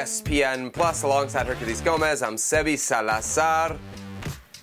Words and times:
ESPN 0.00 0.72
Plus 0.72 1.02
alongside 1.02 1.46
Hercules 1.46 1.82
Gomez. 1.82 2.22
I'm 2.22 2.36
Sebi 2.36 2.78
Salazar. 2.78 3.76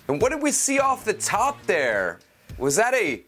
And 0.08 0.20
what 0.20 0.32
did 0.32 0.42
we 0.42 0.50
see 0.50 0.80
off 0.80 1.04
the 1.04 1.12
top 1.12 1.64
there? 1.64 2.18
Was 2.58 2.74
that 2.74 2.92
a 2.92 3.22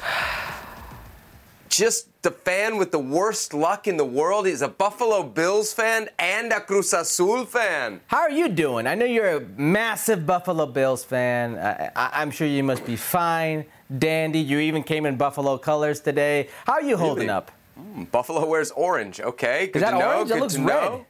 just 1.68 2.06
the 2.22 2.30
fan 2.30 2.76
with 2.76 2.92
the 2.92 3.00
worst 3.00 3.52
luck 3.52 3.88
in 3.88 3.96
the 3.96 4.04
world? 4.04 4.46
He's 4.46 4.62
a 4.62 4.68
Buffalo 4.68 5.24
Bills 5.24 5.72
fan 5.72 6.08
and 6.20 6.52
a 6.52 6.60
Cruz 6.60 6.92
Azul 6.92 7.44
fan. 7.44 8.00
How 8.06 8.20
are 8.20 8.30
you 8.30 8.48
doing? 8.48 8.86
I 8.86 8.94
know 8.94 9.04
you're 9.04 9.38
a 9.38 9.40
massive 9.56 10.24
Buffalo 10.24 10.66
Bills 10.66 11.02
fan. 11.02 11.58
I, 11.96 12.22
am 12.22 12.30
sure 12.30 12.46
you 12.46 12.62
must 12.62 12.86
be 12.86 12.94
fine, 12.94 13.64
dandy. 13.98 14.38
You 14.38 14.60
even 14.60 14.84
came 14.84 15.04
in 15.04 15.16
Buffalo 15.16 15.58
colors 15.58 15.98
today. 15.98 16.48
How 16.64 16.74
are 16.74 16.82
you 16.82 16.96
holding 16.96 17.26
really? 17.26 17.30
up? 17.30 17.50
Mm, 17.76 18.08
Buffalo 18.12 18.46
wears 18.46 18.70
orange. 18.70 19.20
Okay, 19.20 19.66
good 19.66 19.76
Is 19.76 19.82
that 19.82 19.90
to 19.90 19.98
know. 19.98 20.12
orange? 20.12 20.30
Good 20.30 20.40
looks 20.40 20.54
to 20.54 20.60
red. 20.60 20.66
know. 20.68 21.06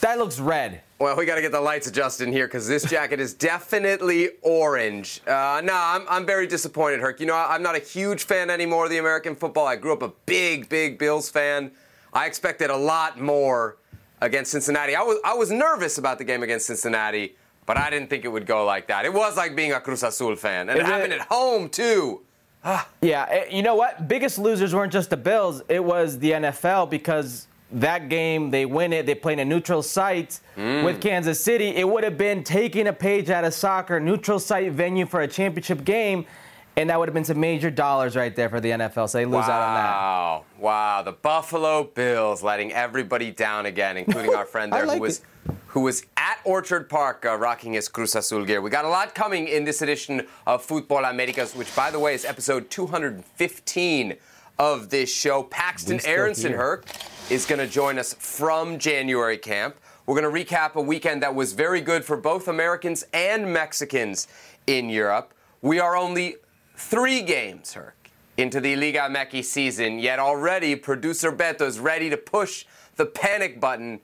That 0.00 0.18
looks 0.18 0.38
red. 0.40 0.80
Well, 0.98 1.16
we 1.16 1.26
got 1.26 1.34
to 1.36 1.42
get 1.42 1.52
the 1.52 1.60
lights 1.60 1.86
adjusted 1.86 2.26
in 2.26 2.32
here 2.32 2.46
because 2.46 2.66
this 2.66 2.84
jacket 2.84 3.20
is 3.20 3.34
definitely 3.34 4.30
orange. 4.42 5.20
Uh, 5.26 5.60
no, 5.64 5.72
I'm, 5.74 6.06
I'm 6.08 6.26
very 6.26 6.46
disappointed, 6.46 7.00
Herc. 7.00 7.20
You 7.20 7.26
know, 7.26 7.34
I'm 7.36 7.62
not 7.62 7.74
a 7.76 7.78
huge 7.80 8.24
fan 8.24 8.50
anymore 8.50 8.84
of 8.84 8.90
the 8.90 8.98
American 8.98 9.34
football. 9.34 9.66
I 9.66 9.76
grew 9.76 9.92
up 9.92 10.02
a 10.02 10.12
big, 10.26 10.68
big 10.68 10.98
Bills 10.98 11.28
fan. 11.30 11.70
I 12.12 12.26
expected 12.26 12.70
a 12.70 12.76
lot 12.76 13.20
more 13.20 13.76
against 14.20 14.50
Cincinnati. 14.52 14.94
I 14.94 15.02
was, 15.02 15.18
I 15.24 15.34
was 15.34 15.50
nervous 15.50 15.96
about 15.98 16.18
the 16.18 16.24
game 16.24 16.42
against 16.42 16.66
Cincinnati, 16.66 17.36
but 17.66 17.76
I 17.78 17.88
didn't 17.90 18.10
think 18.10 18.24
it 18.24 18.28
would 18.28 18.46
go 18.46 18.64
like 18.64 18.88
that. 18.88 19.04
It 19.04 19.12
was 19.12 19.36
like 19.36 19.54
being 19.56 19.72
a 19.72 19.80
Cruz 19.80 20.02
Azul 20.02 20.36
fan, 20.36 20.68
and 20.68 20.78
it- 20.78 20.86
happened 20.86 21.12
at 21.14 21.22
home, 21.22 21.68
too. 21.68 22.22
Yeah, 23.00 23.26
eh, 23.30 23.44
you 23.50 23.62
know 23.62 23.74
what? 23.74 24.06
Biggest 24.06 24.38
losers 24.38 24.74
weren't 24.74 24.92
just 24.92 25.08
the 25.08 25.16
Bills, 25.16 25.62
it 25.68 25.82
was 25.82 26.18
the 26.18 26.32
NFL 26.32 26.90
because 26.90 27.46
that 27.72 28.08
game, 28.08 28.50
they 28.50 28.66
win 28.66 28.92
it, 28.92 29.06
they 29.06 29.14
play 29.14 29.32
in 29.32 29.38
a 29.38 29.44
neutral 29.44 29.82
site 29.82 30.40
Mm. 30.56 30.84
with 30.84 31.00
Kansas 31.00 31.42
City. 31.42 31.68
It 31.68 31.88
would 31.88 32.04
have 32.04 32.18
been 32.18 32.42
taking 32.44 32.86
a 32.88 32.92
page 32.92 33.30
out 33.30 33.44
of 33.44 33.54
soccer, 33.54 33.98
neutral 34.00 34.38
site 34.38 34.72
venue 34.72 35.06
for 35.06 35.20
a 35.20 35.28
championship 35.28 35.84
game, 35.84 36.26
and 36.76 36.90
that 36.90 36.98
would 36.98 37.08
have 37.08 37.14
been 37.14 37.24
some 37.24 37.40
major 37.40 37.70
dollars 37.70 38.16
right 38.16 38.34
there 38.34 38.48
for 38.48 38.60
the 38.60 38.70
NFL. 38.70 39.08
So 39.08 39.18
they 39.18 39.24
lose 39.24 39.44
out 39.44 39.62
on 39.62 39.74
that. 39.74 39.90
Wow. 39.92 40.44
Wow. 40.58 41.02
The 41.02 41.12
Buffalo 41.12 41.84
Bills 41.84 42.42
letting 42.42 42.72
everybody 42.72 43.30
down 43.30 43.66
again, 43.66 43.96
including 43.96 44.34
our 44.34 44.44
friend 44.44 44.72
there 44.72 44.86
like 44.86 44.96
who 44.96 45.02
was 45.02 45.18
it. 45.18 45.54
who 45.68 45.80
was 45.82 46.04
at 46.16 46.38
Orchard 46.44 46.88
Park 46.88 47.24
uh, 47.24 47.36
rocking 47.36 47.72
his 47.74 47.88
Cruz 47.88 48.14
Azul 48.14 48.44
gear. 48.44 48.60
We 48.60 48.70
got 48.70 48.84
a 48.84 48.88
lot 48.88 49.14
coming 49.14 49.46
in 49.48 49.64
this 49.64 49.80
edition 49.82 50.26
of 50.46 50.62
Football 50.62 51.04
Americas, 51.04 51.54
which 51.54 51.74
by 51.76 51.90
the 51.90 51.98
way 51.98 52.14
is 52.14 52.24
episode 52.24 52.70
215 52.70 54.16
of 54.58 54.90
this 54.90 55.12
show. 55.14 55.42
Paxton 55.44 56.00
Aaronson. 56.04 56.52
Herc 56.52 56.84
is 57.30 57.46
going 57.46 57.60
to 57.60 57.66
join 57.66 57.98
us 57.98 58.12
from 58.14 58.78
January 58.78 59.38
camp. 59.38 59.76
We're 60.04 60.20
going 60.20 60.34
to 60.34 60.54
recap 60.54 60.74
a 60.74 60.80
weekend 60.80 61.22
that 61.22 61.34
was 61.34 61.52
very 61.52 61.80
good 61.80 62.04
for 62.04 62.16
both 62.16 62.48
Americans 62.48 63.04
and 63.12 63.52
Mexicans 63.52 64.26
in 64.66 64.88
Europe. 64.90 65.32
We 65.62 65.78
are 65.78 65.96
only 65.96 66.36
three 66.76 67.22
games, 67.22 67.74
Herc, 67.74 68.10
into 68.36 68.60
the 68.60 68.74
Liga 68.74 69.00
MX 69.08 69.44
season, 69.44 69.98
yet 70.00 70.18
already 70.18 70.74
producer 70.74 71.30
Beto 71.30 71.62
is 71.62 71.78
ready 71.78 72.10
to 72.10 72.16
push 72.16 72.64
the 72.96 73.06
panic 73.06 73.60
button 73.60 74.00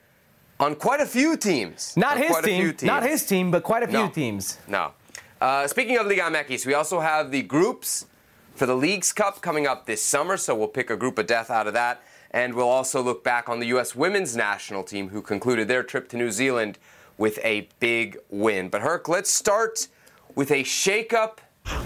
on 0.61 0.77
quite 0.77 1.01
a 1.01 1.07
few 1.07 1.37
teams. 1.37 1.97
Not 1.97 2.17
On 2.17 2.23
his 2.23 2.31
quite 2.31 2.45
a 2.45 2.49
few 2.49 2.73
team, 2.73 2.87
not 2.87 3.03
his 3.03 3.27
team, 3.27 3.51
but 3.51 3.63
quite 3.65 3.83
a 3.83 3.89
few 3.89 3.99
No. 4.05 4.09
teams. 4.09 4.59
No. 4.69 4.93
Uh, 5.41 5.67
speaking 5.67 5.99
of 5.99 6.07
Liga 6.07 6.23
MX, 6.23 6.65
we 6.65 6.75
also 6.75 7.01
have 7.01 7.31
the 7.31 7.43
groups 7.43 8.07
for 8.55 8.65
the 8.67 8.77
Leagues 8.77 9.13
Cup 9.13 9.43
coming 9.43 9.67
up 9.67 9.85
this 9.87 10.03
summer, 10.03 10.37
so 10.37 10.55
we'll 10.55 10.69
pick 10.69 10.89
a 10.91 10.97
group 10.97 11.19
of 11.19 11.27
death 11.27 11.51
out 11.51 11.67
of 11.67 11.75
that. 11.75 12.01
And 12.31 12.55
we'll 12.55 12.69
also 12.69 13.03
look 13.03 13.25
back 13.25 13.49
on 13.49 13.61
the 13.61 13.67
U.S. 13.69 13.95
women's 13.95 14.37
national 14.37 14.83
team 14.83 15.09
who 15.09 15.23
concluded 15.23 15.69
their 15.69 15.83
trip 15.83 16.09
to 16.11 16.17
New 16.17 16.31
Zealand 16.31 16.79
with 17.19 17.39
a 17.43 17.69
big 17.81 18.19
win. 18.31 18.69
But 18.69 18.83
Herc, 18.83 19.09
let's 19.09 19.31
start 19.31 19.89
with 20.35 20.51
a 20.51 20.63
shakeup 20.63 21.39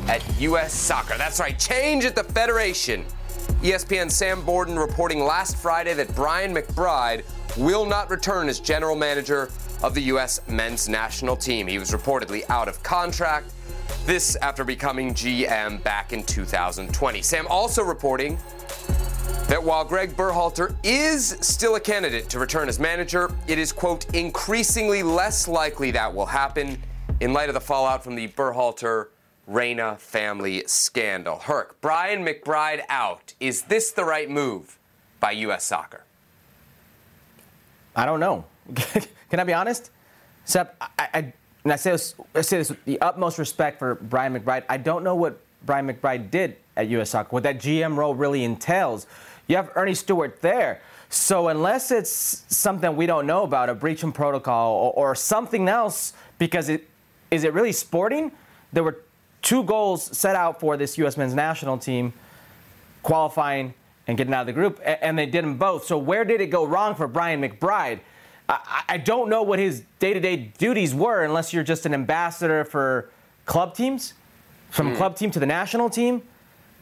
at 0.08 0.22
U.S. 0.40 0.72
soccer. 0.72 1.16
That's 1.16 1.40
right, 1.40 1.58
change 1.58 2.04
at 2.04 2.14
the 2.14 2.24
Federation. 2.24 3.04
E 3.62 3.72
ESPN 3.72 4.10
Sam 4.10 4.42
Borden 4.44 4.78
reporting 4.78 5.22
last 5.24 5.56
Friday 5.56 5.94
that 5.94 6.14
Brian 6.14 6.54
McBride 6.54 7.24
will 7.56 7.84
not 7.84 8.10
return 8.10 8.48
as 8.48 8.60
general 8.60 8.96
manager 8.96 9.50
of 9.82 9.94
the 9.94 10.02
U.S. 10.02 10.40
men's 10.48 10.88
national 10.88 11.36
team. 11.36 11.66
He 11.66 11.78
was 11.78 11.90
reportedly 11.90 12.48
out 12.48 12.68
of 12.68 12.82
contract. 12.82 13.52
This 14.06 14.36
after 14.36 14.64
becoming 14.64 15.14
GM 15.14 15.82
back 15.82 16.12
in 16.12 16.22
2020. 16.24 17.22
Sam 17.22 17.46
also 17.48 17.82
reporting 17.82 18.38
that 19.48 19.62
while 19.62 19.84
Greg 19.84 20.16
Berhalter 20.16 20.76
is 20.84 21.36
still 21.40 21.74
a 21.74 21.80
candidate 21.80 22.28
to 22.30 22.38
return 22.38 22.68
as 22.68 22.78
manager, 22.78 23.30
it 23.46 23.58
is, 23.58 23.72
quote, 23.72 24.12
increasingly 24.14 25.02
less 25.02 25.48
likely 25.48 25.90
that 25.90 26.14
will 26.14 26.26
happen 26.26 26.80
in 27.20 27.32
light 27.32 27.48
of 27.48 27.54
the 27.54 27.60
fallout 27.60 28.04
from 28.04 28.14
the 28.14 28.28
Berhalter 28.28 29.08
Reina 29.46 29.96
family 29.96 30.62
scandal. 30.66 31.38
Herc, 31.38 31.80
Brian 31.80 32.24
McBride 32.24 32.82
out. 32.88 33.34
Is 33.40 33.62
this 33.62 33.90
the 33.90 34.04
right 34.04 34.30
move 34.30 34.78
by 35.18 35.32
U.S. 35.32 35.64
soccer? 35.64 36.04
I 37.96 38.06
don't 38.06 38.20
know. 38.20 38.44
Can 39.30 39.40
I 39.40 39.44
be 39.44 39.52
honest? 39.52 39.90
Sep, 40.44 40.76
I, 40.80 41.08
I, 41.12 41.32
and 41.64 41.72
I 41.72 41.76
say, 41.76 41.90
this, 41.90 42.14
I 42.34 42.40
say 42.42 42.58
this 42.58 42.70
with 42.70 42.84
the 42.84 43.00
utmost 43.00 43.38
respect 43.38 43.78
for 43.78 43.96
Brian 43.96 44.38
McBride. 44.38 44.64
I 44.68 44.76
don't 44.76 45.04
know 45.04 45.14
what 45.16 45.40
Brian 45.64 45.88
McBride 45.88 46.30
did 46.30 46.56
at 46.76 46.88
U.S. 46.88 47.10
Soccer, 47.10 47.28
what 47.30 47.42
that 47.42 47.58
GM 47.58 47.96
role 47.96 48.14
really 48.14 48.44
entails. 48.44 49.06
You 49.46 49.56
have 49.56 49.70
Ernie 49.74 49.94
Stewart 49.94 50.40
there. 50.40 50.80
So 51.08 51.48
unless 51.48 51.90
it's 51.90 52.44
something 52.48 52.94
we 52.94 53.06
don't 53.06 53.26
know 53.26 53.42
about, 53.42 53.68
a 53.68 53.74
breach 53.74 54.04
in 54.04 54.12
protocol 54.12 54.74
or, 54.74 54.92
or 55.10 55.14
something 55.14 55.68
else, 55.68 56.12
because 56.38 56.68
it 56.68 56.88
is 57.30 57.44
it 57.44 57.52
really 57.52 57.72
sporting? 57.72 58.32
There 58.72 58.82
were 58.82 58.98
two 59.42 59.62
goals 59.64 60.16
set 60.16 60.36
out 60.36 60.60
for 60.60 60.76
this 60.76 60.98
U.S. 60.98 61.16
men's 61.16 61.34
national 61.34 61.78
team 61.78 62.12
qualifying 63.02 63.74
and 64.06 64.16
getting 64.18 64.34
out 64.34 64.42
of 64.42 64.46
the 64.46 64.52
group, 64.52 64.80
and 64.84 65.18
they 65.18 65.26
did 65.26 65.44
them 65.44 65.56
both. 65.56 65.84
So 65.84 65.98
where 65.98 66.24
did 66.24 66.40
it 66.40 66.46
go 66.46 66.64
wrong 66.64 66.94
for 66.94 67.06
Brian 67.06 67.40
McBride? 67.40 68.00
I 68.48 68.82
I 68.88 68.96
don't 68.98 69.28
know 69.28 69.42
what 69.42 69.58
his 69.58 69.84
day-to-day 70.00 70.52
duties 70.58 70.94
were, 70.94 71.24
unless 71.24 71.52
you're 71.52 71.64
just 71.64 71.86
an 71.86 71.94
ambassador 71.94 72.64
for 72.64 73.10
club 73.46 73.74
teams, 73.74 74.14
from 74.70 74.92
mm. 74.92 74.96
club 74.96 75.16
team 75.16 75.30
to 75.32 75.38
the 75.38 75.46
national 75.46 75.90
team, 75.90 76.22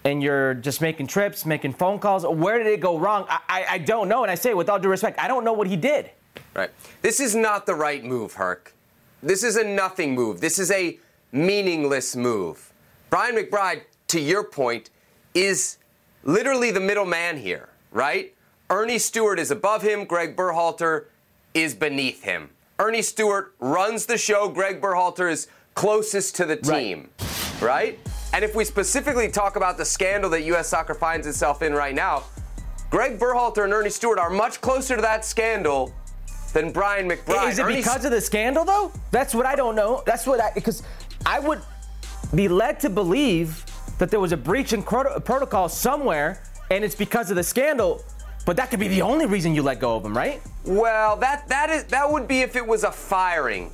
and 0.04 0.22
you're 0.22 0.54
just 0.54 0.81
making 0.81 1.06
trips, 1.06 1.44
making 1.44 1.72
phone 1.72 1.99
calls. 1.99 2.25
Where 2.25 2.59
did 2.59 2.66
it 2.66 2.81
go 2.81 2.99
wrong? 2.99 3.26
I, 3.28 3.41
I, 3.49 3.66
I 3.71 3.78
don't 3.78 4.09
know, 4.09 4.22
and 4.22 4.31
I 4.31 4.34
say 4.34 4.50
it 4.50 4.56
with 4.56 4.69
all 4.69 4.78
due 4.78 4.88
respect, 4.88 5.19
I 5.19 5.28
don't 5.28 5.44
know 5.44 5.53
what 5.53 5.66
he 5.66 5.76
did. 5.76 6.10
Right. 6.54 6.71
This 7.03 7.21
is 7.21 7.34
not 7.34 7.66
the 7.66 7.75
right 7.75 8.04
move, 8.04 8.34
Herc. 8.34 8.75
This 9.22 9.43
is 9.43 9.56
a 9.56 9.65
nothing 9.65 10.15
move. 10.15 10.41
This 10.41 10.59
is 10.59 10.71
a 10.71 10.99
meaningless 11.32 12.15
move. 12.15 12.72
Brian 13.10 13.34
McBride, 13.34 13.82
to 14.09 14.20
your 14.20 14.44
point, 14.44 14.91
is 15.34 15.78
literally 16.25 16.70
the 16.70 16.81
middleman 16.81 17.38
here, 17.38 17.70
right? 17.91 18.34
Ernie 18.70 18.99
Stewart 18.99 19.38
is 19.38 19.50
above 19.50 19.82
him, 19.82 20.05
Greg 20.05 20.37
Berhalter 20.37 21.06
is 21.55 21.75
beneath 21.75 22.22
him. 22.22 22.50
Ernie 22.78 23.03
Stewart 23.03 23.55
runs 23.59 24.06
the 24.06 24.19
show, 24.19 24.49
Greg 24.49 24.81
Berhalter 24.81 25.31
is 25.31 25.49
closest 25.75 26.37
to 26.37 26.44
the 26.44 26.56
team, 26.56 27.08
right? 27.19 27.28
And 28.32 28.44
if 28.44 28.55
we 28.55 28.64
specifically 28.64 29.28
talk 29.31 29.56
about 29.56 29.76
the 29.76 29.84
scandal 29.84 30.31
that 30.31 30.43
U.S. 30.43 30.69
soccer 30.69 30.94
finds 30.94 31.26
itself 31.26 31.62
in 31.62 31.72
right 31.72 31.94
now, 31.94 32.25
Greg 32.90 33.19
Berhalter 33.19 33.64
and 33.64 33.72
Ernie 33.72 33.90
Stewart 33.90 34.19
are 34.19 34.31
much 34.31 34.60
closer 34.60 34.96
to 34.96 35.02
that 35.02 35.25
scandal 35.25 35.94
than 36.52 36.72
Brian 36.72 37.08
McBride. 37.08 37.50
Is 37.50 37.58
it 37.58 37.62
Ernie 37.62 37.76
because 37.76 38.05
of 38.05 38.10
the 38.10 38.20
scandal, 38.20 38.64
though? 38.64 38.93
That's 39.10 39.34
what 39.34 39.46
I 39.46 39.55
don't 39.55 39.75
know. 39.75 40.02
That's 40.06 40.26
what 40.26 40.40
I 40.40 40.52
because 40.55 40.82
I 41.26 41.38
would 41.38 41.60
be 42.34 42.49
led 42.49 42.81
to 42.81 42.90
believe 42.90 43.64
that 43.99 44.10
there 44.10 44.20
was 44.20 44.32
a 44.32 44.37
breach 44.37 44.72
in 44.72 44.82
proto- 44.82 45.20
protocol 45.20 45.69
somewhere, 45.69 46.43
and 46.70 46.84
it's 46.84 46.94
because 46.94 47.31
of 47.31 47.37
the 47.37 47.43
scandal. 47.43 48.02
But 48.46 48.56
that 48.56 48.70
could 48.70 48.81
be 48.81 48.88
the 48.88 49.02
only 49.02 49.26
reason 49.26 49.55
you 49.55 49.62
let 49.62 49.78
go 49.78 49.96
of 49.96 50.05
him, 50.05 50.16
right? 50.16 50.40
Well, 50.64 51.16
that 51.16 51.49
that 51.49 51.69
is 51.69 51.84
that 51.84 52.10
would 52.10 52.26
be 52.26 52.40
if 52.40 52.56
it 52.56 52.66
was 52.66 52.84
a 52.84 52.93
firing. 52.93 53.72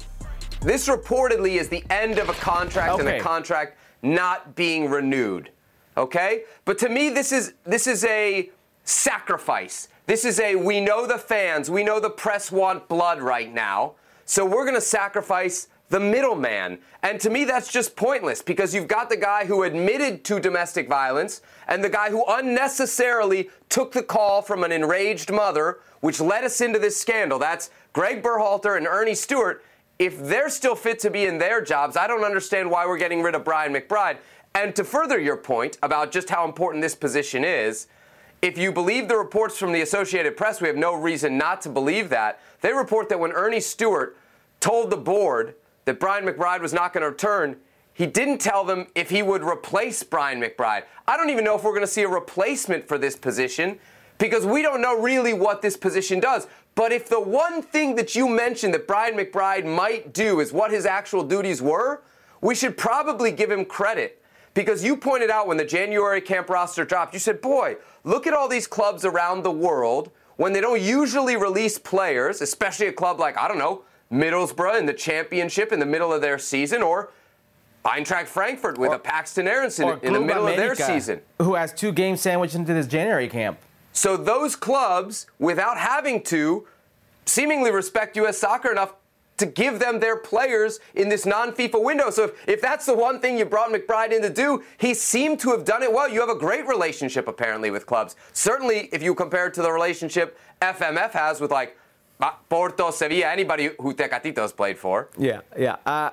This 0.65 0.89
reportedly 0.89 1.61
is 1.61 1.69
the 1.69 1.85
end 1.91 2.19
of 2.19 2.31
a 2.31 2.33
contract 2.33 2.99
and 2.99 3.09
a 3.09 3.21
contract 3.21 3.77
not 4.01 4.57
being 4.57 4.89
renewed. 4.89 5.51
Okay? 5.95 6.45
But 6.65 6.79
to 6.79 6.89
me 6.89 7.11
this 7.11 7.33
is 7.33 7.53
this 7.65 7.87
is 7.87 8.03
a 8.07 8.51
sacrifice. 8.85 9.89
This 10.07 10.25
is 10.25 10.41
a 10.41 10.57
we 10.57 10.81
know 10.81 11.07
the 11.07 11.19
fans, 11.19 11.71
we 11.71 11.85
know 11.85 12.01
the 12.01 12.09
press 12.09 12.51
want 12.51 12.89
blood 12.89 13.21
right 13.21 13.53
now. 13.53 13.93
So 14.25 14.47
we're 14.47 14.65
going 14.65 14.75
to 14.75 14.81
sacrifice 14.81 15.69
the 15.91 16.01
middleman. 16.01 16.79
And 17.03 17.21
to 17.21 17.29
me 17.29 17.45
that's 17.45 17.71
just 17.71 17.95
pointless 17.95 18.41
because 18.41 18.75
you've 18.75 18.89
got 18.89 19.11
the 19.11 19.19
guy 19.19 19.45
who 19.45 19.65
admitted 19.65 20.25
to 20.25 20.41
domestic 20.41 20.89
violence 20.89 21.43
and 21.69 21.85
the 21.85 21.91
guy 21.91 22.09
who 22.09 22.25
unnecessarily 22.27 23.51
took 23.69 23.93
the 23.93 24.03
call 24.03 24.41
from 24.41 24.65
an 24.65 24.73
enraged 24.73 25.31
mother, 25.31 25.81
which 26.01 26.23
led 26.23 26.43
us 26.43 26.63
into 26.63 26.79
this 26.79 26.99
scandal. 26.99 27.39
That's 27.39 27.69
Greg 27.93 28.23
Berhalter 28.23 28.79
and 28.79 28.87
Ernie 28.87 29.15
Stewart. 29.15 29.63
If 29.99 30.21
they're 30.21 30.49
still 30.49 30.75
fit 30.75 30.99
to 31.01 31.11
be 31.11 31.25
in 31.25 31.39
their 31.39 31.61
jobs, 31.61 31.97
I 31.97 32.07
don't 32.07 32.25
understand 32.25 32.71
why 32.71 32.87
we're 32.87 32.99
getting 32.99 33.23
rid 33.23 33.35
of 33.35 33.45
Brian 33.45 33.73
McBride. 33.73 34.19
And 34.55 34.75
to 34.77 34.85
further 34.85 35.19
your 35.19 35.37
point 35.37 35.79
about 35.83 36.11
just 36.11 36.31
how 36.31 36.45
important 36.45 36.83
this 36.83 36.95
position 36.95 37.45
is, 37.45 37.87
if 38.43 38.59
you 38.59 38.73
believe 38.73 39.09
the 39.09 39.17
reports 39.17 39.57
from 39.57 39.73
the 39.73 39.81
Associated 39.81 40.37
Press, 40.37 40.61
we 40.61 40.69
have 40.69 40.77
no 40.77 40.95
reason 40.95 41.39
not 41.39 41.63
to 41.63 41.69
believe 41.69 42.11
that. 42.11 42.41
They 42.61 42.73
report 42.73 43.09
that 43.09 43.19
when 43.21 43.33
Ernie 43.33 43.61
Stewart 43.61 44.17
told 44.61 44.91
the 44.91 44.97
board 44.97 45.55
that 45.87 46.01
Brian 46.01 46.25
McBride 46.25 46.61
was 46.61 46.73
not 46.73 46.93
going 46.93 47.03
to 47.03 47.11
return, 47.11 47.57
he 47.93 48.07
didn't 48.07 48.39
tell 48.39 48.65
them 48.65 48.89
if 48.95 49.11
he 49.11 49.23
would 49.23 49.43
replace 49.43 50.03
Brian 50.03 50.41
McBride. 50.41 50.83
I 51.07 51.17
don't 51.17 51.31
even 51.31 51.45
know 51.45 51.57
if 51.57 51.63
we're 51.63 51.71
going 51.71 51.83
to 51.83 51.87
see 51.87 52.03
a 52.03 52.09
replacement 52.09 52.89
for 52.89 52.99
this 52.99 53.17
position 53.17 53.79
because 54.19 54.45
we 54.45 54.63
don't 54.63 54.83
know 54.83 55.01
really 55.01 55.33
what 55.33 55.63
this 55.63 55.77
position 55.77 56.21
does. 56.21 56.47
But 56.75 56.93
if 56.93 57.09
the 57.09 57.21
one 57.21 57.63
thing 57.63 57.95
that 57.97 58.15
you 58.15 58.29
mentioned 58.29 58.75
that 58.75 58.87
Brian 58.87 59.15
McBride 59.15 59.65
might 59.65 60.13
do 60.13 60.41
is 60.41 60.53
what 60.53 60.71
his 60.71 60.87
actual 60.87 61.23
duties 61.23 61.63
were, 61.63 62.03
we 62.41 62.55
should 62.55 62.77
probably 62.77 63.31
give 63.31 63.51
him 63.51 63.65
credit. 63.65 64.21
Because 64.55 64.85
you 64.85 64.97
pointed 64.97 65.31
out 65.31 65.47
when 65.47 65.57
the 65.57 65.65
January 65.65 66.21
camp 66.21 66.49
roster 66.49 66.85
dropped, 66.85 67.13
you 67.13 67.21
said, 67.21 67.41
boy, 67.41 67.77
look 68.05 68.27
at 68.27 68.35
all 68.35 68.49
these 68.49 68.67
clubs 68.67 69.05
around 69.05 69.43
the 69.43 69.51
world 69.51 70.11
when 70.37 70.53
they 70.53 70.61
don't 70.61 70.81
usually 70.81 71.37
release 71.37 71.79
players, 71.79 72.41
especially 72.41 72.87
a 72.87 72.93
club 72.93 73.19
like, 73.19 73.37
I 73.37 73.49
don't 73.49 73.59
know, 73.59 73.83
Middlesbrough 74.13 74.79
in 74.79 74.87
the 74.87 74.93
championship 74.93 75.73
in 75.73 75.81
the 75.81 75.87
middle 75.87 76.13
of 76.13 76.21
their 76.23 76.39
season, 76.39 76.83
or 76.83 77.11
Eintracht 77.85 78.27
Frankfurt 78.27 78.79
with 78.79 78.91
Or- 78.91 78.97
a 78.97 78.99
Paxton 78.99 79.47
Aaronson 79.49 79.99
in 80.03 80.13
the 80.13 80.21
middle 80.21 80.47
of 80.47 80.57
their 80.57 80.75
season. 80.75 81.21
Who 81.41 81.55
has 81.55 81.73
two 81.73 81.93
games 81.93 82.21
sandwiched 82.21 82.55
into 82.55 82.73
this 82.75 82.87
January 82.87 83.29
camp. 83.29 83.59
So 83.95 84.17
those 84.17 84.57
clubs, 84.57 85.27
without 85.39 85.79
having 85.79 86.23
to, 86.25 86.67
seemingly 87.25 87.71
respect 87.71 88.17
U.S. 88.17 88.37
soccer 88.37 88.71
enough 88.71 88.95
to 89.37 89.47
give 89.47 89.79
them 89.79 89.99
their 90.01 90.17
players 90.17 90.79
in 90.95 91.09
this 91.09 91.25
non-FIFA 91.25 91.83
window. 91.83 92.11
So 92.11 92.25
if, 92.25 92.49
if 92.49 92.61
that's 92.61 92.87
the 92.87 92.95
one 92.95 93.21
thing 93.21 93.39
you 93.39 93.45
brought 93.45 93.71
McBride 93.73 94.13
in 94.13 94.23
to 94.23 94.31
do, 94.31 94.63
he 94.79 94.95
seemed 94.95 95.41
to 95.41 95.51
have 95.51 95.65
done 95.65 95.83
it 95.83 95.93
well. 95.93 96.09
You 96.09 96.21
have 96.21 96.29
a 96.29 96.39
great 96.39 96.67
relationship 96.67 97.27
apparently 97.27 97.71
with 97.71 97.87
clubs. 97.87 98.15
Certainly, 98.33 98.91
if 98.93 99.03
you 99.03 99.15
compare 99.15 99.47
it 99.47 99.55
to 99.55 99.63
the 99.63 99.73
relationship 99.73 100.39
FMF 100.61 101.13
has 101.13 101.41
with 101.41 101.51
like 101.51 101.77
Porto, 102.49 102.91
Sevilla, 102.91 103.27
anybody 103.27 103.71
who 103.81 103.95
Tecatito's 103.95 104.53
played 104.53 104.79
for. 104.79 105.09
Yeah, 105.19 105.41
yeah. 105.59 105.77
Uh, 105.85 106.11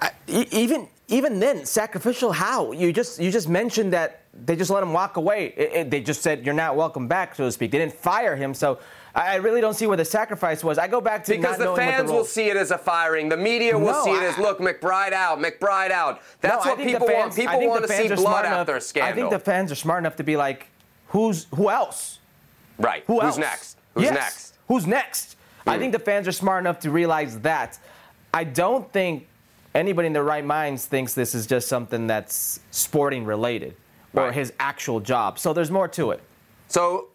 I, 0.00 0.10
even 0.26 0.88
even 1.08 1.40
then, 1.40 1.64
sacrificial. 1.64 2.32
How 2.32 2.72
you 2.72 2.92
just 2.92 3.18
you 3.18 3.30
just 3.30 3.48
mentioned 3.48 3.92
that 3.92 4.20
they 4.44 4.54
just 4.56 4.70
let 4.70 4.82
him 4.82 4.92
walk 4.92 5.16
away. 5.16 5.52
It- 5.56 5.72
it- 5.72 5.90
they 5.90 6.00
just 6.00 6.22
said 6.22 6.44
you're 6.44 6.54
not 6.54 6.76
welcome 6.76 7.08
back, 7.08 7.34
so 7.34 7.44
to 7.44 7.52
speak. 7.52 7.70
They 7.70 7.78
didn't 7.78 7.94
fire 7.94 8.36
him, 8.36 8.54
so 8.54 8.78
I, 9.14 9.32
I 9.32 9.34
really 9.36 9.60
don't 9.60 9.74
see 9.74 9.86
where 9.86 9.96
the 9.96 10.04
sacrifice 10.04 10.62
was. 10.62 10.78
I 10.78 10.86
go 10.86 11.00
back 11.00 11.24
to 11.24 11.34
Because 11.36 11.56
the 11.58 11.74
fans 11.74 12.08
the 12.08 12.14
will 12.14 12.24
see 12.24 12.48
it 12.50 12.56
as 12.56 12.70
a 12.70 12.78
firing. 12.78 13.28
The 13.30 13.36
media 13.38 13.76
will 13.76 13.86
No, 13.92 14.04
see 14.04 14.10
it 14.12 14.22
as 14.22 14.38
look, 14.38 14.58
McBride 14.60 15.12
out, 15.12 15.40
McBride 15.40 15.90
out. 15.90 16.20
That's 16.42 16.64
No, 16.64 16.72
what 16.72 16.78
people 16.78 17.06
want. 17.06 17.34
fans- 17.34 17.38
I 17.48 17.52
People 17.56 17.68
want 17.70 17.86
to 17.86 17.92
see 17.92 18.08
blood 18.14 18.44
enough- 18.44 18.58
after 18.60 18.76
a 18.76 18.80
scandal. 18.80 19.12
I 19.12 19.14
think 19.16 19.30
the 19.30 19.38
fans 19.50 19.72
are 19.72 19.76
smart 19.76 20.00
enough 20.00 20.16
to 20.16 20.22
be 20.24 20.36
like, 20.36 20.66
who's 21.08 21.46
who 21.54 21.70
else? 21.70 22.18
right. 22.78 23.02
Who 23.06 23.14
Who's 23.14 23.22
else? 23.24 23.38
next? 23.38 23.76
Who's 23.94 24.04
Yes. 24.04 24.14
next? 24.14 24.54
Who's 24.68 24.86
next? 24.86 25.36
I 25.66 25.74
Hmm. 25.74 25.80
think 25.80 25.92
the 25.94 25.98
fans 25.98 26.28
are 26.28 26.32
smart 26.32 26.60
enough 26.62 26.78
to 26.80 26.90
realize 26.90 27.40
that. 27.40 27.78
I 28.32 28.44
don't 28.44 28.92
think 28.92 29.26
anybody 29.74 30.06
in 30.06 30.12
their 30.12 30.24
right 30.24 30.44
minds 30.44 30.86
thinks 30.86 31.14
this 31.14 31.34
is 31.34 31.46
just 31.46 31.68
something 31.68 32.06
that's 32.06 32.60
sporting 32.70 33.24
related 33.24 33.76
or 34.14 34.24
Right. 34.24 34.34
his 34.34 34.52
actual 34.58 35.00
job. 35.00 35.38
So 35.38 35.52
there's 35.52 35.70
more 35.70 35.88
to 35.88 36.10
it. 36.12 36.20
So 36.68 37.08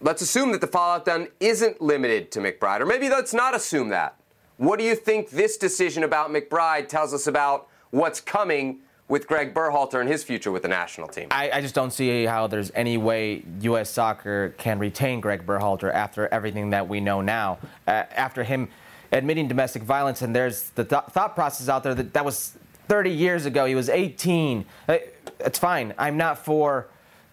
let's 0.00 0.22
assume 0.22 0.52
that 0.52 0.60
the 0.60 0.66
fallout 0.66 1.04
then 1.04 1.28
isn't 1.40 1.80
limited 1.80 2.30
to 2.32 2.40
McBride, 2.40 2.80
or 2.80 2.86
maybe 2.86 3.08
let's 3.08 3.34
not 3.34 3.54
assume 3.54 3.90
that. 3.90 4.16
What 4.56 4.78
do 4.78 4.84
you 4.84 4.94
think 4.94 5.30
this 5.30 5.56
decision 5.56 6.02
about 6.04 6.30
McBride 6.30 6.88
tells 6.88 7.14
us 7.14 7.26
about 7.26 7.68
what's 7.90 8.20
coming 8.20 8.80
with 9.08 9.26
Greg 9.26 9.52
Berhalter 9.54 10.00
and 10.00 10.08
his 10.08 10.22
future 10.22 10.52
with 10.52 10.62
the 10.62 10.68
national 10.68 11.08
team? 11.08 11.28
I, 11.30 11.50
I 11.50 11.60
just 11.60 11.74
don't 11.74 11.90
see 11.92 12.24
how 12.24 12.46
there's 12.46 12.70
any 12.74 12.96
way 12.96 13.42
U.S. 13.62 13.90
soccer 13.90 14.54
can 14.56 14.78
retain 14.78 15.20
Greg 15.20 15.44
Berhalter 15.46 15.92
after 15.92 16.28
everything 16.28 16.70
that 16.70 16.88
we 16.88 17.00
know 17.00 17.20
now. 17.20 17.58
Uh, 17.86 18.04
after 18.14 18.44
him 18.44 18.68
admitting 19.12 19.48
domestic 19.48 19.82
violence, 19.82 20.22
and 20.22 20.34
there's 20.34 20.70
the 20.70 20.84
th- 20.84 21.04
thought 21.10 21.34
process 21.34 21.68
out 21.68 21.82
there 21.82 21.94
that 21.94 22.12
that 22.14 22.24
was 22.24 22.56
30 22.88 23.10
years 23.10 23.46
ago. 23.46 23.66
He 23.66 23.74
was 23.74 23.88
18. 23.88 24.64
Uh, 24.88 24.98
It's 25.40 25.58
fine. 25.58 25.94
I'm 25.98 26.16
not 26.16 26.44
for 26.44 26.86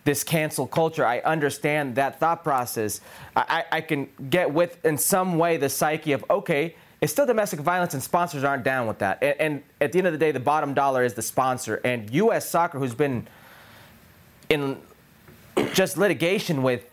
this 0.03 0.24
cancel 0.24 0.68
culture. 0.68 1.06
I 1.06 1.19
understand 1.19 1.95
that 1.95 2.19
thought 2.19 2.44
process. 2.44 3.01
I, 3.35 3.65
I, 3.71 3.77
I 3.77 3.81
can 3.81 4.07
get 4.29 4.53
with, 4.53 4.83
in 4.85 4.97
some 4.97 5.38
way, 5.38 5.57
the 5.57 5.68
psyche 5.68 6.13
of, 6.13 6.24
okay, 6.29 6.75
it's 7.01 7.12
still 7.12 7.25
domestic 7.25 7.59
violence 7.59 7.94
and 7.94 8.01
sponsors 8.01 8.44
aren't 8.44 8.63
down 8.63 8.88
with 8.88 9.00
that. 9.00 9.21
And, 9.21 9.35
and 9.39 9.63
at 9.81 9.91
the 9.91 9.97
end 9.97 10.07
of 10.07 10.13
the 10.13 10.19
day, 10.19 10.31
the 10.31 10.39
bottom 10.39 10.74
dollar 10.74 11.03
is 11.03 11.13
the 11.13 11.21
sponsor. 11.21 11.81
And 11.83 12.09
U.S. 12.12 12.50
soccer, 12.50 12.79
who's 12.79 12.95
been 12.95 13.27
in 14.50 14.77
just 15.74 15.97
litigation 15.97 16.63
with 16.63 16.89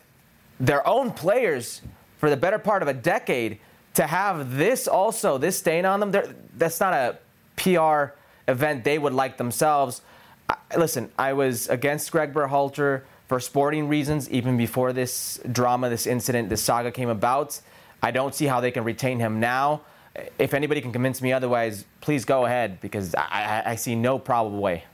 their 0.59 0.87
own 0.87 1.11
players 1.13 1.81
for 2.19 2.29
the 2.31 2.37
better 2.37 2.59
part 2.59 2.83
of 2.83 2.89
a 2.89 2.95
decade 2.95 3.59
to 3.95 4.07
have 4.07 4.57
this 4.57 4.87
also 4.87 5.39
this 5.39 5.59
stain 5.59 5.85
on 5.85 6.01
them, 6.01 6.13
that's 6.57 6.81
not 6.81 6.93
a 6.93 7.19
PR 7.57 8.15
event 8.51 8.85
they 8.85 8.99
would 8.99 9.15
like 9.15 9.37
themselves. 9.37 10.03
I, 10.49 10.57
listen 10.77 11.11
I 11.19 11.33
was 11.33 11.69
against 11.69 12.11
Greg 12.13 12.35
Berhalter 12.35 13.03
for 13.29 13.41
sporting 13.41 13.89
reasons 13.89 14.29
even 14.31 14.57
before 14.57 14.93
this 14.93 15.41
drama 15.51 15.89
this 15.89 16.07
incident 16.07 16.49
this 16.49 16.63
saga 16.63 16.91
came 16.91 17.09
about. 17.09 17.61
I 18.03 18.11
don't 18.11 18.35
see 18.35 18.45
how 18.45 18.61
they 18.61 18.71
can 18.71 18.85
retain 18.85 19.19
him 19.19 19.41
now. 19.41 19.81
If 20.39 20.53
anybody 20.53 20.81
can 20.81 20.93
convince 20.93 21.23
me 21.23 21.33
otherwise 21.33 21.85
please 22.01 22.25
go 22.25 22.45
ahead 22.45 22.81
because 22.81 23.15
I, 23.15 23.63
I, 23.65 23.77
see 23.77 23.95
no 23.95 24.19
probable 24.19 24.61
way. 24.61 24.85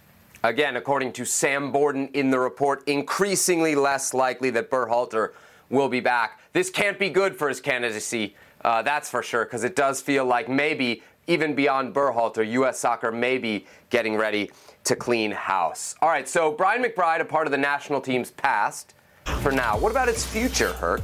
Again, 0.45 0.77
according 0.77 1.13
to 1.15 1.25
Sam 1.25 1.73
Borden 1.73 2.09
in 2.15 2.31
the 2.31 2.39
report, 2.39 2.87
increasingly 2.89 3.75
less 3.75 4.15
likely 4.15 4.49
that 4.51 4.71
Berhalter 4.71 5.33
will 5.69 5.89
be 5.89 6.01
back. 6.01 6.41
This 6.53 6.71
can't 6.71 6.99
be 6.99 7.11
good 7.11 7.37
for 7.37 7.49
his 7.49 7.61
candidacy, 7.61 8.35
uh, 8.63 8.83
that's 8.83 9.09
for 9.09 9.23
sure, 9.23 9.45
because 9.45 9.65
it 9.65 9.77
does 9.77 10.01
feel 10.01 10.25
like 10.25 10.49
maybe 10.49 11.03
even 11.27 11.55
beyond 11.55 11.95
Berhalter, 11.95 12.49
U.S. 12.53 12.79
soccer 12.79 13.13
may 13.13 13.39
be 13.39 13.67
getting 13.89 14.17
ready 14.17 14.51
to 14.85 14.97
clean 14.97 15.31
house. 15.31 15.95
All 16.03 16.09
right, 16.09 16.29
so 16.29 16.53
Brian 16.53 16.83
McBride, 16.83 17.21
a 17.21 17.25
part 17.25 17.47
of 17.47 17.51
the 17.53 17.59
national 17.59 18.01
team's 18.01 18.31
past 18.33 18.95
for 19.41 19.53
now. 19.53 19.79
What 19.79 19.91
about 19.91 20.09
its 20.09 20.27
future, 20.27 20.73
Herc? 20.75 21.03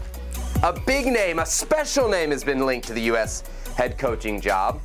A 0.63 0.73
big 0.73 1.07
name, 1.07 1.39
a 1.39 1.47
special 1.47 2.09
name 2.09 2.31
has 2.31 2.43
been 2.43 2.65
linked 2.65 2.87
to 2.89 2.95
the 2.95 3.03
U.S. 3.03 3.45
head 3.77 3.99
coaching 3.99 4.41
job. 4.41 4.81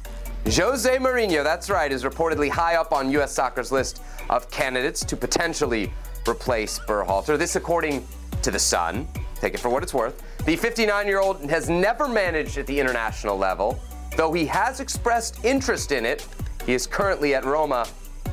Jose 0.46 0.98
Mourinho, 0.98 1.44
that's 1.44 1.70
right, 1.70 1.92
is 1.92 2.04
reportedly 2.04 2.50
high 2.50 2.76
up 2.76 2.92
on 2.92 3.10
U.S. 3.12 3.32
soccer's 3.34 3.72
list 3.72 4.02
of 4.30 4.50
candidates 4.52 5.06
to 5.06 5.16
potentially 5.16 5.92
replace 6.28 6.80
Berhalter. 6.80 7.38
This, 7.38 7.56
according 7.56 8.06
to 8.42 8.52
The 8.52 8.60
Sun. 8.60 9.08
Take 9.42 9.56
it 9.56 9.60
for 9.60 9.70
what 9.70 9.82
it's 9.82 9.94
worth. 9.94 10.22
The 10.46 10.56
59 10.56 11.08
year 11.08 11.20
old 11.20 11.42
has 11.50 11.68
never 11.68 12.08
managed 12.08 12.60
at 12.60 12.68
the 12.68 12.80
international 12.80 13.36
level, 13.36 13.80
though 14.16 14.32
he 14.32 14.46
has 14.46 14.80
expressed 14.80 15.44
interest 15.44 15.92
in 15.92 16.06
it. 16.06 16.28
He 16.68 16.74
is 16.74 16.86
currently 16.86 17.34
at 17.34 17.44
Roma 17.44 17.88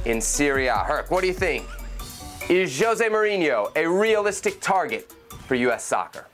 in 0.05 0.21
Serie 0.21 0.67
A. 0.67 0.77
Herc, 0.77 1.11
what 1.11 1.23
do 1.23 1.27
you 1.27 1.33
think? 1.33 1.67
Is 2.51 2.79
Jose 2.79 3.03
Mourinho 3.09 3.75
a 3.75 3.87
realistic 3.89 4.61
target 4.61 5.11
for 5.47 5.55
U.S. 5.55 5.83
soccer? 5.83 6.27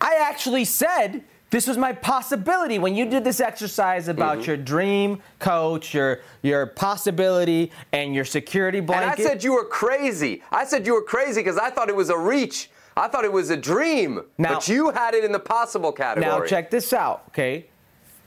I 0.00 0.16
actually 0.22 0.64
said 0.64 1.22
this 1.50 1.66
was 1.66 1.76
my 1.76 1.92
possibility 1.92 2.78
when 2.78 2.94
you 2.94 3.04
did 3.04 3.22
this 3.22 3.38
exercise 3.40 4.08
about 4.08 4.38
Mm-hmm. 4.38 4.46
your 4.46 4.56
dream 4.56 5.22
coach, 5.40 5.92
your 5.92 6.20
your 6.40 6.64
possibility, 6.66 7.70
and 7.92 8.14
your 8.14 8.24
security 8.24 8.80
blanket. 8.80 9.18
And 9.18 9.28
I 9.28 9.30
said 9.30 9.44
you 9.44 9.52
were 9.52 9.64
crazy. 9.64 10.42
I 10.50 10.64
said 10.64 10.86
you 10.86 10.94
were 10.94 11.02
crazy 11.02 11.40
because 11.42 11.58
I 11.58 11.68
thought 11.68 11.90
it 11.90 11.96
was 11.96 12.08
a 12.08 12.16
reach. 12.18 12.70
I 12.98 13.08
thought 13.08 13.24
it 13.24 13.32
was 13.32 13.50
a 13.50 13.56
dream. 13.56 14.22
Now- 14.36 14.54
but 14.54 14.68
you 14.68 14.90
had 14.90 15.14
it 15.14 15.24
in 15.24 15.32
the 15.32 15.38
possible 15.38 15.92
category. 15.92 16.40
now 16.40 16.44
check 16.44 16.70
this 16.70 16.92
out, 16.92 17.22
okay? 17.28 17.66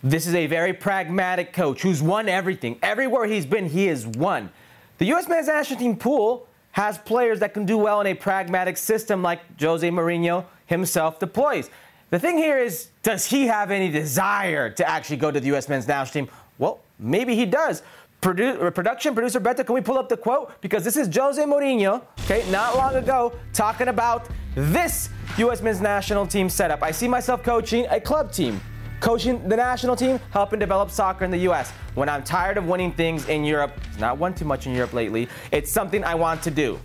This 0.03 0.25
is 0.25 0.33
a 0.33 0.47
very 0.47 0.73
pragmatic 0.73 1.53
coach 1.53 1.81
who's 1.81 2.01
won 2.01 2.27
everything. 2.27 2.79
Everywhere 2.81 3.25
he's 3.25 3.45
been, 3.45 3.67
he 3.69 3.85
has 3.87 4.07
won. 4.07 4.49
The 4.97 5.05
U.S. 5.07 5.27
men's 5.27 5.47
national 5.47 5.79
team 5.79 5.95
pool 5.95 6.47
has 6.71 6.97
players 6.97 7.39
that 7.39 7.53
can 7.53 7.65
do 7.65 7.77
well 7.77 8.01
in 8.01 8.07
a 8.07 8.13
pragmatic 8.13 8.77
system 8.77 9.21
like 9.21 9.41
Jose 9.59 9.87
Mourinho 9.89 10.45
himself 10.65 11.19
deploys. 11.19 11.69
The 12.09 12.19
thing 12.19 12.37
here 12.37 12.57
is, 12.57 12.89
does 13.03 13.25
he 13.25 13.47
have 13.47 13.71
any 13.71 13.89
desire 13.89 14.69
to 14.71 14.89
actually 14.89 15.17
go 15.17 15.31
to 15.31 15.39
the 15.39 15.47
U.S. 15.47 15.69
men's 15.69 15.87
national 15.87 16.25
team? 16.25 16.33
Well, 16.57 16.79
maybe 16.97 17.35
he 17.35 17.45
does. 17.45 17.83
Produ- 18.21 18.73
production 18.75 19.15
producer 19.15 19.39
Beto, 19.39 19.65
can 19.65 19.73
we 19.73 19.81
pull 19.81 19.97
up 19.97 20.07
the 20.07 20.15
quote? 20.15 20.51
Because 20.61 20.83
this 20.83 20.95
is 20.95 21.09
Jose 21.15 21.43
Mourinho, 21.43 22.03
okay, 22.19 22.49
not 22.51 22.75
long 22.75 22.95
ago, 22.95 23.33
talking 23.51 23.87
about 23.87 24.29
this 24.53 25.09
U.S. 25.37 25.61
men's 25.63 25.81
national 25.81 26.27
team 26.27 26.47
setup. 26.47 26.83
I 26.83 26.91
see 26.91 27.07
myself 27.07 27.41
coaching 27.41 27.87
a 27.89 27.99
club 27.99 28.31
team, 28.31 28.61
coaching 28.99 29.49
the 29.49 29.55
national 29.55 29.95
team, 29.95 30.19
helping 30.29 30.59
develop 30.59 30.91
soccer 30.91 31.25
in 31.25 31.31
the 31.31 31.39
U.S. 31.39 31.71
When 31.95 32.09
I'm 32.09 32.23
tired 32.23 32.57
of 32.57 32.67
winning 32.67 32.91
things 32.91 33.27
in 33.27 33.43
Europe, 33.43 33.73
not 33.97 34.19
won 34.19 34.35
too 34.35 34.45
much 34.45 34.67
in 34.67 34.75
Europe 34.75 34.93
lately, 34.93 35.27
it's 35.51 35.71
something 35.71 36.03
I 36.03 36.13
want 36.13 36.43
to 36.43 36.51
do. 36.51 36.79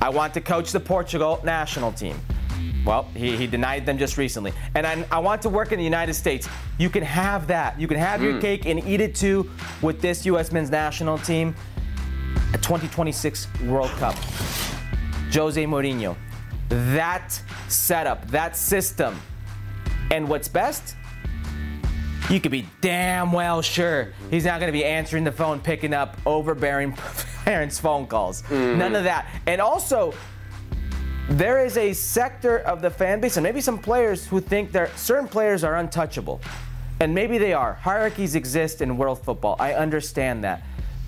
I 0.00 0.08
want 0.08 0.34
to 0.34 0.40
coach 0.40 0.72
the 0.72 0.80
Portugal 0.80 1.40
national 1.44 1.92
team. 1.92 2.18
Well, 2.84 3.04
he, 3.14 3.36
he 3.36 3.46
denied 3.46 3.86
them 3.86 3.96
just 3.96 4.18
recently. 4.18 4.52
And 4.74 4.86
I, 4.86 5.04
I 5.10 5.18
want 5.20 5.40
to 5.42 5.48
work 5.48 5.72
in 5.72 5.78
the 5.78 5.84
United 5.84 6.14
States. 6.14 6.48
You 6.78 6.90
can 6.90 7.02
have 7.02 7.46
that. 7.46 7.80
You 7.80 7.86
can 7.86 7.96
have 7.98 8.22
your 8.22 8.40
cake 8.40 8.66
and 8.66 8.84
eat 8.86 9.00
it 9.00 9.14
too 9.14 9.48
with 9.82 10.00
this 10.00 10.26
U.S. 10.26 10.50
men's 10.52 10.70
national 10.70 11.18
team. 11.18 11.54
A 12.54 12.58
2026 12.58 13.48
World 13.64 13.90
Cup. 13.92 14.14
Jose 15.32 15.64
Mourinho. 15.64 16.16
that 16.68 17.40
setup, 17.68 18.26
that 18.30 18.56
system. 18.56 19.18
And 20.10 20.28
what's 20.28 20.48
best? 20.48 20.96
You 22.30 22.40
could 22.40 22.52
be 22.52 22.68
damn 22.80 23.32
well 23.32 23.62
sure 23.62 24.12
he's 24.30 24.44
not 24.44 24.60
going 24.60 24.68
to 24.68 24.76
be 24.78 24.84
answering 24.84 25.24
the 25.24 25.32
phone, 25.32 25.60
picking 25.60 25.92
up 25.92 26.16
overbearing 26.24 26.92
parents' 27.44 27.78
phone 27.78 28.06
calls. 28.06 28.42
Mm-hmm. 28.42 28.78
None 28.78 28.94
of 28.94 29.04
that. 29.04 29.28
And 29.46 29.60
also, 29.60 30.14
there 31.28 31.64
is 31.64 31.76
a 31.76 31.92
sector 31.92 32.58
of 32.58 32.82
the 32.82 32.90
fan 32.90 33.20
base, 33.20 33.36
and 33.36 33.44
maybe 33.44 33.60
some 33.60 33.78
players 33.78 34.26
who 34.26 34.40
think 34.40 34.72
that 34.72 34.98
certain 34.98 35.28
players 35.28 35.64
are 35.64 35.76
untouchable. 35.76 36.40
And 37.00 37.14
maybe 37.14 37.38
they 37.38 37.52
are. 37.52 37.74
Hierarchies 37.74 38.34
exist 38.34 38.80
in 38.80 38.96
world 38.96 39.22
football. 39.24 39.56
I 39.58 39.74
understand 39.74 40.44
that. 40.44 40.62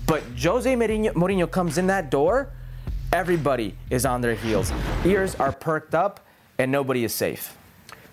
But 0.07 0.23
Jose 0.41 0.73
Mourinho, 0.73 1.13
Mourinho 1.13 1.49
comes 1.49 1.77
in 1.77 1.87
that 1.87 2.11
door, 2.11 2.51
everybody 3.11 3.75
is 3.89 4.05
on 4.05 4.21
their 4.21 4.35
heels. 4.35 4.71
Ears 5.05 5.35
are 5.35 5.51
perked 5.51 5.95
up, 5.95 6.25
and 6.57 6.71
nobody 6.71 7.03
is 7.03 7.13
safe. 7.13 7.57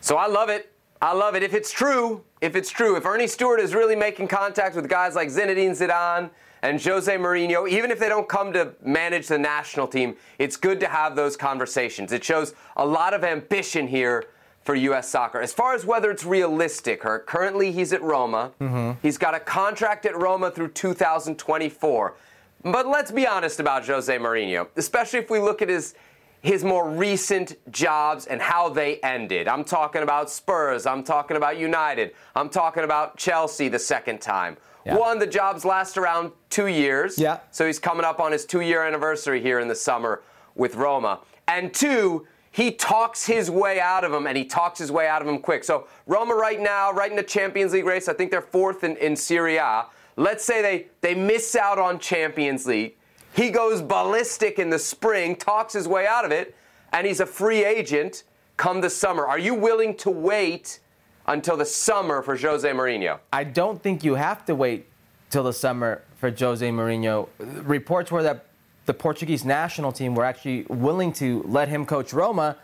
So 0.01 0.17
I 0.17 0.27
love 0.27 0.49
it. 0.49 0.72
I 1.03 1.13
love 1.13 1.35
it. 1.35 1.43
If 1.43 1.53
it's 1.53 1.73
true, 1.73 2.23
if 2.41 2.55
it's 2.55 2.71
true, 2.71 2.95
if 2.95 3.05
Ernie 3.05 3.27
Stewart 3.27 3.59
is 3.59 3.75
really 3.75 3.97
making 3.97 4.29
contact 4.29 4.77
with 4.77 4.89
guys 4.89 5.17
like 5.17 5.29
Zinedine 5.31 5.73
Zidane 5.73 6.31
and 6.63 6.81
Jose 6.81 7.13
Mourinho, 7.17 7.69
even 7.69 7.91
if 7.91 7.99
they 7.99 8.09
don't 8.09 8.29
come 8.29 8.53
to 8.53 8.73
manage 8.85 9.27
the 9.27 9.37
national 9.37 9.89
team, 9.89 10.15
it's 10.39 10.57
good 10.57 10.79
to 10.79 10.87
have 10.87 11.17
those 11.17 11.37
conversations. 11.37 12.13
It 12.13 12.23
shows 12.23 12.55
a 12.77 12.87
lot 12.87 13.15
of 13.15 13.25
ambition 13.25 13.89
here 13.89 14.27
for 14.63 14.77
U.S. 14.77 15.09
soccer. 15.09 15.41
As 15.41 15.53
far 15.53 15.75
as 15.75 15.85
whether 15.85 16.09
it's 16.09 16.25
realistic, 16.25 17.03
Herc, 17.03 17.27
currently 17.27 17.73
he's 17.73 17.93
at 17.93 18.01
Roma. 18.01 18.53
Mm-hmm. 18.61 18.93
He's 19.03 19.19
got 19.19 19.35
a 19.35 19.41
contract 19.41 20.07
at 20.07 20.17
Roma 20.17 20.53
through 20.53 20.69
2024. 20.69 22.15
But 22.63 22.87
let's 22.87 23.11
be 23.11 23.27
honest 23.27 23.59
about 23.59 23.85
Jose 23.85 24.17
Mourinho, 24.17 24.69
especially 24.77 25.19
if 25.19 25.31
we 25.31 25.41
look 25.41 25.63
at 25.63 25.69
his 25.69 25.97
his 26.43 26.65
more 26.65 26.91
recent 26.91 27.57
jobs 27.73 28.27
and 28.27 28.43
how 28.43 28.69
they 28.69 28.99
ended. 28.99 29.47
I'm 29.47 29.65
talking 29.65 30.03
about 30.03 30.29
Spurs. 30.29 30.87
I'm 30.87 31.05
talking 31.05 31.37
about 31.37 31.57
United. 31.57 32.13
I'm 32.35 32.49
talking 32.49 32.83
about 32.83 33.17
Chelsea 33.17 33.69
the 33.69 33.79
second 33.79 34.21
time. 34.21 34.57
Yeah. 34.85 34.97
One, 34.97 35.21
the 35.21 35.27
jobs 35.27 35.65
last 35.65 35.97
around 35.97 36.33
two 36.51 36.67
years. 36.67 37.17
Yeah. 37.17 37.39
So 37.53 37.65
he's 37.65 37.79
coming 37.79 38.05
up 38.05 38.19
on 38.19 38.33
his 38.33 38.45
two 38.45 38.61
year 38.61 38.83
anniversary 38.85 39.41
here 39.41 39.61
in 39.61 39.69
the 39.69 39.77
summer 39.77 40.23
with 40.57 40.75
Roma. 40.75 41.21
And 41.47 41.73
two, 41.73 42.27
he 42.51 42.73
talks 42.73 43.25
his 43.25 43.49
way 43.49 43.79
out 43.79 44.03
of 44.03 44.11
them 44.11 44.27
and 44.27 44.37
he 44.37 44.45
talks 44.45 44.81
his 44.81 44.91
way 44.91 45.07
out 45.07 45.23
of 45.23 45.29
them 45.29 45.39
quick. 45.39 45.63
So 45.63 45.87
Roma 46.07 46.35
right 46.35 46.61
now, 46.61 46.93
right 46.93 47.11
in 47.11 47.17
the 47.17 47.23
Champions 47.23 47.73
League 47.73 47.87
race, 47.87 48.09
I 48.09 48.15
think 48.15 48.33
they're 48.33 48.43
fourth 48.43 48.83
in, 48.83 48.97
in 48.97 49.15
Serie 49.15 49.59
A. 49.59 49.87
Let's 50.17 50.45
say 50.45 50.61
they, 50.61 50.87
they 51.01 51.15
miss 51.15 51.55
out 51.55 51.79
on 51.79 52.01
Champions 52.01 52.67
League. 52.67 52.97
He 53.35 53.51
goes 53.51 53.81
ballistic 53.81 54.59
in 54.59 54.71
the 54.71 54.79
spring, 54.79 55.37
talks 55.37 55.73
his 55.73 55.89
way 55.89 56.07
out 56.07 56.25
of 56.25 56.33
it, 56.33 56.55
and 56.93 57.07
he's 57.07 57.21
a 57.21 57.27
free 57.27 57.65
agent 57.65 58.25
come 58.57 58.81
the 58.81 58.91
summer. 58.91 59.27
Are 59.27 59.39
you 59.39 59.55
willing 59.55 59.97
to 59.97 60.11
wait 60.11 60.81
until 61.27 61.57
the 61.57 61.65
summer 61.65 62.23
for 62.23 62.37
Jose 62.37 62.69
Mourinho? 62.69 63.19
I 63.33 63.45
don't 63.45 63.83
think 63.83 64.05
you 64.05 64.15
have 64.15 64.45
to 64.45 64.55
wait 64.55 64.87
till 65.31 65.45
the 65.45 65.53
summer 65.53 66.03
for 66.17 66.31
Jose 66.31 66.69
Mourinho. 66.69 67.29
Reports 67.39 68.11
were 68.11 68.23
that 68.23 68.47
the 68.85 68.95
Portuguese 68.95 69.45
national 69.45 69.93
team 69.93 70.15
were 70.15 70.25
actually 70.25 70.67
willing 70.69 71.13
to 71.15 71.43
let 71.47 71.69
him 71.69 71.87
coach 71.87 72.13
Roma 72.13 72.57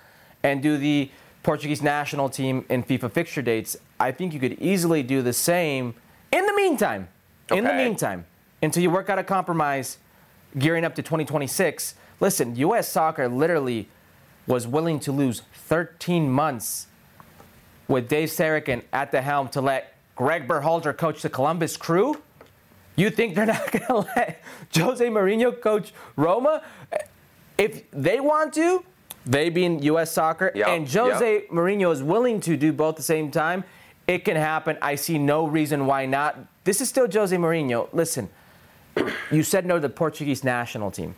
and 0.42 0.62
do 0.62 0.76
the 0.76 1.10
Portuguese 1.42 1.82
national 1.82 2.28
team 2.28 2.64
in 2.68 2.82
FIFA 2.82 3.10
fixture 3.10 3.42
dates. 3.42 3.76
I 3.98 4.12
think 4.12 4.34
you 4.34 4.40
could 4.40 4.60
easily 4.60 5.02
do 5.02 5.22
the 5.22 5.32
same 5.32 5.94
in 6.30 6.44
the 6.44 6.52
meantime. 6.54 7.08
In 7.50 7.64
the 7.64 7.72
meantime, 7.72 8.26
until 8.60 8.82
you 8.82 8.90
work 8.90 9.08
out 9.08 9.18
a 9.18 9.24
compromise 9.24 9.96
gearing 10.56 10.84
up 10.84 10.94
to 10.94 11.02
2026. 11.02 11.94
Listen, 12.20 12.56
U.S. 12.56 12.88
soccer 12.88 13.28
literally 13.28 13.88
was 14.46 14.66
willing 14.66 14.98
to 15.00 15.12
lose 15.12 15.42
13 15.54 16.30
months 16.30 16.86
with 17.86 18.08
Dave 18.08 18.28
Sarachan 18.28 18.82
at 18.92 19.12
the 19.12 19.22
helm 19.22 19.48
to 19.48 19.60
let 19.60 19.94
Greg 20.16 20.48
Berhalter 20.48 20.96
coach 20.96 21.22
the 21.22 21.30
Columbus 21.30 21.76
Crew? 21.76 22.20
You 22.96 23.10
think 23.10 23.34
they're 23.34 23.46
not 23.58 23.70
going 23.70 23.86
to 23.86 24.10
let 24.16 24.42
Jose 24.74 25.06
Mourinho 25.06 25.60
coach 25.60 25.92
Roma? 26.16 26.62
If 27.56 27.90
they 27.90 28.20
want 28.20 28.52
to, 28.54 28.84
they 29.24 29.50
being 29.50 29.82
U.S. 29.82 30.12
soccer, 30.12 30.50
Yep, 30.54 30.68
and 30.68 30.88
Jose 30.90 31.44
Mourinho 31.52 31.92
is 31.92 32.02
willing 32.02 32.40
to 32.40 32.56
do 32.56 32.72
both 32.72 32.94
at 32.94 32.96
the 32.96 33.02
same 33.02 33.30
time, 33.30 33.64
it 34.06 34.24
can 34.24 34.36
happen. 34.36 34.78
I 34.80 34.94
see 34.94 35.18
no 35.18 35.46
reason 35.46 35.86
why 35.86 36.06
not. 36.06 36.38
This 36.64 36.80
is 36.80 36.88
still 36.88 37.10
Jose 37.10 37.36
Mourinho. 37.36 37.88
Listen, 37.92 38.30
you 39.30 39.42
said 39.42 39.66
no 39.66 39.74
to 39.74 39.80
the 39.80 39.88
Portuguese 39.88 40.44
national 40.44 40.90
team. 40.90 41.14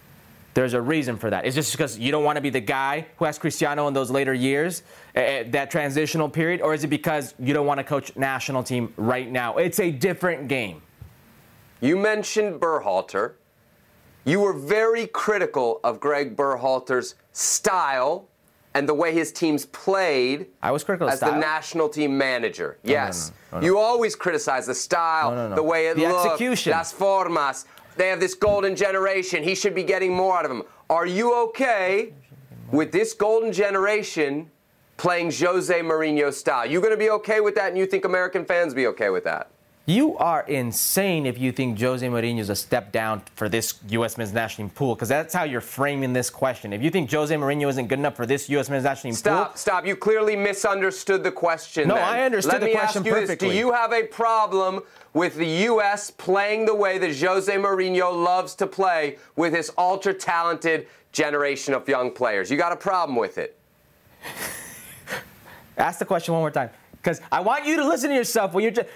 There's 0.54 0.74
a 0.74 0.80
reason 0.80 1.16
for 1.16 1.30
that. 1.30 1.44
Is 1.44 1.54
this 1.54 1.70
because 1.70 1.98
you 1.98 2.10
don't 2.10 2.24
want 2.24 2.36
to 2.36 2.40
be 2.40 2.50
the 2.50 2.60
guy 2.60 3.06
who 3.18 3.24
has 3.24 3.38
Cristiano 3.38 3.86
in 3.86 3.94
those 3.94 4.10
later 4.10 4.34
years, 4.34 4.82
uh, 5.14 5.44
that 5.46 5.70
transitional 5.70 6.28
period, 6.28 6.60
or 6.60 6.74
is 6.74 6.82
it 6.82 6.88
because 6.88 7.34
you 7.38 7.54
don't 7.54 7.66
want 7.66 7.78
to 7.78 7.84
coach 7.84 8.16
national 8.16 8.64
team 8.64 8.92
right 8.96 9.30
now? 9.30 9.58
It's 9.58 9.78
a 9.78 9.92
different 9.92 10.48
game. 10.48 10.82
You 11.80 11.96
mentioned 11.96 12.60
Berhalter. 12.60 13.34
You 14.24 14.40
were 14.40 14.52
very 14.52 15.06
critical 15.06 15.80
of 15.84 16.00
Greg 16.00 16.36
Berhalter's 16.36 17.14
style 17.32 18.28
and 18.74 18.88
the 18.88 18.94
way 18.94 19.12
his 19.12 19.32
teams 19.32 19.66
played 19.66 20.46
I 20.62 20.70
was 20.70 20.84
critical 20.84 21.08
as 21.08 21.20
the 21.20 21.36
national 21.36 21.88
team 21.88 22.16
manager. 22.16 22.78
yes. 22.82 23.32
no, 23.52 23.58
no, 23.58 23.60
no. 23.60 23.66
You 23.66 23.78
always 23.78 24.14
criticize 24.14 24.66
the 24.66 24.74
style, 24.74 25.30
No, 25.30 25.36
no, 25.36 25.48
no. 25.50 25.54
the 25.56 25.62
way 25.62 25.88
it 25.88 25.96
The 25.96 26.06
looks, 26.06 26.24
execution. 26.26 26.72
las 26.72 26.92
formas. 26.92 27.64
They 27.96 28.08
have 28.08 28.20
this 28.20 28.34
golden 28.34 28.76
generation. 28.76 29.42
He 29.42 29.54
should 29.54 29.74
be 29.74 29.82
getting 29.82 30.14
more 30.14 30.38
out 30.38 30.44
of 30.44 30.50
him. 30.50 30.62
Are 30.88 31.06
you 31.06 31.34
okay 31.48 32.12
with 32.70 32.92
this 32.92 33.12
golden 33.12 33.52
generation 33.52 34.48
playing 34.96 35.32
Jose 35.32 35.74
Mourinho 35.80 36.32
style? 36.32 36.64
You 36.64 36.80
going 36.80 36.92
to 36.92 36.96
be 36.96 37.10
okay 37.10 37.40
with 37.40 37.54
that 37.56 37.68
and 37.70 37.76
you 37.78 37.86
think 37.86 38.04
American 38.04 38.44
fans 38.44 38.72
be 38.72 38.86
okay 38.88 39.10
with 39.10 39.24
that? 39.24 39.50
You 39.90 40.16
are 40.18 40.42
insane 40.42 41.26
if 41.26 41.36
you 41.36 41.50
think 41.50 41.80
Jose 41.80 42.06
Mourinho 42.06 42.38
is 42.38 42.48
a 42.48 42.54
step 42.54 42.92
down 42.92 43.22
for 43.34 43.48
this 43.48 43.74
U.S. 43.88 44.16
men's 44.16 44.32
national 44.32 44.68
team 44.68 44.74
pool, 44.76 44.94
because 44.94 45.08
that's 45.08 45.34
how 45.34 45.42
you're 45.42 45.60
framing 45.60 46.12
this 46.12 46.30
question. 46.30 46.72
If 46.72 46.80
you 46.80 46.90
think 46.90 47.10
Jose 47.10 47.34
Mourinho 47.34 47.68
isn't 47.68 47.88
good 47.88 47.98
enough 47.98 48.14
for 48.14 48.24
this 48.24 48.48
U.S. 48.50 48.70
men's 48.70 48.84
national 48.84 49.10
team 49.10 49.14
Stop, 49.14 49.48
pool, 49.48 49.56
stop. 49.56 49.84
You 49.84 49.96
clearly 49.96 50.36
misunderstood 50.36 51.24
the 51.24 51.32
question. 51.32 51.88
No, 51.88 51.96
then. 51.96 52.04
I 52.04 52.22
understood 52.22 52.52
Let 52.52 52.60
the 52.60 52.66
me 52.66 52.74
ask 52.74 53.04
you 53.04 53.12
This. 53.12 53.36
Do 53.36 53.50
you 53.50 53.72
have 53.72 53.92
a 53.92 54.04
problem 54.04 54.82
with 55.12 55.34
the 55.34 55.46
U.S. 55.46 56.08
playing 56.08 56.66
the 56.66 56.74
way 56.74 56.98
that 56.98 57.18
Jose 57.18 57.52
Mourinho 57.52 58.12
loves 58.12 58.54
to 58.56 58.68
play 58.68 59.18
with 59.34 59.52
his 59.52 59.72
ultra 59.76 60.14
talented 60.14 60.86
generation 61.10 61.74
of 61.74 61.88
young 61.88 62.12
players? 62.12 62.48
You 62.48 62.56
got 62.56 62.70
a 62.70 62.76
problem 62.76 63.18
with 63.18 63.38
it? 63.38 63.58
Ask 65.76 65.98
the 65.98 66.04
question 66.04 66.32
one 66.32 66.44
more 66.44 66.52
time, 66.52 66.70
because 66.92 67.20
I 67.32 67.40
want 67.40 67.66
you 67.66 67.74
to 67.74 67.88
listen 67.88 68.10
to 68.10 68.14
yourself 68.14 68.54
when 68.54 68.62
you're. 68.62 68.70
Just, 68.70 68.88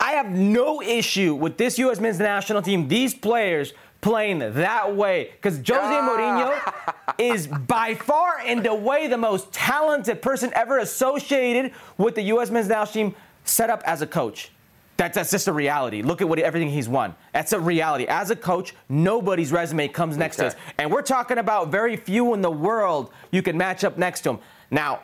I 0.00 0.12
have 0.12 0.30
no 0.30 0.82
issue 0.82 1.34
with 1.34 1.56
this 1.58 1.78
U.S. 1.78 2.00
men's 2.00 2.18
national 2.18 2.62
team, 2.62 2.88
these 2.88 3.14
players 3.14 3.72
playing 4.00 4.40
that 4.40 4.96
way, 4.96 5.30
because 5.32 5.56
Jose 5.58 5.68
Ah. 5.74 6.08
Mourinho 6.08 7.14
is 7.18 7.46
by 7.46 7.94
far 7.94 8.38
and 8.44 8.66
away 8.66 9.06
the 9.06 9.16
most 9.18 9.52
talented 9.52 10.20
person 10.20 10.50
ever 10.56 10.78
associated 10.78 11.72
with 11.98 12.14
the 12.16 12.22
U.S. 12.22 12.50
men's 12.50 12.68
national 12.68 13.10
team 13.10 13.14
set 13.44 13.70
up 13.70 13.82
as 13.84 14.02
a 14.02 14.06
coach. 14.06 14.50
That's, 14.96 15.14
that's 15.14 15.30
just 15.30 15.48
a 15.48 15.52
reality. 15.52 16.02
Look 16.02 16.20
at 16.20 16.28
what 16.28 16.38
everything 16.38 16.68
he's 16.68 16.88
won. 16.88 17.14
That's 17.32 17.52
a 17.52 17.58
reality. 17.60 18.06
As 18.06 18.30
a 18.30 18.36
coach, 18.36 18.74
nobody's 18.88 19.50
resume 19.50 19.88
comes 19.88 20.16
next 20.16 20.36
to 20.36 20.48
us. 20.48 20.54
And 20.78 20.90
we're 20.92 21.02
talking 21.02 21.38
about 21.38 21.68
very 21.68 21.96
few 21.96 22.34
in 22.34 22.42
the 22.42 22.50
world 22.50 23.10
you 23.30 23.42
can 23.42 23.56
match 23.56 23.84
up 23.84 23.98
next 23.98 24.20
to 24.22 24.30
him. 24.30 24.38
Now, 24.70 25.00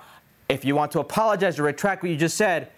if 0.49 0.65
you 0.65 0.75
want 0.77 0.93
to 0.93 1.01
apologize 1.01 1.59
or 1.59 1.65
retract 1.65 2.03
what 2.03 2.11
you 2.11 2.17
just 2.17 2.37
said, 2.37 2.71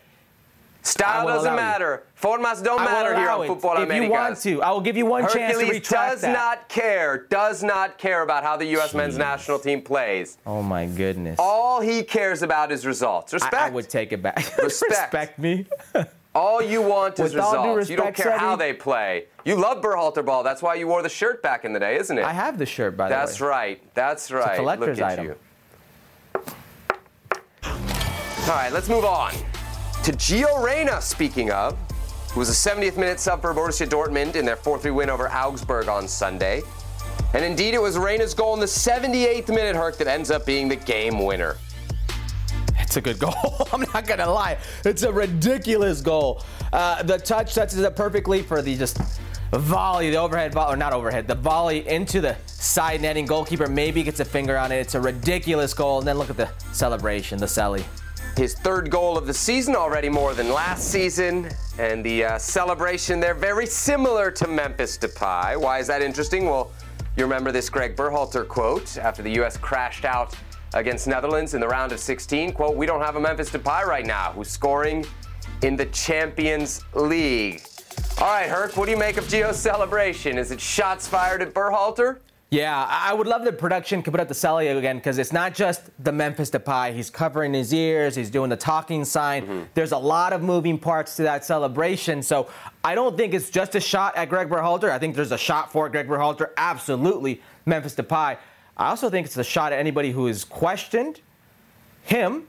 Style 0.82 1.26
doesn't 1.26 1.52
allow 1.52 1.52
you. 1.52 1.56
matter. 1.56 2.02
Formas 2.14 2.62
don't 2.62 2.82
matter 2.82 3.14
here 3.16 3.28
on. 3.28 3.46
Football 3.46 3.82
If 3.82 3.92
you 3.92 4.08
want 4.10 4.38
to, 4.40 4.62
I 4.62 4.70
will 4.70 4.80
give 4.80 4.96
you 4.96 5.06
one 5.06 5.28
chance 5.28 5.58
to 5.58 5.66
retract 5.66 6.12
does 6.12 6.20
that. 6.22 6.32
not 6.32 6.68
care, 6.68 7.26
does 7.28 7.62
not 7.62 7.98
care 7.98 8.22
about 8.22 8.42
how 8.42 8.56
the 8.56 8.66
U.S. 8.66 8.94
men's 8.94 9.18
national 9.18 9.58
team 9.58 9.82
plays. 9.82 10.38
Oh 10.46 10.62
my 10.62 10.86
goodness. 10.86 11.36
All 11.38 11.80
he 11.80 12.02
cares 12.02 12.42
about 12.42 12.72
is 12.72 12.86
results. 12.86 13.32
Respect. 13.32 13.54
I 13.54 13.70
would 13.70 13.88
take 13.88 14.12
it 14.12 14.22
back. 14.22 14.36
Respect. 14.62 14.90
Respect 15.12 15.38
me. 15.38 15.66
All 16.32 16.62
you 16.62 16.80
want 16.80 17.18
is 17.18 17.34
With 17.34 17.42
all 17.42 17.64
due 17.64 17.74
results. 17.74 17.90
you 17.90 17.96
don't 17.96 18.14
care 18.14 18.38
how 18.38 18.54
they 18.54 18.72
play. 18.72 19.24
You 19.44 19.56
love 19.56 19.82
Berhalter 19.82 20.24
ball. 20.24 20.44
That's 20.44 20.62
why 20.62 20.76
you 20.76 20.86
wore 20.86 21.02
the 21.02 21.08
shirt 21.08 21.42
back 21.42 21.64
in 21.64 21.72
the 21.72 21.80
day, 21.80 21.96
isn't 21.96 22.16
it? 22.16 22.24
I 22.24 22.32
have 22.32 22.56
the 22.56 22.66
shirt, 22.66 22.96
by 22.96 23.08
the 23.08 23.14
way. 23.14 23.18
That's 23.18 23.40
right. 23.40 23.94
That's 23.94 24.30
right. 24.30 24.56
collector's 24.56 24.98
Look 25.00 25.06
at 25.08 25.18
item. 25.18 25.24
you. 25.26 25.36
All 27.64 28.56
right, 28.56 28.72
let's 28.72 28.88
move 28.88 29.04
on 29.04 29.32
to 30.04 30.12
Gio 30.12 30.64
Reyna. 30.64 31.00
Speaking 31.02 31.50
of, 31.50 31.76
who 32.32 32.40
was 32.40 32.48
a 32.48 32.70
70th 32.70 32.96
minute 32.96 33.20
sub 33.20 33.42
for 33.42 33.52
Borussia 33.52 33.86
Dortmund 33.86 34.34
in 34.34 34.44
their 34.44 34.56
4-3 34.56 34.94
win 34.94 35.10
over 35.10 35.28
Augsburg 35.30 35.88
on 35.88 36.08
Sunday. 36.08 36.62
And 37.34 37.44
indeed, 37.44 37.74
it 37.74 37.82
was 37.82 37.98
Reyna's 37.98 38.32
goal 38.32 38.54
in 38.54 38.60
the 38.60 38.66
78th 38.66 39.48
minute, 39.48 39.76
Herc, 39.76 39.98
that 39.98 40.06
ends 40.06 40.30
up 40.30 40.46
being 40.46 40.68
the 40.68 40.76
game 40.76 41.24
winner. 41.24 41.56
It's 42.78 42.96
a 42.96 43.00
good 43.00 43.18
goal. 43.18 43.68
I'm 43.72 43.82
not 43.94 44.06
gonna 44.06 44.30
lie. 44.30 44.58
It's 44.84 45.02
a 45.02 45.12
ridiculous 45.12 46.00
goal. 46.00 46.42
Uh, 46.72 47.02
the 47.02 47.18
touch 47.18 47.52
sets 47.52 47.76
it 47.76 47.96
perfectly 47.96 48.42
for 48.42 48.62
the 48.62 48.76
just 48.76 48.98
volley, 49.52 50.10
the 50.10 50.16
overhead 50.16 50.52
volley, 50.54 50.74
or 50.74 50.76
not 50.76 50.92
overhead, 50.92 51.28
the 51.28 51.34
volley 51.34 51.86
into 51.86 52.20
the 52.20 52.36
side 52.46 53.00
netting. 53.00 53.26
Goalkeeper 53.26 53.68
maybe 53.68 54.02
gets 54.02 54.20
a 54.20 54.24
finger 54.24 54.56
on 54.56 54.72
it. 54.72 54.76
It's 54.76 54.94
a 54.94 55.00
ridiculous 55.00 55.74
goal. 55.74 55.98
And 55.98 56.08
then 56.08 56.18
look 56.18 56.30
at 56.30 56.36
the 56.36 56.50
celebration, 56.72 57.38
the 57.38 57.46
celly. 57.46 57.84
His 58.40 58.54
third 58.54 58.90
goal 58.90 59.18
of 59.18 59.26
the 59.26 59.34
season, 59.34 59.76
already 59.76 60.08
more 60.08 60.32
than 60.32 60.50
last 60.50 60.90
season. 60.90 61.50
And 61.78 62.02
the 62.02 62.24
uh, 62.24 62.38
celebration 62.38 63.20
there, 63.20 63.34
very 63.34 63.66
similar 63.66 64.30
to 64.30 64.48
Memphis 64.48 64.96
Depay. 64.96 65.60
Why 65.60 65.78
is 65.78 65.86
that 65.88 66.00
interesting? 66.00 66.46
Well, 66.46 66.72
you 67.18 67.24
remember 67.24 67.52
this 67.52 67.68
Greg 67.68 67.94
Berhalter 67.94 68.48
quote 68.48 68.96
after 68.96 69.22
the 69.22 69.30
U.S. 69.32 69.58
crashed 69.58 70.06
out 70.06 70.34
against 70.72 71.06
Netherlands 71.06 71.52
in 71.52 71.60
the 71.60 71.68
round 71.68 71.92
of 71.92 72.00
16. 72.00 72.54
Quote, 72.54 72.76
we 72.76 72.86
don't 72.86 73.02
have 73.02 73.16
a 73.16 73.20
Memphis 73.20 73.50
Depay 73.50 73.84
right 73.84 74.06
now 74.06 74.32
who's 74.32 74.48
scoring 74.48 75.04
in 75.60 75.76
the 75.76 75.84
Champions 75.84 76.82
League. 76.94 77.62
All 78.22 78.28
right, 78.28 78.48
Herc, 78.48 78.74
what 78.74 78.86
do 78.86 78.90
you 78.90 78.98
make 78.98 79.18
of 79.18 79.24
Gio's 79.24 79.58
celebration? 79.58 80.38
Is 80.38 80.50
it 80.50 80.62
shots 80.62 81.06
fired 81.06 81.42
at 81.42 81.52
Berhalter? 81.52 82.20
Yeah, 82.50 82.84
I 82.88 83.14
would 83.14 83.28
love 83.28 83.44
the 83.44 83.52
production 83.52 84.02
could 84.02 84.12
put 84.12 84.18
up 84.18 84.26
the 84.26 84.34
celly 84.34 84.76
again 84.76 84.96
because 84.96 85.18
it's 85.18 85.32
not 85.32 85.54
just 85.54 85.82
the 86.02 86.10
Memphis 86.10 86.50
Depay. 86.50 86.92
He's 86.94 87.08
covering 87.08 87.54
his 87.54 87.72
ears. 87.72 88.16
He's 88.16 88.28
doing 88.28 88.50
the 88.50 88.56
talking 88.56 89.04
sign. 89.04 89.42
Mm-hmm. 89.44 89.62
There's 89.74 89.92
a 89.92 89.98
lot 89.98 90.32
of 90.32 90.42
moving 90.42 90.76
parts 90.76 91.14
to 91.16 91.22
that 91.22 91.44
celebration. 91.44 92.24
So 92.24 92.50
I 92.82 92.96
don't 92.96 93.16
think 93.16 93.34
it's 93.34 93.50
just 93.50 93.76
a 93.76 93.80
shot 93.80 94.16
at 94.16 94.28
Greg 94.28 94.48
Berhalter. 94.48 94.90
I 94.90 94.98
think 94.98 95.14
there's 95.14 95.30
a 95.30 95.38
shot 95.38 95.70
for 95.70 95.88
Greg 95.88 96.08
Berhalter. 96.08 96.50
Absolutely, 96.56 97.40
Memphis 97.66 97.94
Depay. 97.94 98.36
I 98.76 98.88
also 98.88 99.08
think 99.10 99.26
it's 99.28 99.36
a 99.36 99.44
shot 99.44 99.72
at 99.72 99.78
anybody 99.78 100.10
who 100.10 100.26
is 100.26 100.42
questioned, 100.42 101.20
him, 102.02 102.48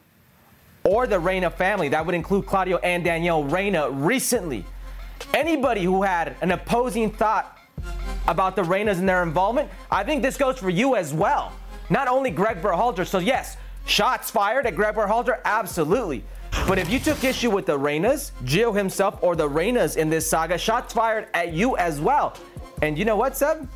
or 0.84 1.06
the 1.06 1.20
Reyna 1.20 1.52
family. 1.52 1.90
That 1.90 2.08
would 2.08 2.16
include 2.16 2.48
Claudio 2.48 2.78
and 2.78 3.04
Danielle 3.04 3.44
Reyna 3.44 3.92
recently. 3.92 4.66
Anybody 5.32 5.84
who 5.84 6.02
had 6.02 6.38
an 6.42 6.50
opposing 6.50 7.12
thought 7.12 7.60
about 8.28 8.56
the 8.56 8.64
Reynas 8.64 9.00
and 9.00 9.08
their 9.08 9.24
involvement, 9.24 9.70
I 9.90 10.04
think 10.04 10.22
this 10.22 10.38
goes 10.38 10.60
for 10.60 10.70
you 10.70 10.96
as 10.96 11.14
well. 11.14 11.54
Not 11.90 12.08
only 12.08 12.30
Greg 12.30 12.62
Berhalter. 12.62 13.06
So 13.06 13.20
yes, 13.20 13.58
shots 13.86 14.30
fired 14.30 14.66
at 14.66 14.76
Greg 14.76 14.96
Berhalter, 14.96 15.40
absolutely. 15.46 16.24
But 16.68 16.78
if 16.78 16.90
you 16.90 17.00
took 17.00 17.24
issue 17.24 17.50
with 17.50 17.66
the 17.66 17.78
Reynas, 17.78 18.32
Gio 18.44 18.76
himself, 18.76 19.18
or 19.22 19.36
the 19.36 19.48
Reynas 19.48 19.98
in 19.98 20.10
this 20.10 20.30
saga, 20.30 20.58
shots 20.58 20.94
fired 20.94 21.28
at 21.34 21.54
you 21.54 21.78
as 21.78 22.00
well. 22.00 22.36
And 22.82 22.98
you 22.98 23.06
know 23.06 23.16
what, 23.16 23.36
Seb? 23.36 23.68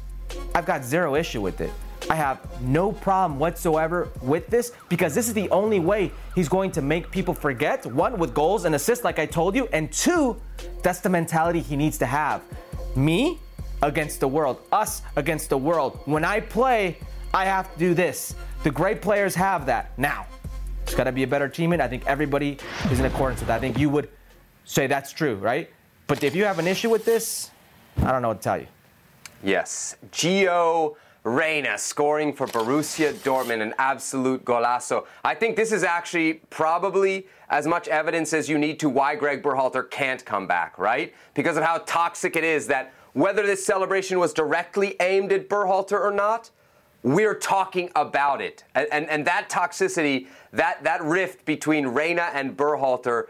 I've 0.53 0.65
got 0.65 0.83
zero 0.83 1.15
issue 1.15 1.41
with 1.41 1.61
it. 1.61 1.71
I 2.09 2.15
have 2.15 2.61
no 2.61 2.91
problem 2.91 3.39
whatsoever 3.39 4.09
with 4.21 4.47
this 4.47 4.73
because 4.89 5.15
this 5.15 5.27
is 5.27 5.33
the 5.33 5.49
only 5.49 5.79
way 5.79 6.11
he's 6.35 6.47
going 6.47 6.71
to 6.71 6.81
make 6.81 7.09
people 7.09 7.33
forget. 7.33 7.85
One, 7.85 8.19
with 8.19 8.33
goals 8.33 8.65
and 8.65 8.75
assists, 8.75 9.03
like 9.03 9.17
I 9.17 9.25
told 9.25 9.55
you, 9.55 9.67
and 9.73 9.91
two, 9.91 10.39
that's 10.83 10.99
the 10.99 11.09
mentality 11.09 11.61
he 11.61 11.75
needs 11.75 11.97
to 11.99 12.05
have. 12.05 12.43
Me 12.95 13.39
against 13.85 14.19
the 14.19 14.27
world, 14.27 14.61
us 14.71 15.03
against 15.15 15.49
the 15.49 15.57
world. 15.57 15.99
When 16.05 16.25
I 16.25 16.39
play, 16.39 16.97
I 17.33 17.45
have 17.45 17.71
to 17.73 17.79
do 17.79 17.93
this. 17.93 18.35
The 18.63 18.71
great 18.71 19.01
players 19.01 19.35
have 19.35 19.65
that. 19.67 19.97
Now, 19.97 20.25
it's 20.83 20.95
got 20.95 21.05
to 21.05 21.11
be 21.11 21.23
a 21.23 21.27
better 21.27 21.47
teammate. 21.47 21.79
I 21.79 21.87
think 21.87 22.05
everybody 22.07 22.57
is 22.91 22.99
in 22.99 23.05
accordance 23.05 23.41
with 23.41 23.47
that. 23.47 23.57
I 23.57 23.59
think 23.59 23.77
you 23.77 23.89
would 23.89 24.09
say 24.65 24.87
that's 24.87 25.11
true, 25.11 25.35
right? 25.35 25.69
But 26.07 26.23
if 26.23 26.35
you 26.35 26.45
have 26.45 26.59
an 26.59 26.67
issue 26.67 26.89
with 26.89 27.05
this, 27.05 27.51
I 27.97 28.11
don't 28.11 28.21
know 28.21 28.29
what 28.29 28.41
to 28.41 28.43
tell 28.43 28.57
you. 28.57 28.67
Yes. 29.43 29.95
Gio 30.11 30.95
Reyna 31.23 31.77
scoring 31.77 32.33
for 32.33 32.45
Borussia 32.47 33.13
Dortmund, 33.13 33.61
an 33.61 33.73
absolute 33.77 34.45
golazo. 34.45 35.05
I 35.23 35.33
think 35.35 35.55
this 35.55 35.71
is 35.71 35.83
actually 35.83 36.35
probably 36.49 37.27
as 37.49 37.65
much 37.67 37.87
evidence 37.87 38.33
as 38.33 38.47
you 38.47 38.57
need 38.57 38.79
to 38.79 38.89
why 38.89 39.15
Greg 39.15 39.43
Berhalter 39.43 39.89
can't 39.89 40.23
come 40.23 40.47
back, 40.47 40.77
right? 40.77 41.13
Because 41.33 41.57
of 41.57 41.63
how 41.63 41.79
toxic 41.79 42.35
it 42.35 42.43
is 42.43 42.67
that 42.67 42.93
whether 43.15 43.45
this 43.45 43.65
celebration 43.65 44.19
was 44.19 44.33
directly 44.33 44.95
aimed 44.99 45.31
at 45.31 45.49
Berhalter 45.49 45.99
or 45.99 46.11
not, 46.11 46.51
we're 47.01 47.35
talking 47.35 47.89
about 47.95 48.41
it. 48.41 48.63
And, 48.75 48.87
and, 48.91 49.09
and 49.09 49.25
that 49.25 49.49
toxicity, 49.49 50.27
that, 50.53 50.83
that 50.83 51.03
rift 51.03 51.45
between 51.45 51.87
Reyna 51.87 52.29
and 52.33 52.55
Berhalter 52.55 53.25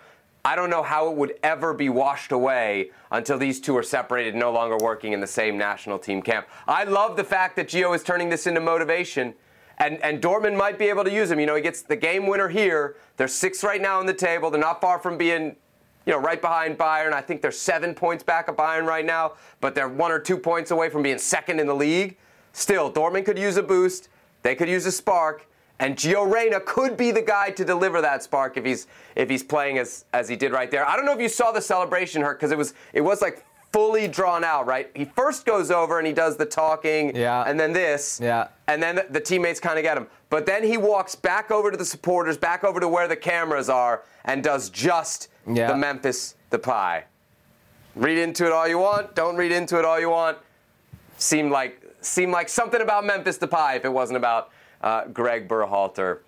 I 0.45 0.55
don't 0.55 0.69
know 0.69 0.83
how 0.83 1.09
it 1.09 1.17
would 1.17 1.33
ever 1.41 1.73
be 1.73 1.89
washed 1.89 2.31
away 2.31 2.91
until 3.09 3.39
these 3.39 3.59
two 3.59 3.75
are 3.77 3.83
separated, 3.83 4.35
no 4.35 4.51
longer 4.51 4.77
working 4.77 5.11
in 5.11 5.19
the 5.19 5.25
same 5.25 5.57
national 5.57 5.97
team 5.97 6.21
camp. 6.21 6.45
I 6.67 6.83
love 6.83 7.17
the 7.17 7.23
fact 7.23 7.55
that 7.55 7.67
Gio 7.67 7.95
is 7.95 8.03
turning 8.03 8.29
this 8.29 8.45
into 8.45 8.61
motivation. 8.61 9.33
And, 9.79 9.97
and 10.03 10.21
Dortmund 10.21 10.55
might 10.55 10.77
be 10.77 10.85
able 10.85 11.03
to 11.03 11.11
use 11.11 11.31
him. 11.31 11.39
You 11.39 11.47
know, 11.47 11.55
he 11.55 11.63
gets 11.63 11.81
the 11.81 11.95
game 11.95 12.27
winner 12.27 12.47
here. 12.47 12.95
They're 13.17 13.27
six 13.27 13.63
right 13.63 13.81
now 13.81 13.99
on 13.99 14.05
the 14.05 14.13
table. 14.13 14.51
They're 14.51 14.61
not 14.61 14.79
far 14.81 14.99
from 14.99 15.17
being, 15.17 15.55
you 16.05 16.13
know, 16.13 16.19
right 16.19 16.41
behind 16.41 16.77
Bayern. 16.77 17.13
I 17.13 17.21
think 17.21 17.41
they're 17.41 17.51
seven 17.51 17.93
points 17.93 18.23
back 18.23 18.47
of 18.47 18.55
Bayern 18.55 18.85
right 18.85 19.05
now, 19.05 19.33
but 19.61 19.75
they're 19.75 19.89
one 19.89 20.11
or 20.11 20.19
two 20.19 20.37
points 20.37 20.71
away 20.71 20.89
from 20.89 21.03
being 21.03 21.17
second 21.17 21.59
in 21.59 21.67
the 21.67 21.75
league. 21.75 22.17
Still, 22.53 22.91
Dortmund 22.91 23.25
could 23.25 23.39
use 23.39 23.57
a 23.57 23.63
boost. 23.63 24.09
They 24.43 24.55
could 24.55 24.69
use 24.69 24.85
a 24.85 24.91
spark. 24.91 25.47
And 25.79 25.97
Gio 25.97 26.31
Reyna 26.31 26.61
could 26.61 26.95
be 26.95 27.11
the 27.11 27.21
guy 27.21 27.49
to 27.51 27.65
deliver 27.65 27.99
that 28.01 28.23
spark 28.23 28.55
if 28.55 28.63
he's 28.63 28.87
if 29.15 29.29
he's 29.29 29.43
playing 29.43 29.77
as 29.77 30.05
as 30.13 30.29
he 30.29 30.37
did 30.37 30.53
right 30.53 30.71
there. 30.71 30.87
I 30.87 30.95
don't 30.95 31.05
know 31.05 31.13
if 31.13 31.19
you 31.19 31.27
saw 31.27 31.51
the 31.51 31.61
celebration, 31.61 32.21
Herc, 32.21 32.39
because 32.39 32.51
it 32.51 32.57
was 32.57 32.73
it 32.93 33.01
was 33.01 33.21
like 33.21 33.45
fully 33.73 34.07
drawn 34.07 34.45
out, 34.45 34.65
right? 34.65 34.89
He 34.95 35.03
first 35.03 35.45
goes 35.45 35.69
over 35.69 35.97
and 35.97 36.07
he 36.07 36.13
does 36.13 36.37
the 36.37 36.45
talking, 36.45 37.13
yeah. 37.13 37.43
and 37.45 37.59
then 37.59 37.73
this, 37.73 38.21
yeah. 38.23 38.47
and 38.67 38.81
then 38.81 38.95
the, 38.95 39.05
the 39.09 39.19
teammates 39.19 39.59
kind 39.59 39.77
of 39.77 39.83
get 39.83 39.97
him. 39.97 40.07
But 40.29 40.45
then 40.45 40.63
he 40.63 40.77
walks 40.77 41.13
back 41.13 41.51
over 41.51 41.71
to 41.71 41.75
the 41.75 41.83
supporters, 41.83 42.37
back 42.37 42.63
over 42.63 42.79
to 42.79 42.87
where 42.87 43.09
the 43.09 43.17
cameras 43.17 43.67
are, 43.67 44.03
and 44.23 44.41
does 44.41 44.69
just 44.69 45.27
yeah. 45.47 45.67
the 45.67 45.75
Memphis 45.75 46.35
Depay. 46.51 47.03
Read 47.95 48.17
into 48.17 48.45
it 48.45 48.51
all 48.51 48.67
you 48.67 48.77
want. 48.77 49.15
Don't 49.15 49.35
read 49.37 49.51
into 49.51 49.79
it 49.79 49.85
all 49.85 49.99
you 49.99 50.09
want. 50.09 50.37
Seemed 51.17 51.51
like 51.51 51.81
seemed 52.01 52.31
like 52.31 52.49
something 52.49 52.81
about 52.81 53.05
Memphis 53.05 53.37
Depay 53.37 53.77
if 53.77 53.85
it 53.85 53.89
wasn't 53.91 54.17
about 54.17 54.51
uh, 54.81 55.05
Greg 55.05 55.47
Berhalter? 55.47 56.19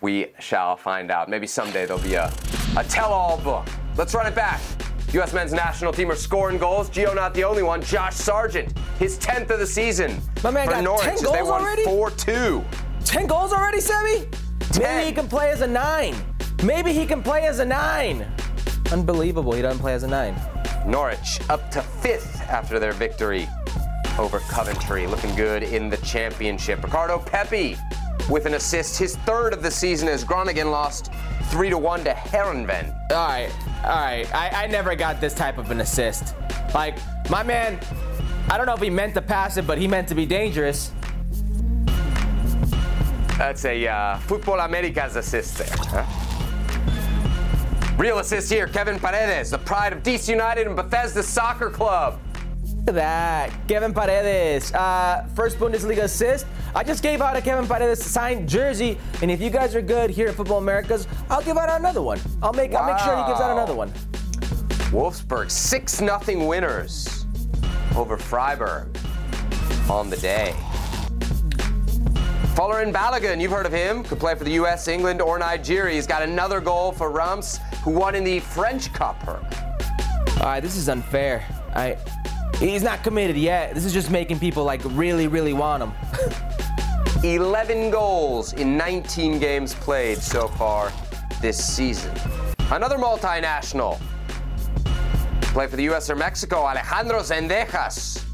We 0.00 0.26
shall 0.38 0.76
find 0.76 1.10
out. 1.10 1.30
Maybe 1.30 1.46
someday 1.46 1.86
there'll 1.86 2.02
be 2.02 2.14
a, 2.14 2.32
a 2.76 2.84
tell 2.84 3.12
all 3.12 3.38
book. 3.38 3.66
Let's 3.96 4.12
run 4.14 4.26
it 4.26 4.34
back. 4.34 4.60
U.S. 5.12 5.32
men's 5.32 5.52
national 5.52 5.92
team 5.92 6.10
are 6.10 6.16
scoring 6.16 6.58
goals. 6.58 6.90
Gio 6.90 7.14
not 7.14 7.32
the 7.34 7.44
only 7.44 7.62
one. 7.62 7.80
Josh 7.80 8.16
Sargent, 8.16 8.76
his 8.98 9.16
10th 9.18 9.50
of 9.50 9.60
the 9.60 9.66
season. 9.66 10.20
My 10.42 10.50
man 10.50 10.66
for 10.66 10.72
got 10.72 10.84
Norwich 10.84 11.04
10 11.04 11.22
goals 11.22 11.36
they 11.36 11.42
won 11.42 11.62
already? 11.62 11.84
4-2. 11.84 12.64
10 13.04 13.26
goals 13.28 13.52
already, 13.52 13.80
Sammy? 13.80 14.26
Maybe 14.78 15.06
he 15.06 15.12
can 15.12 15.28
play 15.28 15.50
as 15.50 15.60
a 15.60 15.66
nine. 15.68 16.16
Maybe 16.64 16.92
he 16.92 17.06
can 17.06 17.22
play 17.22 17.46
as 17.46 17.60
a 17.60 17.64
nine. 17.64 18.26
Unbelievable, 18.94 19.52
he 19.54 19.60
doesn't 19.60 19.80
play 19.80 19.92
as 19.92 20.04
a 20.04 20.06
nine. 20.06 20.40
Norwich 20.86 21.40
up 21.50 21.68
to 21.72 21.82
fifth 21.82 22.40
after 22.42 22.78
their 22.78 22.92
victory 22.92 23.48
over 24.20 24.38
Coventry. 24.38 25.08
Looking 25.08 25.34
good 25.34 25.64
in 25.64 25.90
the 25.90 25.96
championship. 25.96 26.80
Ricardo 26.80 27.18
Pepi 27.18 27.76
with 28.30 28.46
an 28.46 28.54
assist, 28.54 28.96
his 28.96 29.16
third 29.16 29.52
of 29.52 29.64
the 29.64 29.70
season 29.70 30.06
as 30.06 30.22
Groningen 30.22 30.70
lost 30.70 31.10
3 31.46 31.70
to 31.70 31.76
1 31.76 32.04
to 32.04 32.12
Heerenveen. 32.12 32.96
All 33.10 33.16
right, 33.16 33.50
all 33.82 33.96
right. 33.96 34.32
I, 34.32 34.62
I 34.62 34.66
never 34.68 34.94
got 34.94 35.20
this 35.20 35.34
type 35.34 35.58
of 35.58 35.72
an 35.72 35.80
assist. 35.80 36.36
Like, 36.72 36.96
my 37.28 37.42
man, 37.42 37.80
I 38.48 38.56
don't 38.56 38.66
know 38.66 38.74
if 38.74 38.80
he 38.80 38.90
meant 38.90 39.14
to 39.14 39.22
pass 39.22 39.56
it, 39.56 39.66
but 39.66 39.76
he 39.76 39.88
meant 39.88 40.06
to 40.06 40.14
be 40.14 40.24
dangerous. 40.24 40.92
That's 43.38 43.64
a 43.64 43.88
uh, 43.88 44.18
Football 44.18 44.60
Americas 44.60 45.16
assist 45.16 45.58
there. 45.58 45.66
Huh? 45.70 46.33
Real 47.96 48.18
assist 48.18 48.52
here, 48.52 48.66
Kevin 48.66 48.98
Paredes, 48.98 49.50
the 49.50 49.58
pride 49.58 49.92
of 49.92 50.02
DC 50.02 50.28
United 50.28 50.66
and 50.66 50.76
Bethesda 50.76 51.22
Soccer 51.22 51.70
Club 51.70 52.18
Look 52.86 52.88
at 52.88 52.94
that. 52.96 53.66
Kevin 53.66 53.94
Paredes, 53.94 54.70
uh, 54.74 55.26
first 55.34 55.58
Bundesliga 55.58 56.02
assist. 56.02 56.46
I 56.74 56.84
just 56.84 57.02
gave 57.02 57.22
out 57.22 57.34
a 57.34 57.40
Kevin 57.40 57.66
Paredes 57.66 58.04
signed 58.04 58.46
jersey, 58.46 58.98
and 59.22 59.30
if 59.30 59.40
you 59.40 59.48
guys 59.48 59.74
are 59.74 59.80
good 59.80 60.10
here 60.10 60.28
at 60.28 60.34
Football 60.34 60.58
Americas, 60.58 61.08
I'll 61.30 61.42
give 61.42 61.56
out 61.56 61.70
another 61.80 62.02
one. 62.02 62.20
I'll 62.42 62.52
make 62.52 62.72
wow. 62.72 62.80
I'll 62.80 62.92
make 62.92 63.02
sure 63.02 63.16
he 63.16 63.24
gives 63.26 63.40
out 63.40 63.52
another 63.52 63.74
one. 63.74 63.90
Wolfsburg, 64.92 65.50
6 65.50 65.96
0 65.96 66.46
winners 66.46 67.24
over 67.96 68.18
Freiburg 68.18 68.94
on 69.88 70.10
the 70.10 70.18
day. 70.18 70.54
Folarin 72.54 72.92
Balogun, 72.92 73.40
you've 73.40 73.50
heard 73.50 73.66
of 73.66 73.72
him, 73.72 74.04
could 74.04 74.20
play 74.20 74.34
for 74.34 74.44
the 74.44 74.52
U.S., 74.52 74.88
England, 74.88 75.22
or 75.22 75.38
Nigeria. 75.38 75.94
He's 75.94 76.06
got 76.06 76.22
another 76.22 76.60
goal 76.60 76.92
for 76.92 77.10
Reims, 77.10 77.60
who 77.84 77.90
won 77.90 78.14
in 78.14 78.24
the 78.24 78.40
French 78.40 78.92
Cup. 78.94 79.22
All 79.28 79.36
right, 80.42 80.60
this 80.60 80.74
is 80.74 80.88
unfair. 80.88 81.44
I 81.74 81.98
He's 82.58 82.82
not 82.82 83.02
committed 83.02 83.36
yet. 83.36 83.74
This 83.74 83.84
is 83.84 83.92
just 83.92 84.10
making 84.10 84.38
people 84.38 84.64
like 84.64 84.80
really, 84.84 85.28
really 85.28 85.52
want 85.52 85.82
him. 85.82 85.92
11 87.24 87.90
goals 87.90 88.54
in 88.54 88.76
19 88.76 89.38
games 89.38 89.74
played 89.74 90.18
so 90.18 90.48
far 90.48 90.92
this 91.42 91.62
season. 91.62 92.14
Another 92.70 92.96
multinational. 92.96 94.00
Play 95.52 95.66
for 95.66 95.76
the 95.76 95.88
US 95.90 96.08
or 96.08 96.16
Mexico, 96.16 96.64
Alejandro 96.64 97.20
Zendejas 97.20 98.24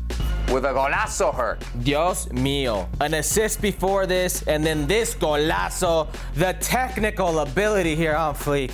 with 0.53 0.65
a 0.65 0.69
golazo 0.69 1.35
Herc. 1.35 1.63
Dios 1.83 2.27
mío. 2.27 2.89
An 3.01 3.15
assist 3.15 3.61
before 3.61 4.07
this, 4.07 4.43
and 4.43 4.65
then 4.65 4.87
this 4.87 5.15
golazo. 5.15 6.09
The 6.35 6.55
technical 6.61 7.41
ability 7.41 7.95
here 7.95 8.15
on 8.15 8.35
fleek. 8.35 8.73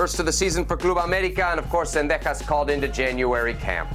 First 0.00 0.18
of 0.18 0.24
the 0.24 0.32
season 0.32 0.64
for 0.64 0.78
Club 0.78 0.96
America, 0.96 1.44
and 1.44 1.60
of 1.60 1.68
course, 1.68 1.94
Zendejas 1.94 2.40
called 2.46 2.70
into 2.70 2.88
January 2.88 3.52
camp. 3.52 3.90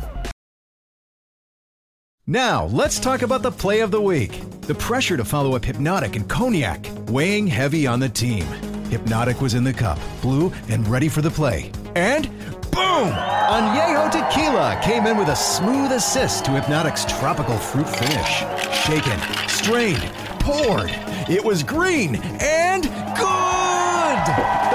Now, 2.28 2.66
let's 2.66 3.00
talk 3.00 3.24
about 3.24 3.42
the 3.42 3.50
play 3.50 3.80
of 3.80 3.90
the 3.90 4.00
week. 4.00 4.40
The 4.62 4.76
pressure 4.76 5.18
to 5.18 5.26
follow 5.26 5.56
up 5.56 5.66
Hypnotic 5.66 6.16
and 6.16 6.30
Cognac, 6.30 6.88
weighing 7.08 7.48
heavy 7.48 7.88
on 7.88 8.00
the 8.00 8.08
team. 8.08 8.46
Hypnotic 8.92 9.42
was 9.42 9.56
in 9.56 9.64
the 9.64 9.74
cup, 9.74 9.98
blue, 10.22 10.54
and 10.70 10.88
ready 10.88 11.10
for 11.10 11.24
the 11.24 11.32
play. 11.32 11.72
And 11.96 12.30
boom! 12.70 13.10
Añejo 13.10 14.12
Tequila 14.12 14.80
came 14.84 15.08
in 15.08 15.18
with 15.18 15.30
a 15.30 15.36
smooth 15.36 15.92
assist 15.92 16.46
to 16.46 16.52
Hypnotic's 16.52 17.06
tropical 17.18 17.58
fruit 17.58 17.90
finish. 17.90 18.44
Shaken, 18.86 19.20
strained, 19.50 20.04
poured. 20.40 20.92
It 21.28 21.44
was 21.44 21.64
green 21.64 22.18
and 22.40 22.84
good! 23.18 24.75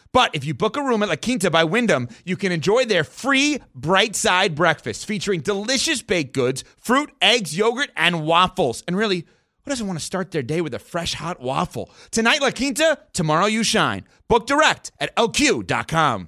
But 0.13 0.35
if 0.35 0.43
you 0.43 0.53
book 0.53 0.75
a 0.75 0.83
room 0.83 1.03
at 1.03 1.09
La 1.09 1.15
Quinta 1.15 1.49
by 1.49 1.63
Wyndham, 1.63 2.09
you 2.25 2.35
can 2.35 2.51
enjoy 2.51 2.85
their 2.85 3.03
free 3.03 3.59
bright 3.73 4.15
side 4.15 4.55
breakfast 4.55 5.05
featuring 5.05 5.41
delicious 5.41 6.01
baked 6.01 6.33
goods, 6.33 6.63
fruit, 6.77 7.11
eggs, 7.21 7.57
yogurt, 7.57 7.91
and 7.95 8.25
waffles. 8.25 8.83
And 8.87 8.97
really, 8.97 9.25
who 9.63 9.69
doesn't 9.69 9.87
want 9.87 9.99
to 9.99 10.05
start 10.05 10.31
their 10.31 10.43
day 10.43 10.59
with 10.59 10.73
a 10.73 10.79
fresh 10.79 11.13
hot 11.13 11.39
waffle? 11.39 11.89
Tonight, 12.09 12.41
La 12.41 12.51
Quinta, 12.51 12.99
tomorrow, 13.13 13.45
you 13.45 13.63
shine. 13.63 14.05
Book 14.27 14.47
direct 14.47 14.91
at 14.99 15.15
lq.com. 15.15 16.27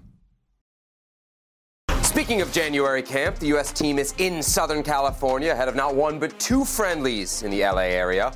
Speaking 2.04 2.42
of 2.42 2.54
January 2.54 3.02
camp, 3.02 3.38
the 3.38 3.48
U.S. 3.48 3.72
team 3.72 3.98
is 3.98 4.14
in 4.20 4.44
Southern 4.44 4.84
California 4.84 5.52
ahead 5.52 5.68
of 5.68 5.76
not 5.76 5.96
one 5.96 6.20
but 6.20 6.40
two 6.40 6.64
friendlies 6.64 7.42
in 7.42 7.50
the 7.50 7.62
LA 7.64 7.82
area. 7.82 8.32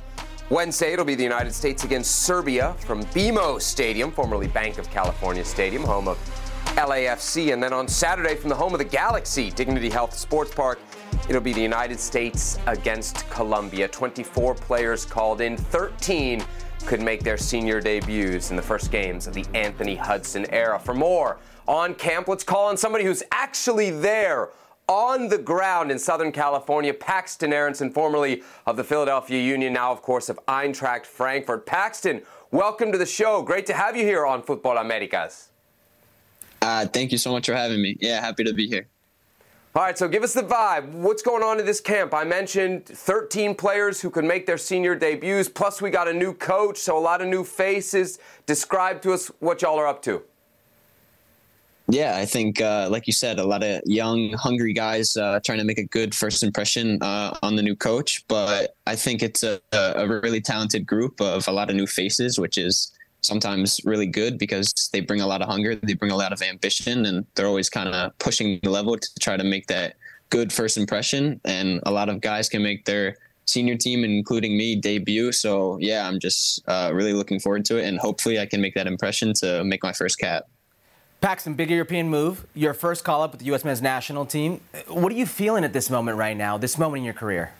Wednesday, 0.50 0.94
it'll 0.94 1.04
be 1.04 1.14
the 1.14 1.22
United 1.22 1.52
States 1.52 1.84
against 1.84 2.22
Serbia 2.22 2.74
from 2.78 3.02
BMO 3.06 3.60
Stadium, 3.60 4.10
formerly 4.10 4.48
Bank 4.48 4.78
of 4.78 4.90
California 4.90 5.44
Stadium, 5.44 5.84
home 5.84 6.08
of 6.08 6.16
LAFC. 6.76 7.52
And 7.52 7.62
then 7.62 7.74
on 7.74 7.86
Saturday, 7.86 8.34
from 8.34 8.48
the 8.48 8.54
home 8.54 8.72
of 8.72 8.78
the 8.78 8.84
Galaxy, 8.84 9.50
Dignity 9.50 9.90
Health 9.90 10.16
Sports 10.16 10.54
Park, 10.54 10.78
it'll 11.28 11.42
be 11.42 11.52
the 11.52 11.60
United 11.60 12.00
States 12.00 12.58
against 12.66 13.28
Colombia. 13.28 13.88
24 13.88 14.54
players 14.54 15.04
called 15.04 15.42
in, 15.42 15.54
13 15.54 16.42
could 16.86 17.02
make 17.02 17.22
their 17.22 17.36
senior 17.36 17.78
debuts 17.78 18.50
in 18.50 18.56
the 18.56 18.62
first 18.62 18.90
games 18.90 19.26
of 19.26 19.34
the 19.34 19.44
Anthony 19.52 19.96
Hudson 19.96 20.46
era. 20.50 20.78
For 20.78 20.94
more, 20.94 21.38
on 21.66 21.94
camp. 21.94 22.26
Let's 22.26 22.42
call 22.42 22.68
on 22.68 22.76
somebody 22.76 23.04
who's 23.04 23.22
actually 23.30 23.90
there 23.90 24.48
on 24.88 25.28
the 25.28 25.38
ground 25.38 25.90
in 25.90 25.98
Southern 25.98 26.32
California, 26.32 26.94
Paxton 26.94 27.52
Aaronson, 27.52 27.90
formerly 27.90 28.42
of 28.66 28.76
the 28.76 28.84
Philadelphia 28.84 29.40
Union, 29.40 29.72
now, 29.74 29.92
of 29.92 30.00
course, 30.00 30.28
of 30.28 30.40
Eintracht 30.46 31.04
Frankfurt. 31.04 31.66
Paxton, 31.66 32.22
welcome 32.50 32.90
to 32.90 32.98
the 32.98 33.06
show. 33.06 33.42
Great 33.42 33.66
to 33.66 33.74
have 33.74 33.96
you 33.96 34.04
here 34.04 34.26
on 34.26 34.42
Football 34.42 34.78
Americas. 34.78 35.50
Uh, 36.62 36.86
thank 36.86 37.12
you 37.12 37.18
so 37.18 37.30
much 37.30 37.46
for 37.46 37.54
having 37.54 37.80
me. 37.80 37.96
Yeah, 38.00 38.20
happy 38.20 38.44
to 38.44 38.54
be 38.54 38.66
here. 38.66 38.88
All 39.74 39.82
right, 39.82 39.96
so 39.96 40.08
give 40.08 40.24
us 40.24 40.32
the 40.32 40.42
vibe. 40.42 40.90
What's 40.90 41.22
going 41.22 41.42
on 41.42 41.60
in 41.60 41.66
this 41.66 41.80
camp? 41.80 42.14
I 42.14 42.24
mentioned 42.24 42.86
13 42.86 43.54
players 43.54 44.00
who 44.00 44.10
could 44.10 44.24
make 44.24 44.46
their 44.46 44.58
senior 44.58 44.96
debuts, 44.96 45.48
plus 45.48 45.82
we 45.82 45.90
got 45.90 46.08
a 46.08 46.12
new 46.12 46.32
coach, 46.32 46.78
so 46.78 46.96
a 46.96 46.98
lot 46.98 47.20
of 47.20 47.28
new 47.28 47.44
faces. 47.44 48.18
Describe 48.46 49.02
to 49.02 49.12
us 49.12 49.30
what 49.38 49.62
y'all 49.62 49.78
are 49.78 49.86
up 49.86 50.02
to. 50.02 50.22
Yeah, 51.90 52.18
I 52.18 52.26
think, 52.26 52.60
uh, 52.60 52.88
like 52.90 53.06
you 53.06 53.14
said, 53.14 53.38
a 53.38 53.46
lot 53.46 53.64
of 53.64 53.80
young, 53.86 54.34
hungry 54.34 54.74
guys 54.74 55.16
uh, 55.16 55.40
trying 55.42 55.56
to 55.58 55.64
make 55.64 55.78
a 55.78 55.86
good 55.86 56.14
first 56.14 56.42
impression 56.42 57.02
uh, 57.02 57.34
on 57.42 57.56
the 57.56 57.62
new 57.62 57.74
coach. 57.74 58.26
But 58.28 58.76
I 58.86 58.94
think 58.94 59.22
it's 59.22 59.42
a, 59.42 59.58
a, 59.72 60.06
really 60.06 60.42
talented 60.42 60.86
group 60.86 61.18
of 61.18 61.48
a 61.48 61.52
lot 61.52 61.70
of 61.70 61.76
new 61.76 61.86
faces, 61.86 62.38
which 62.38 62.58
is 62.58 62.92
sometimes 63.22 63.80
really 63.84 64.06
good 64.06 64.38
because 64.38 64.90
they 64.92 65.00
bring 65.00 65.22
a 65.22 65.26
lot 65.26 65.40
of 65.40 65.48
hunger, 65.48 65.76
they 65.76 65.94
bring 65.94 66.10
a 66.10 66.16
lot 66.16 66.30
of 66.30 66.42
ambition, 66.42 67.06
and 67.06 67.24
they're 67.34 67.46
always 67.46 67.70
kind 67.70 67.88
of 67.88 68.16
pushing 68.18 68.60
the 68.62 68.70
level 68.70 68.98
to 68.98 69.08
try 69.18 69.38
to 69.38 69.44
make 69.44 69.66
that 69.68 69.96
good 70.28 70.52
first 70.52 70.76
impression. 70.76 71.40
And 71.46 71.80
a 71.86 71.90
lot 71.90 72.10
of 72.10 72.20
guys 72.20 72.50
can 72.50 72.62
make 72.62 72.84
their 72.84 73.16
senior 73.46 73.76
team, 73.76 74.04
including 74.04 74.58
me, 74.58 74.76
debut. 74.76 75.32
So 75.32 75.78
yeah, 75.80 76.06
I'm 76.06 76.20
just 76.20 76.62
uh, 76.68 76.90
really 76.92 77.14
looking 77.14 77.40
forward 77.40 77.64
to 77.66 77.78
it, 77.78 77.86
and 77.86 77.98
hopefully 77.98 78.38
I 78.38 78.44
can 78.44 78.60
make 78.60 78.74
that 78.74 78.86
impression 78.86 79.32
to 79.40 79.64
make 79.64 79.82
my 79.82 79.94
first 79.94 80.18
cap. 80.18 80.44
Paxton, 81.20 81.54
big 81.54 81.70
European 81.70 82.08
move. 82.08 82.46
Your 82.54 82.74
first 82.74 83.02
call 83.04 83.22
up 83.22 83.32
with 83.32 83.40
the 83.40 83.46
U.S. 83.46 83.64
men's 83.64 83.82
national 83.82 84.24
team. 84.24 84.60
What 84.86 85.12
are 85.12 85.16
you 85.16 85.26
feeling 85.26 85.64
at 85.64 85.72
this 85.72 85.90
moment 85.90 86.16
right 86.16 86.36
now, 86.36 86.58
this 86.58 86.78
moment 86.78 86.98
in 86.98 87.04
your 87.04 87.14
career? 87.14 87.52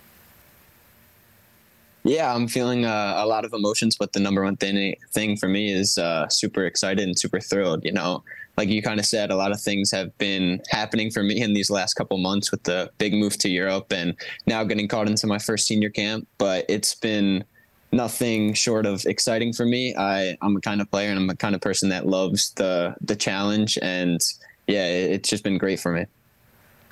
Yeah, 2.05 2.33
I'm 2.33 2.47
feeling 2.47 2.85
uh, 2.85 3.15
a 3.17 3.27
lot 3.27 3.45
of 3.45 3.53
emotions, 3.53 3.97
but 3.97 4.13
the 4.13 4.21
number 4.21 4.45
one 4.45 4.57
thing 4.57 4.95
thing 5.13 5.37
for 5.37 5.49
me 5.49 5.73
is 5.73 5.99
uh, 5.99 6.29
super 6.29 6.65
excited 6.65 7.07
and 7.07 7.19
super 7.19 7.41
thrilled. 7.41 7.85
You 7.85 7.93
know, 7.93 8.23
like 8.57 8.69
you 8.69 8.81
kind 8.81 9.01
of 9.01 9.07
said, 9.07 9.31
a 9.31 9.37
lot 9.37 9.51
of 9.51 9.61
things 9.61 9.91
have 9.91 10.17
been 10.19 10.63
happening 10.71 11.11
for 11.11 11.25
me 11.25 11.43
in 11.43 11.53
these 11.53 11.69
last 11.69 11.95
couple 11.95 12.17
months 12.19 12.53
with 12.53 12.63
the 12.63 12.91
big 12.99 13.13
move 13.13 13.37
to 13.39 13.49
Europe 13.49 13.93
and 13.93 14.15
now 14.47 14.63
getting 14.63 14.87
called 14.87 15.09
into 15.09 15.27
my 15.27 15.39
first 15.39 15.67
senior 15.67 15.91
camp. 15.91 16.29
But 16.39 16.65
it's 16.69 16.95
been 16.95 17.45
nothing 17.93 18.55
short 18.55 18.87
of 18.87 19.05
exciting 19.07 19.53
for 19.53 19.65
me. 19.65 19.95
I 19.97 20.37
I'm 20.43 20.57
a 20.57 20.61
kind 20.61 20.81
of 20.81 20.91
player 20.91 21.11
and 21.11 21.19
I'm 21.19 21.31
a 21.31 21.37
kind 21.37 21.55
of 21.55 21.61
person 21.61 21.89
that 21.91 22.07
loves 22.07 22.53
the 22.53 22.95
the 23.01 23.17
challenge 23.17 23.79
and 23.83 24.21
yeah, 24.67 24.87
it's 24.87 25.29
just 25.29 25.45
been 25.45 25.59
great 25.59 25.81
for 25.81 25.93
me. 25.93 26.07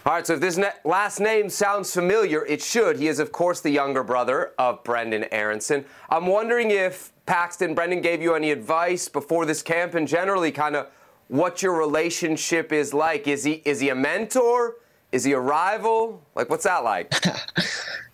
All 0.06 0.12
right, 0.12 0.24
so 0.24 0.34
if 0.34 0.40
this 0.40 0.58
last 0.84 1.18
name 1.18 1.50
sounds 1.50 1.92
familiar, 1.92 2.46
it 2.46 2.62
should. 2.62 2.96
He 2.96 3.08
is, 3.08 3.18
of 3.18 3.32
course, 3.32 3.60
the 3.60 3.70
younger 3.70 4.04
brother 4.04 4.52
of 4.56 4.84
Brenden 4.84 5.26
Aaronson. 5.32 5.84
I'm 6.08 6.26
wondering 6.26 6.70
if 6.70 7.12
Paxton, 7.26 7.74
Brenden 7.74 8.04
gave 8.04 8.22
you 8.22 8.36
any 8.36 8.52
advice 8.52 9.08
before 9.08 9.44
this 9.46 9.62
camp 9.62 9.94
and 9.94 10.06
generally 10.06 10.52
kind 10.52 10.76
of 10.76 10.86
what 11.26 11.60
your 11.60 11.76
relationship 11.76 12.72
is 12.72 12.94
like. 12.94 13.26
Is 13.26 13.42
he 13.42 13.54
is 13.64 13.80
he 13.80 13.88
a 13.88 13.96
mentor? 13.96 14.76
Is 15.10 15.24
he 15.24 15.32
a 15.32 15.40
rival? 15.40 16.22
Like, 16.36 16.50
what's 16.50 16.64
that 16.64 16.84
like? 16.84 17.12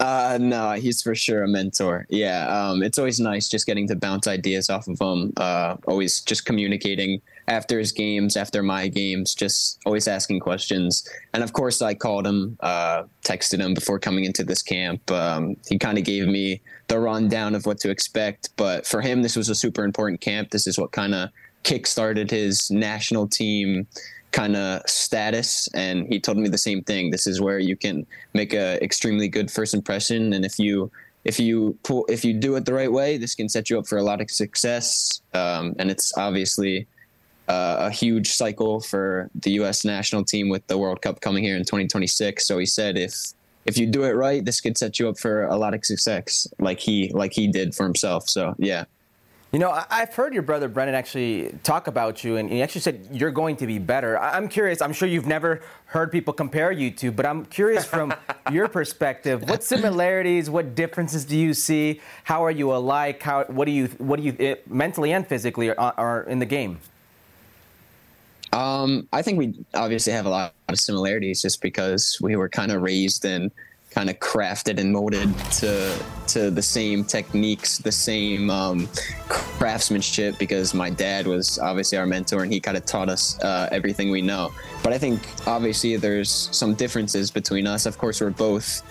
Uh, 0.00 0.38
no, 0.40 0.72
he's 0.72 1.02
for 1.02 1.14
sure 1.14 1.42
a 1.42 1.48
mentor. 1.48 2.06
Yeah, 2.08 2.46
um, 2.46 2.82
it's 2.82 2.98
always 2.98 3.18
nice 3.18 3.48
just 3.48 3.66
getting 3.66 3.88
to 3.88 3.96
bounce 3.96 4.26
ideas 4.26 4.70
off 4.70 4.86
of 4.86 5.00
him. 5.00 5.32
Uh, 5.36 5.76
always 5.86 6.20
just 6.20 6.44
communicating 6.44 7.20
after 7.48 7.78
his 7.78 7.90
games, 7.92 8.36
after 8.36 8.62
my 8.62 8.88
games, 8.88 9.34
just 9.34 9.80
always 9.84 10.06
asking 10.06 10.40
questions. 10.40 11.08
And 11.32 11.42
of 11.42 11.52
course, 11.52 11.82
I 11.82 11.94
called 11.94 12.26
him, 12.26 12.56
uh, 12.60 13.04
texted 13.24 13.58
him 13.58 13.74
before 13.74 13.98
coming 13.98 14.24
into 14.24 14.44
this 14.44 14.62
camp. 14.62 15.10
Um, 15.10 15.56
he 15.68 15.78
kind 15.78 15.98
of 15.98 16.04
gave 16.04 16.28
me 16.28 16.60
the 16.86 17.00
rundown 17.00 17.54
of 17.54 17.66
what 17.66 17.78
to 17.78 17.90
expect. 17.90 18.50
But 18.56 18.86
for 18.86 19.00
him, 19.00 19.22
this 19.22 19.34
was 19.34 19.48
a 19.48 19.54
super 19.54 19.84
important 19.84 20.20
camp. 20.20 20.50
This 20.50 20.66
is 20.66 20.78
what 20.78 20.92
kind 20.92 21.14
of 21.14 21.30
kickstarted 21.64 22.30
his 22.30 22.70
national 22.70 23.26
team 23.26 23.86
kind 24.32 24.56
of 24.56 24.82
status 24.86 25.68
and 25.74 26.06
he 26.08 26.20
told 26.20 26.36
me 26.36 26.48
the 26.48 26.58
same 26.58 26.82
thing 26.82 27.10
this 27.10 27.26
is 27.26 27.40
where 27.40 27.58
you 27.58 27.76
can 27.76 28.06
make 28.34 28.52
a 28.52 28.82
extremely 28.84 29.26
good 29.26 29.50
first 29.50 29.72
impression 29.72 30.34
and 30.34 30.44
if 30.44 30.58
you 30.58 30.90
if 31.24 31.40
you 31.40 31.76
pull 31.82 32.04
if 32.08 32.24
you 32.24 32.34
do 32.34 32.54
it 32.54 32.64
the 32.66 32.72
right 32.72 32.92
way 32.92 33.16
this 33.16 33.34
can 33.34 33.48
set 33.48 33.70
you 33.70 33.78
up 33.78 33.86
for 33.86 33.96
a 33.96 34.02
lot 34.02 34.20
of 34.20 34.30
success 34.30 35.22
um, 35.32 35.74
and 35.78 35.90
it's 35.90 36.16
obviously 36.18 36.86
uh, 37.48 37.76
a 37.80 37.90
huge 37.90 38.28
cycle 38.28 38.80
for 38.80 39.30
the 39.34 39.52
U.S. 39.52 39.84
national 39.84 40.24
team 40.24 40.48
with 40.48 40.66
the 40.66 40.76
World 40.76 41.00
Cup 41.00 41.20
coming 41.20 41.42
here 41.42 41.56
in 41.56 41.62
2026. 41.62 42.46
So 42.46 42.58
he 42.58 42.66
said, 42.66 42.98
if 42.98 43.14
if 43.64 43.76
you 43.76 43.86
do 43.86 44.04
it 44.04 44.12
right, 44.12 44.44
this 44.44 44.60
could 44.60 44.78
set 44.78 44.98
you 44.98 45.08
up 45.08 45.18
for 45.18 45.44
a 45.44 45.56
lot 45.56 45.74
of 45.74 45.84
success, 45.84 46.46
like 46.58 46.78
he 46.78 47.10
like 47.12 47.32
he 47.32 47.48
did 47.48 47.74
for 47.74 47.84
himself. 47.84 48.28
So 48.28 48.54
yeah. 48.58 48.84
You 49.50 49.58
know, 49.58 49.82
I've 49.88 50.14
heard 50.14 50.34
your 50.34 50.42
brother 50.42 50.68
Brenden 50.68 50.92
actually 50.92 51.54
talk 51.62 51.86
about 51.86 52.22
you, 52.22 52.36
and 52.36 52.50
he 52.50 52.60
actually 52.60 52.82
said 52.82 53.08
you're 53.10 53.30
going 53.30 53.56
to 53.56 53.66
be 53.66 53.78
better. 53.78 54.18
I'm 54.18 54.46
curious. 54.46 54.82
I'm 54.82 54.92
sure 54.92 55.08
you've 55.08 55.26
never 55.26 55.62
heard 55.86 56.12
people 56.12 56.34
compare 56.34 56.70
you 56.70 56.90
to, 56.90 57.10
but 57.10 57.24
I'm 57.24 57.46
curious 57.46 57.86
from 57.86 58.12
your 58.52 58.68
perspective. 58.68 59.48
What 59.48 59.64
similarities, 59.64 60.50
what 60.50 60.74
differences 60.74 61.24
do 61.24 61.34
you 61.34 61.54
see? 61.54 62.02
How 62.24 62.44
are 62.44 62.50
you 62.50 62.74
alike? 62.74 63.22
How 63.22 63.44
what 63.44 63.64
do 63.64 63.70
you 63.70 63.86
what 63.96 64.18
do 64.18 64.22
you 64.22 64.36
it, 64.38 64.70
mentally 64.70 65.12
and 65.12 65.26
physically 65.26 65.70
are, 65.70 65.94
are 65.96 66.22
in 66.24 66.40
the 66.40 66.46
game? 66.46 66.80
Um, 68.52 69.08
I 69.14 69.22
think 69.22 69.38
we 69.38 69.54
obviously 69.72 70.12
have 70.12 70.26
a 70.26 70.30
lot 70.30 70.52
of 70.68 70.78
similarities 70.78 71.40
just 71.40 71.62
because 71.62 72.18
we 72.20 72.36
were 72.36 72.50
kind 72.50 72.70
of 72.70 72.82
raised 72.82 73.24
in 73.24 73.50
kind 73.90 74.10
of 74.10 74.18
crafted 74.18 74.78
and 74.78 74.92
molded 74.92 75.36
to 75.52 75.98
to 76.28 76.50
the 76.50 76.62
same 76.62 77.04
techniques, 77.04 77.78
the 77.78 77.92
same 77.92 78.50
um, 78.50 78.88
craftsmanship. 79.28 80.38
Because 80.38 80.74
my 80.74 80.90
dad 80.90 81.26
was 81.26 81.58
obviously 81.58 81.98
our 81.98 82.06
mentor, 82.06 82.42
and 82.42 82.52
he 82.52 82.60
kind 82.60 82.76
of 82.76 82.84
taught 82.84 83.08
us 83.08 83.38
uh, 83.40 83.68
everything 83.72 84.10
we 84.10 84.22
know. 84.22 84.52
But 84.82 84.92
I 84.92 84.98
think 84.98 85.20
obviously 85.46 85.96
there's 85.96 86.30
some 86.30 86.74
differences 86.74 87.30
between 87.30 87.66
us. 87.66 87.86
Of 87.86 87.98
course, 87.98 88.20
we're 88.20 88.30
both 88.30 88.82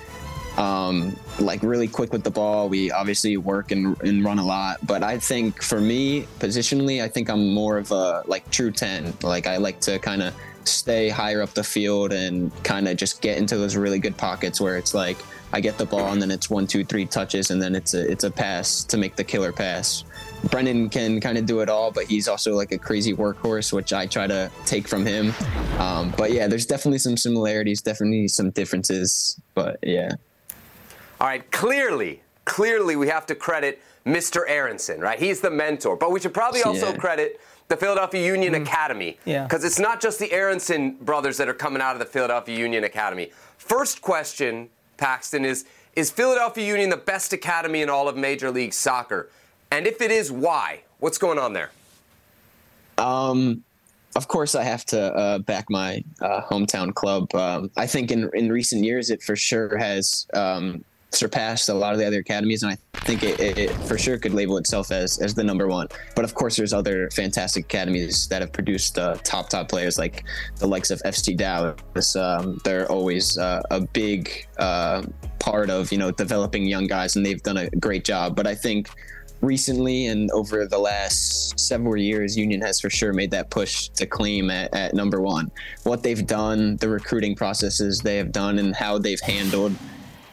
um, 0.58 1.16
like 1.40 1.62
really 1.62 1.88
quick 1.88 2.12
with 2.12 2.24
the 2.24 2.32
ball. 2.32 2.68
We 2.68 2.92
obviously 2.92 3.38
work 3.38 3.72
and, 3.72 4.00
and 4.02 4.24
run 4.24 4.40
a 4.40 4.46
lot, 4.46 4.86
but 4.86 5.04
I 5.04 5.20
think 5.20 5.62
for 5.62 5.80
me, 5.80 6.24
positionally, 6.40 7.04
I 7.04 7.08
think 7.08 7.30
I'm 7.30 7.54
more 7.54 7.78
of 7.78 7.92
a 7.92 8.24
like 8.26 8.50
true 8.50 8.72
10. 8.72 9.14
Like 9.22 9.48
I 9.48 9.58
like 9.58 9.80
to 9.82 10.00
kind 10.00 10.24
of 10.24 10.34
stay 10.68 11.10
higher 11.10 11.42
up 11.42 11.54
the 11.54 11.64
field 11.64 12.14
and 12.14 12.52
kind 12.64 12.88
of 12.88 12.98
just 12.98 13.22
get 13.22 13.38
into 13.38 13.58
those 13.58 13.76
really 13.76 14.00
good 14.00 14.18
pockets 14.18 14.60
where 14.62 14.78
it's 14.78 14.94
like 14.94 15.18
I 15.54 15.62
get 15.62 15.78
the 15.78 15.86
ball 15.86 16.12
and 16.12 16.22
then 16.22 16.30
it's 16.32 16.50
one, 16.50 16.68
two, 16.68 16.84
three 16.84 17.06
touches 17.06 17.52
and 17.52 17.62
then 17.62 17.74
it's 17.76 17.94
a 17.94 18.10
it's 18.12 18.24
a 18.24 18.32
pass 18.32 18.84
to 18.86 18.98
make 18.98 19.16
the 19.16 19.24
killer 19.24 19.52
pass. 19.52 20.04
Brenden 20.48 20.92
can 20.92 21.20
kind 21.20 21.38
of 21.38 21.46
do 21.46 21.62
it 21.62 21.70
all, 21.70 21.90
but 21.92 22.04
he's 22.06 22.28
also 22.28 22.54
like 22.54 22.72
a 22.72 22.78
crazy 22.78 23.14
workhorse, 23.14 23.74
which 23.74 23.92
I 23.94 24.06
try 24.06 24.28
to 24.28 24.52
take 24.66 24.88
from 24.88 25.06
him. 25.06 25.34
Um, 25.80 26.14
but 26.18 26.32
yeah, 26.32 26.48
there's 26.48 26.66
definitely 26.66 27.00
some 27.00 27.18
similarities, 27.18 27.82
definitely 27.82 28.28
some 28.28 28.52
differences. 28.52 29.40
But 29.56 29.80
yeah. 29.82 30.12
All 31.20 31.28
right, 31.28 31.50
clearly, 31.52 32.22
clearly 32.46 32.96
we 32.96 33.08
have 33.08 33.26
to 33.28 33.36
credit 33.36 33.82
Mr. 34.06 34.44
Aaronson, 34.48 35.02
right? 35.02 35.18
He's 35.20 35.42
the 35.42 35.50
mentor, 35.50 35.96
but 35.96 36.12
we 36.12 36.20
should 36.20 36.34
probably 36.34 36.62
also 36.62 36.92
Yeah. 36.92 36.98
credit 36.98 37.42
the 37.68 37.78
Philadelphia 37.78 38.26
Union 38.26 38.56
Academy. 38.56 39.18
Yeah. 39.26 39.44
Because 39.44 39.64
it's 39.64 39.80
not 39.80 40.02
just 40.02 40.20
the 40.20 40.32
Aaronson 40.32 40.96
brothers 41.02 41.38
that 41.38 41.48
are 41.50 41.54
coming 41.54 41.82
out 41.82 41.94
of 41.94 42.00
the 42.00 42.06
Philadelphia 42.06 42.58
Union 42.58 42.84
Academy. 42.84 43.32
First 43.58 44.02
question, 44.02 44.70
Paxton, 44.98 45.46
is 45.46 45.66
Is 45.96 46.12
Philadelphia 46.12 46.66
Union 46.66 46.90
the 46.90 46.98
best 46.98 47.34
academy 47.34 47.82
in 47.82 47.90
all 47.90 48.08
of 48.08 48.16
Major 48.16 48.52
League 48.52 48.74
Soccer? 48.74 49.30
And 49.72 49.88
if 49.88 50.00
it 50.00 50.12
is, 50.12 50.32
why? 50.32 50.82
What's 51.00 51.18
going 51.18 51.40
on 51.40 51.54
there? 51.54 51.72
Um, 52.98 53.64
of 54.16 54.28
course, 54.28 54.56
I 54.56 54.64
have 54.64 54.86
to 54.86 55.00
uh, 55.00 55.40
back 55.40 55.70
my 55.70 56.04
uh, 56.22 56.42
hometown 56.42 56.94
club. 56.94 57.34
Um, 57.36 57.70
I 57.76 57.86
think 57.88 58.12
in 58.12 58.30
in 58.34 58.52
recent 58.52 58.84
years, 58.84 59.10
it 59.10 59.22
for 59.22 59.36
sure 59.36 59.78
has 59.78 60.26
um, 60.34 60.84
surpassed 61.12 61.70
a 61.70 61.74
lot 61.74 61.94
of 61.94 62.00
the 62.00 62.06
other 62.06 62.20
academies, 62.20 62.64
and 62.64 62.72
I 62.72 63.00
think 63.00 63.24
it, 63.24 63.40
it, 63.40 63.58
it 63.58 63.72
for 63.88 63.98
sure 63.98 64.18
could 64.18 64.34
label 64.34 64.58
itself 64.58 64.92
as 64.92 65.20
as 65.20 65.34
the 65.34 65.44
number 65.44 65.68
one. 65.68 65.88
But 66.16 66.26
of 66.26 66.34
course, 66.34 66.56
there's 66.56 66.74
other 66.74 67.10
fantastic 67.12 67.66
academies 67.66 68.28
that 68.28 68.42
have 68.42 68.52
produced 68.52 68.98
uh, 68.98 69.16
top 69.24 69.50
top 69.50 69.70
players, 69.70 69.98
like 69.98 70.24
the 70.58 70.68
likes 70.68 70.92
of 70.92 71.02
FC 71.04 71.36
Dallas. 71.36 72.16
Um, 72.16 72.60
they're 72.64 72.90
always 72.92 73.38
uh, 73.38 73.62
a 73.72 73.82
big 73.82 74.48
uh, 74.58 75.04
part 75.40 75.70
of 75.70 75.92
you 75.92 75.98
know 75.98 76.12
developing 76.12 76.66
young 76.66 76.88
guys, 76.88 77.16
and 77.16 77.26
they've 77.26 77.44
done 77.44 77.58
a 77.58 77.70
great 77.72 78.04
job. 78.04 78.36
But 78.36 78.48
I 78.48 78.56
think 78.56 78.90
recently 79.42 80.08
and 80.08 80.32
over 80.32 80.66
the 80.66 80.80
last 80.80 81.60
several 81.60 81.98
years, 81.98 82.36
Union 82.38 82.62
has 82.62 82.80
for 82.80 82.90
sure 82.90 83.14
made 83.14 83.32
that 83.32 83.50
push 83.50 83.90
to 83.90 84.06
claim 84.06 84.50
at, 84.50 84.74
at 84.74 84.94
number 84.94 85.22
one. 85.22 85.52
What 85.84 86.04
they've 86.04 86.26
done, 86.26 86.78
the 86.78 86.90
recruiting 86.90 87.36
processes 87.36 88.00
they 88.00 88.18
have 88.18 88.32
done, 88.32 88.60
and 88.60 88.76
how 88.76 88.98
they've 88.98 89.22
handled 89.22 89.74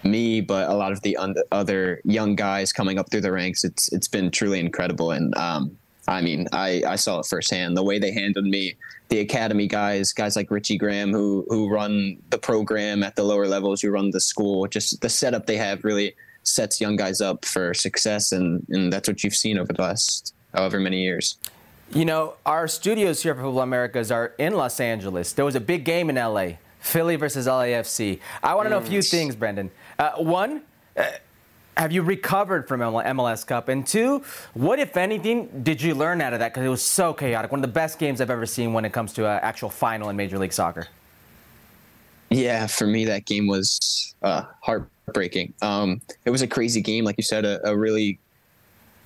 me, 0.04 0.40
but 0.40 0.68
a 0.68 0.74
lot 0.74 0.92
of 0.92 1.00
the 1.02 1.16
un- 1.16 1.34
other 1.52 2.00
young 2.04 2.34
guys 2.34 2.72
coming 2.72 2.98
up 2.98 3.10
through 3.10 3.22
the 3.22 3.32
ranks, 3.32 3.64
it's 3.64 3.92
it's 3.92 4.08
been 4.08 4.30
truly 4.30 4.60
incredible. 4.60 5.10
And 5.12 5.36
um, 5.36 5.76
I 6.06 6.20
mean, 6.20 6.46
I, 6.52 6.82
I 6.86 6.96
saw 6.96 7.20
it 7.20 7.26
firsthand. 7.26 7.76
The 7.76 7.82
way 7.82 7.98
they 7.98 8.12
handled 8.12 8.44
me, 8.44 8.76
the 9.08 9.20
academy 9.20 9.66
guys, 9.66 10.12
guys 10.12 10.36
like 10.36 10.50
Richie 10.50 10.78
Graham, 10.78 11.12
who 11.12 11.46
who 11.48 11.68
run 11.68 12.18
the 12.30 12.38
program 12.38 13.02
at 13.02 13.16
the 13.16 13.24
lower 13.24 13.46
levels, 13.46 13.80
who 13.80 13.90
run 13.90 14.10
the 14.10 14.20
school, 14.20 14.66
just 14.66 15.00
the 15.00 15.08
setup 15.08 15.46
they 15.46 15.56
have 15.56 15.84
really 15.84 16.14
sets 16.42 16.80
young 16.80 16.96
guys 16.96 17.20
up 17.20 17.44
for 17.44 17.74
success, 17.74 18.32
and 18.32 18.64
and 18.68 18.92
that's 18.92 19.08
what 19.08 19.24
you've 19.24 19.34
seen 19.34 19.58
over 19.58 19.72
the 19.72 19.82
last 19.82 20.34
however 20.52 20.78
many 20.78 21.02
years. 21.02 21.38
You 21.92 22.04
know, 22.04 22.34
our 22.46 22.66
studios 22.66 23.22
here 23.22 23.34
for 23.34 23.42
Football 23.42 23.62
Americas 23.62 24.10
are 24.10 24.32
in 24.38 24.54
Los 24.54 24.80
Angeles. 24.80 25.32
There 25.32 25.44
was 25.44 25.54
a 25.54 25.60
big 25.60 25.84
game 25.84 26.10
in 26.10 26.16
LA, 26.16 26.52
Philly 26.80 27.16
versus 27.16 27.46
LAFC. 27.46 28.20
I 28.42 28.54
want 28.54 28.66
to 28.66 28.70
know 28.70 28.78
a 28.78 28.82
few 28.82 29.02
things, 29.02 29.36
Brenden. 29.36 29.70
Uh, 29.98 30.12
one, 30.16 30.62
uh, 30.96 31.04
have 31.76 31.92
you 31.92 32.02
recovered 32.02 32.68
from 32.68 32.80
MLS 32.80 33.46
Cup? 33.46 33.68
And 33.68 33.86
two, 33.86 34.22
what, 34.54 34.78
if 34.78 34.96
anything, 34.96 35.62
did 35.62 35.82
you 35.82 35.94
learn 35.94 36.20
out 36.20 36.32
of 36.32 36.38
that? 36.38 36.52
Because 36.52 36.66
it 36.66 36.70
was 36.70 36.82
so 36.82 37.12
chaotic. 37.12 37.50
One 37.50 37.60
of 37.60 37.62
the 37.62 37.72
best 37.72 37.98
games 37.98 38.20
I've 38.20 38.30
ever 38.30 38.46
seen 38.46 38.72
when 38.72 38.84
it 38.84 38.92
comes 38.92 39.12
to 39.14 39.26
an 39.26 39.40
actual 39.42 39.70
final 39.70 40.08
in 40.08 40.16
Major 40.16 40.38
League 40.38 40.52
Soccer. 40.52 40.88
Yeah, 42.30 42.66
for 42.66 42.86
me 42.86 43.04
that 43.04 43.26
game 43.26 43.46
was 43.46 44.14
uh, 44.22 44.44
heartbreaking. 44.60 45.54
Um, 45.62 46.00
it 46.24 46.30
was 46.30 46.42
a 46.42 46.46
crazy 46.46 46.80
game, 46.80 47.04
like 47.04 47.16
you 47.16 47.22
said, 47.22 47.44
a, 47.44 47.66
a 47.68 47.76
really 47.76 48.18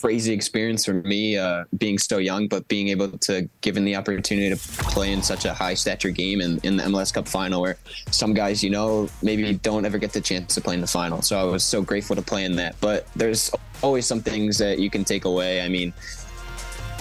crazy 0.01 0.33
experience 0.33 0.85
for 0.85 0.95
me, 0.95 1.37
uh, 1.37 1.65
being 1.77 1.99
so 1.99 2.19
young, 2.19 2.49
but 2.49 2.67
being 2.69 2.89
able 2.89 3.11
to 3.19 3.49
given 3.61 3.85
the 3.85 3.97
opportunity 3.97 4.49
to 4.51 4.57
play 4.57 5.13
in 5.13 5.23
such 5.23 5.45
a 5.45 5.53
high 5.53 5.75
stature 5.75 6.11
game 6.11 6.41
in, 6.41 6.59
in 6.63 6.77
the 6.77 6.83
MLS 6.85 7.13
Cup 7.13 7.29
final, 7.29 7.61
where 7.61 7.77
some 8.11 8.35
guys, 8.35 8.63
you 8.63 8.71
know, 8.71 9.09
maybe 9.23 9.53
don't 9.55 9.85
ever 9.85 9.99
get 9.99 10.13
the 10.13 10.21
chance 10.21 10.55
to 10.55 10.61
play 10.61 10.75
in 10.75 10.81
the 10.81 10.87
final. 10.87 11.23
So 11.23 11.39
I 11.39 11.45
was 11.45 11.65
so 11.65 11.83
grateful 11.83 12.17
to 12.17 12.23
play 12.23 12.45
in 12.45 12.57
that. 12.57 12.77
But 12.81 13.07
there's 13.15 13.51
always 13.83 14.07
some 14.07 14.21
things 14.21 14.59
that 14.59 14.79
you 14.79 14.91
can 14.91 15.05
take 15.05 15.25
away. 15.25 15.63
I 15.63 15.69
mean, 15.69 15.93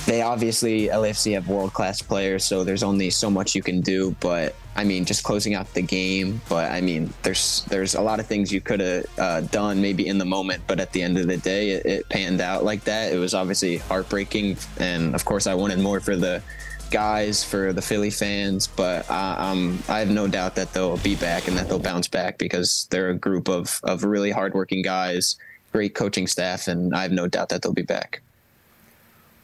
they 0.07 0.21
obviously 0.21 0.87
LAFC 0.87 1.33
have 1.33 1.49
world 1.49 1.73
class 1.73 2.01
players, 2.01 2.45
so 2.45 2.63
there's 2.63 2.81
only 2.81 3.09
so 3.09 3.29
much 3.29 3.53
you 3.53 3.61
can 3.61 3.81
do. 3.81 4.15
But 4.21 4.55
I 4.73 4.85
mean, 4.85 5.03
just 5.03 5.23
closing 5.23 5.53
out 5.53 5.71
the 5.73 5.81
game. 5.81 6.41
But 6.47 6.71
I 6.71 6.79
mean, 6.79 7.13
there's 7.23 7.65
there's 7.65 7.93
a 7.93 8.01
lot 8.01 8.21
of 8.21 8.25
things 8.25 8.51
you 8.51 8.61
could 8.61 8.79
have 8.79 9.05
uh, 9.19 9.41
done 9.41 9.81
maybe 9.81 10.07
in 10.07 10.17
the 10.17 10.25
moment, 10.25 10.63
but 10.65 10.79
at 10.79 10.93
the 10.93 11.01
end 11.01 11.17
of 11.17 11.27
the 11.27 11.35
day, 11.35 11.71
it, 11.71 11.85
it 11.85 12.09
panned 12.09 12.39
out 12.39 12.63
like 12.63 12.85
that. 12.85 13.11
It 13.11 13.17
was 13.17 13.33
obviously 13.33 13.77
heartbreaking, 13.77 14.55
and 14.79 15.13
of 15.13 15.25
course, 15.25 15.45
I 15.45 15.55
wanted 15.55 15.79
more 15.79 15.99
for 15.99 16.15
the 16.15 16.41
guys, 16.89 17.43
for 17.43 17.73
the 17.73 17.81
Philly 17.81 18.09
fans. 18.09 18.65
But 18.65 19.09
uh, 19.11 19.35
um, 19.37 19.83
I 19.89 19.99
have 19.99 20.09
no 20.09 20.25
doubt 20.29 20.55
that 20.55 20.71
they'll 20.71 20.95
be 20.95 21.17
back 21.17 21.49
and 21.49 21.57
that 21.57 21.67
they'll 21.67 21.79
bounce 21.79 22.07
back 22.07 22.37
because 22.37 22.87
they're 22.91 23.09
a 23.09 23.17
group 23.17 23.49
of 23.49 23.81
of 23.83 24.05
really 24.05 24.31
hardworking 24.31 24.83
guys, 24.83 25.35
great 25.73 25.95
coaching 25.95 26.27
staff, 26.27 26.69
and 26.69 26.95
I 26.95 27.01
have 27.01 27.11
no 27.11 27.27
doubt 27.27 27.49
that 27.49 27.61
they'll 27.61 27.73
be 27.73 27.81
back. 27.81 28.21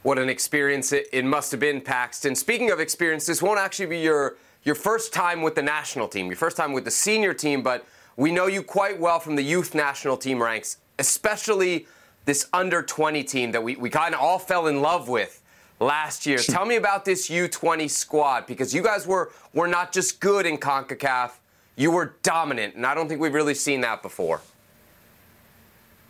What 0.04 0.20
an 0.20 0.30
experience 0.30 0.92
it, 0.92 1.08
it 1.14 1.24
must 1.24 1.52
have 1.52 1.62
been, 1.62 1.80
Paxton. 1.80 2.36
Speaking 2.36 2.72
of 2.72 2.82
experience, 2.82 3.26
this 3.26 3.42
won't 3.42 3.60
actually 3.60 3.86
be 3.86 4.00
your 4.00 4.36
your 4.64 4.76
first 4.76 5.14
time 5.14 5.42
with 5.42 5.56
the 5.56 5.62
national 5.62 6.08
team, 6.08 6.28
your 6.28 6.36
first 6.36 6.56
time 6.56 6.74
with 6.74 6.86
the 6.86 6.92
senior 6.92 7.34
team, 7.34 7.64
but 7.64 7.86
we 8.16 8.32
know 8.32 8.48
you 8.48 8.64
quite 8.64 9.00
well 9.00 9.20
from 9.20 9.36
the 9.36 9.42
youth 9.42 9.74
national 9.76 10.16
team 10.16 10.42
ranks, 10.42 10.78
especially 11.00 11.86
this 12.24 12.48
under 12.54 12.82
20 12.82 13.24
team 13.26 13.52
that 13.52 13.62
we, 13.62 13.76
we 13.76 13.90
kind 13.90 14.14
of 14.14 14.22
all 14.22 14.40
fell 14.40 14.68
in 14.68 14.82
love 14.82 15.10
with 15.10 15.42
last 15.82 16.26
year. 16.26 16.38
Tell 16.38 16.66
me 16.66 16.78
about 16.78 17.04
this 17.04 17.30
U20 17.30 17.90
squad 17.90 18.46
because 18.46 18.74
you 18.74 18.82
guys 18.82 19.08
were 19.08 19.32
were 19.54 19.68
not 19.68 19.94
just 19.94 20.20
good 20.20 20.46
in 20.46 20.58
CONCACAF, 20.58 21.32
you 21.78 21.92
were 21.92 22.16
dominant, 22.24 22.76
and 22.76 22.86
I 22.86 22.94
don't 22.94 23.08
think 23.08 23.22
we've 23.22 23.34
really 23.34 23.56
seen 23.56 23.82
that 23.82 24.02
before. 24.02 24.42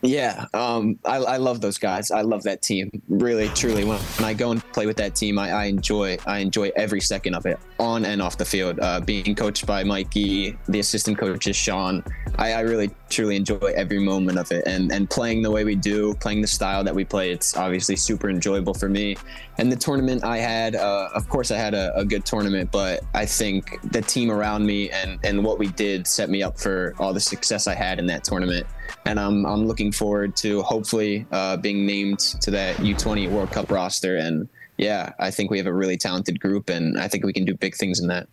Yeah, 0.04 0.48
um, 0.54 1.00
I, 1.06 1.16
I 1.16 1.38
love 1.38 1.62
those 1.62 1.78
guys. 1.78 2.12
I 2.12 2.22
love 2.22 2.44
that 2.44 2.62
team. 2.62 2.92
Really, 3.08 3.48
truly, 3.50 3.86
when, 3.86 3.98
when 4.00 4.26
I 4.26 4.34
go 4.34 4.52
and 4.52 4.62
play 4.74 4.86
with 4.86 4.98
that 4.98 5.16
team, 5.16 5.40
I, 5.40 5.52
I 5.52 5.64
enjoy 5.66 6.18
I 6.28 6.40
enjoy 6.40 6.72
every 6.76 7.00
second 7.00 7.36
of 7.36 7.46
it, 7.46 7.58
on 7.80 8.04
and 8.04 8.22
off 8.22 8.38
the 8.38 8.44
field. 8.44 8.80
Uh, 8.82 9.00
being 9.00 9.34
coached 9.34 9.66
by 9.66 9.86
Mikey, 9.86 10.58
the 10.68 10.80
assistant 10.80 11.18
coach 11.18 11.48
is 11.48 11.56
Sean. 11.56 12.04
I, 12.36 12.52
I 12.52 12.60
really, 12.62 12.92
truly 13.14 13.36
enjoy 13.36 13.72
every 13.76 14.00
moment 14.00 14.38
of 14.38 14.52
it, 14.52 14.64
and 14.66 14.92
and 14.92 15.10
playing 15.10 15.42
the 15.42 15.52
way 15.52 15.64
we 15.64 15.76
do, 15.76 16.14
playing 16.16 16.42
the 16.42 16.48
style 16.48 16.84
that 16.84 16.96
we 16.96 17.06
play. 17.06 17.32
It's 17.32 17.56
obviously 17.56 17.96
super 17.96 18.30
enjoyable 18.30 18.74
for 18.74 18.90
me. 18.90 19.16
And 19.58 19.72
the 19.72 19.76
tournament 19.76 20.24
I 20.24 20.38
had, 20.38 20.76
uh, 20.76 21.10
of 21.14 21.30
course, 21.30 21.52
I 21.52 21.58
had 21.58 21.74
a, 21.74 21.96
a 21.96 22.04
good 22.04 22.26
tournament, 22.26 22.72
but 22.72 23.04
I 23.14 23.26
think 23.26 23.80
the 23.92 24.02
team 24.02 24.32
around 24.32 24.66
me 24.66 24.90
and 24.90 25.20
and 25.24 25.44
what 25.44 25.60
we 25.60 25.68
did 25.68 26.08
set 26.08 26.30
me 26.30 26.42
up 26.42 26.60
for 26.60 26.96
all 27.00 27.14
the 27.14 27.20
success 27.20 27.68
I 27.68 27.76
had 27.76 28.00
in 28.00 28.08
that 28.08 28.24
tournament 28.24 28.66
and 29.06 29.20
I'm 29.20 29.46
I'm 29.46 29.68
looking 29.68 29.92
forward 29.92 30.36
to 30.38 30.62
hopefully 30.62 31.26
uh, 31.32 31.58
being 31.58 31.86
named 31.86 32.20
to 32.20 32.52
that 32.52 32.78
U20 32.78 33.30
World 33.30 33.52
Cup 33.52 33.72
roster. 33.72 34.18
And 34.18 34.48
yeah, 34.78 35.14
I 35.20 35.32
think 35.32 35.52
we 35.52 35.58
have 35.58 35.68
a 35.68 35.74
really 35.74 35.98
talented 35.98 36.40
group, 36.40 36.70
and 36.70 37.00
I 37.00 37.08
think 37.08 37.26
we 37.26 37.34
can 37.34 37.46
do 37.46 37.54
big 37.54 37.76
things 37.76 38.00
in 38.00 38.08
that. 38.08 38.28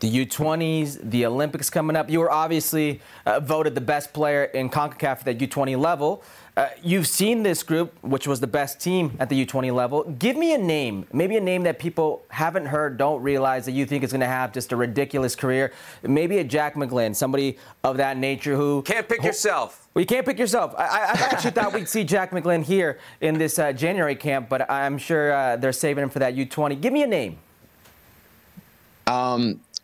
The 0.00 0.26
U20s, 0.26 0.98
the 1.10 1.24
Olympics 1.24 1.70
coming 1.70 1.96
up. 1.96 2.10
You 2.10 2.20
were 2.20 2.30
obviously 2.30 3.00
uh, 3.24 3.40
voted 3.40 3.74
the 3.74 3.80
best 3.80 4.12
player 4.12 4.44
in 4.44 4.68
CONCACAF 4.68 5.04
at 5.04 5.24
the 5.24 5.34
U20 5.34 5.78
level. 5.78 6.22
Uh, 6.56 6.68
you've 6.82 7.06
seen 7.08 7.42
this 7.42 7.62
group, 7.62 7.94
which 8.02 8.28
was 8.28 8.38
the 8.40 8.46
best 8.46 8.80
team 8.80 9.16
at 9.18 9.28
the 9.28 9.46
U20 9.46 9.72
level. 9.74 10.04
Give 10.18 10.36
me 10.36 10.52
a 10.54 10.58
name, 10.58 11.06
maybe 11.12 11.36
a 11.36 11.40
name 11.40 11.62
that 11.62 11.78
people 11.78 12.22
haven't 12.28 12.66
heard, 12.66 12.96
don't 12.98 13.22
realize 13.22 13.64
that 13.64 13.72
you 13.72 13.86
think 13.86 14.04
is 14.04 14.12
going 14.12 14.20
to 14.20 14.26
have 14.26 14.52
just 14.52 14.70
a 14.72 14.76
ridiculous 14.76 15.34
career. 15.34 15.72
Maybe 16.02 16.38
a 16.38 16.44
Jack 16.44 16.74
McGlynn, 16.74 17.16
somebody 17.16 17.56
of 17.82 17.96
that 17.96 18.16
nature 18.18 18.54
who 18.56 18.82
Can't 18.82 19.08
pick 19.08 19.20
who- 19.22 19.28
yourself. 19.28 19.88
well, 19.94 20.00
you 20.00 20.06
can't 20.06 20.26
pick 20.26 20.38
yourself. 20.38 20.74
I, 20.76 20.84
I 20.84 20.86
I 20.86 21.28
actually 21.32 21.50
thought 21.52 21.72
we'd 21.72 21.88
see 21.88 22.04
Jack 22.04 22.30
McGlynn 22.30 22.62
here 22.62 22.98
in 23.20 23.38
this 23.38 23.58
uh, 23.58 23.72
January 23.72 24.16
camp, 24.16 24.48
but 24.48 24.70
I'm 24.70 24.98
sure 24.98 25.32
uh, 25.32 25.56
they're 25.56 25.72
saving 25.72 26.02
him 26.04 26.10
for 26.10 26.18
that 26.20 26.36
U20. 26.36 26.80
Give 26.80 26.92
me 26.92 27.02
a 27.04 27.06
name. 27.06 27.38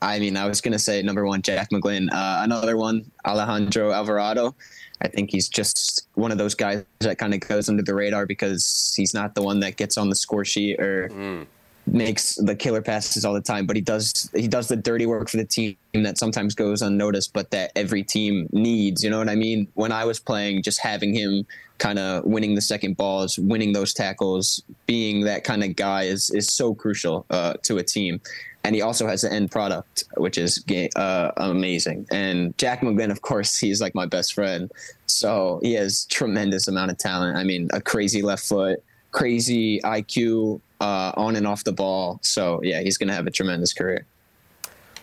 I 0.03 0.19
mean, 0.19 0.37
I 0.37 0.47
was 0.47 0.61
gonna 0.61 0.79
say 0.79 1.03
number 1.03 1.27
one, 1.27 1.43
Jack 1.43 1.71
McGlynn. 1.71 2.09
Uh, 2.13 2.41
another 2.43 2.77
one, 2.77 3.11
Alejandro 3.27 3.93
Alvarado. 3.93 4.55
I 5.03 5.09
think 5.09 5.31
he's 5.31 5.49
just 5.49 6.09
one 6.15 6.31
of 6.31 6.39
those 6.39 6.55
guys 6.55 6.85
that 7.01 7.19
kind 7.19 7.33
of 7.33 7.41
goes 7.41 7.69
under 7.69 7.83
the 7.83 7.95
radar 7.95 8.27
because 8.27 8.93
he's 8.97 9.15
not 9.15 9.35
the 9.35 9.43
one 9.43 9.61
that 9.61 9.77
gets 9.77 9.97
on 9.97 10.11
the 10.11 10.15
score 10.15 10.45
sheet 10.45 10.79
or 10.79 11.09
mm. 11.09 11.47
makes 11.87 12.35
the 12.35 12.55
killer 12.55 12.83
passes 12.83 13.25
all 13.25 13.33
the 13.33 13.41
time. 13.41 13.67
But 13.67 13.77
he 13.77 13.83
does 13.83 14.31
he 14.35 14.49
does 14.49 14.69
the 14.69 14.77
dirty 14.77 15.07
work 15.07 15.29
for 15.29 15.39
the 15.39 15.45
team 15.45 15.77
that 15.95 16.19
sometimes 16.19 16.55
goes 16.55 16.83
unnoticed, 16.83 17.33
but 17.33 17.51
that 17.51 17.73
every 17.77 18.03
team 18.03 18.49
needs. 18.53 19.03
You 19.03 19.11
know 19.11 19.19
what 19.19 19.29
I 19.29 19.37
mean? 19.37 19.69
When 19.75 19.93
I 19.93 20.05
was 20.05 20.21
playing, 20.21 20.63
just 20.63 20.81
having 20.81 21.15
him 21.15 21.47
kind 21.81 21.99
of 21.99 22.25
winning 22.25 22.55
the 22.55 22.61
second 22.61 22.97
balls, 22.97 23.39
winning 23.39 23.73
those 23.73 23.93
tackles, 23.93 24.63
being 24.87 25.25
that 25.25 25.43
kind 25.43 25.65
of 25.65 25.75
guy 25.75 26.05
is 26.05 26.31
is 26.31 26.47
so 26.47 26.73
crucial 26.75 27.27
uh, 27.31 27.55
to 27.63 27.79
a 27.79 27.83
team. 27.83 28.21
And 28.63 28.75
he 28.75 28.83
also 28.83 29.07
has 29.07 29.23
the 29.23 29.33
end 29.33 29.51
product, 29.51 30.05
which 30.19 30.37
is 30.37 30.63
uh, 30.95 31.31
amazing. 31.39 32.07
And 32.11 32.57
Jack 32.59 32.83
McGlynn, 32.83 33.11
of 33.11 33.23
course, 33.23 33.57
he's 33.65 33.81
like 33.81 33.95
my 33.95 34.07
best 34.07 34.35
friend, 34.35 34.71
so 35.07 35.59
he 35.63 35.73
has 35.73 36.05
tremendous 36.05 36.69
amount 36.69 36.93
of 36.93 36.99
talent. 36.99 37.37
I 37.37 37.43
mean, 37.43 37.69
a 37.73 37.81
crazy 37.81 38.23
left 38.23 38.47
foot, 38.47 38.85
crazy 39.11 39.81
IQ 39.81 40.61
uh, 40.81 41.13
on 41.17 41.35
and 41.35 41.47
off 41.47 41.65
the 41.65 41.73
ball. 41.73 42.21
So 42.23 42.61
yeah, 42.63 42.83
he's 42.83 42.99
gonna 42.99 43.15
have 43.15 43.27
a 43.27 43.33
tremendous 43.33 43.73
career. 43.73 44.07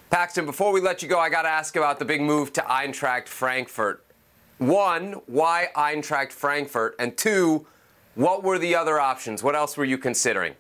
Paxton, 0.10 0.46
before 0.46 0.72
we 0.72 0.80
let 0.80 1.02
you 1.02 1.10
go, 1.10 1.20
I 1.20 1.28
got 1.28 1.42
to 1.42 1.50
ask 1.50 1.76
about 1.76 2.00
the 2.00 2.06
big 2.06 2.22
move 2.22 2.54
to 2.54 2.62
Eintracht 2.62 3.28
Frankfurt 3.28 4.07
one, 4.58 5.14
why 5.28 5.70
Eintracht 5.76 6.32
Frankfurt? 6.32 6.96
And 7.00 7.18
two, 7.18 7.66
what 8.16 8.44
were 8.44 8.58
the 8.58 8.76
other 8.76 9.00
options? 9.00 9.44
What 9.44 9.56
else 9.56 9.78
were 9.78 9.86
you 9.86 9.98
considering? 9.98 10.56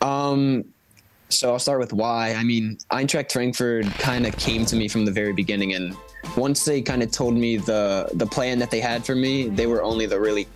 Um, 0.00 0.64
so 1.28 1.52
I'll 1.52 1.58
start 1.58 1.80
with 1.80 1.92
why. 1.92 2.34
I 2.34 2.44
mean, 2.44 2.78
Eintracht 2.90 3.32
Frankfurt 3.32 3.86
kind 3.98 4.26
of 4.26 4.36
came 4.36 4.64
to 4.66 4.76
me 4.76 4.88
from 4.88 5.04
the 5.04 5.10
very 5.10 5.32
beginning, 5.32 5.74
and 5.74 5.96
once 6.36 6.64
they 6.64 6.80
kind 6.82 7.02
of 7.02 7.10
told 7.10 7.34
me 7.34 7.56
the 7.56 8.08
the 8.14 8.26
plan 8.26 8.58
that 8.60 8.70
they 8.70 8.80
had 8.80 9.04
for 9.04 9.16
me, 9.16 9.48
they 9.48 9.66
were 9.66 9.82
only 9.82 10.06
the 10.06 10.20
really 10.20 10.46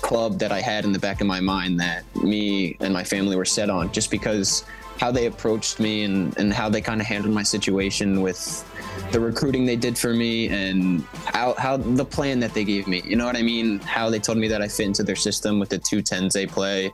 club 0.00 0.38
that 0.38 0.52
I 0.52 0.60
had 0.60 0.84
in 0.84 0.92
the 0.92 0.98
back 0.98 1.20
of 1.20 1.26
my 1.26 1.40
mind 1.40 1.80
that 1.80 2.04
me 2.16 2.76
and 2.80 2.94
my 2.94 3.04
family 3.04 3.36
were 3.36 3.44
set 3.44 3.68
on, 3.68 3.92
just 3.92 4.10
because 4.10 4.64
how 4.98 5.10
they 5.10 5.26
approached 5.26 5.78
me 5.80 6.04
and, 6.04 6.36
and 6.38 6.52
how 6.52 6.68
they 6.70 6.80
kind 6.80 7.00
of 7.00 7.06
handled 7.06 7.34
my 7.34 7.42
situation 7.42 8.22
with 8.22 8.64
the 9.12 9.20
recruiting 9.20 9.64
they 9.66 9.76
did 9.76 9.96
for 9.96 10.12
me 10.12 10.48
and 10.48 11.04
how, 11.26 11.54
how 11.54 11.76
the 11.76 12.04
plan 12.04 12.40
that 12.40 12.54
they 12.54 12.64
gave 12.64 12.86
me. 12.86 13.02
You 13.04 13.16
know 13.16 13.26
what 13.26 13.36
I 13.36 13.42
mean? 13.42 13.78
How 13.80 14.10
they 14.10 14.18
told 14.18 14.38
me 14.38 14.48
that 14.48 14.62
I 14.62 14.68
fit 14.68 14.86
into 14.86 15.02
their 15.02 15.16
system 15.16 15.58
with 15.58 15.68
the 15.68 15.78
two 15.78 16.02
tens 16.02 16.34
they 16.34 16.46
play. 16.46 16.92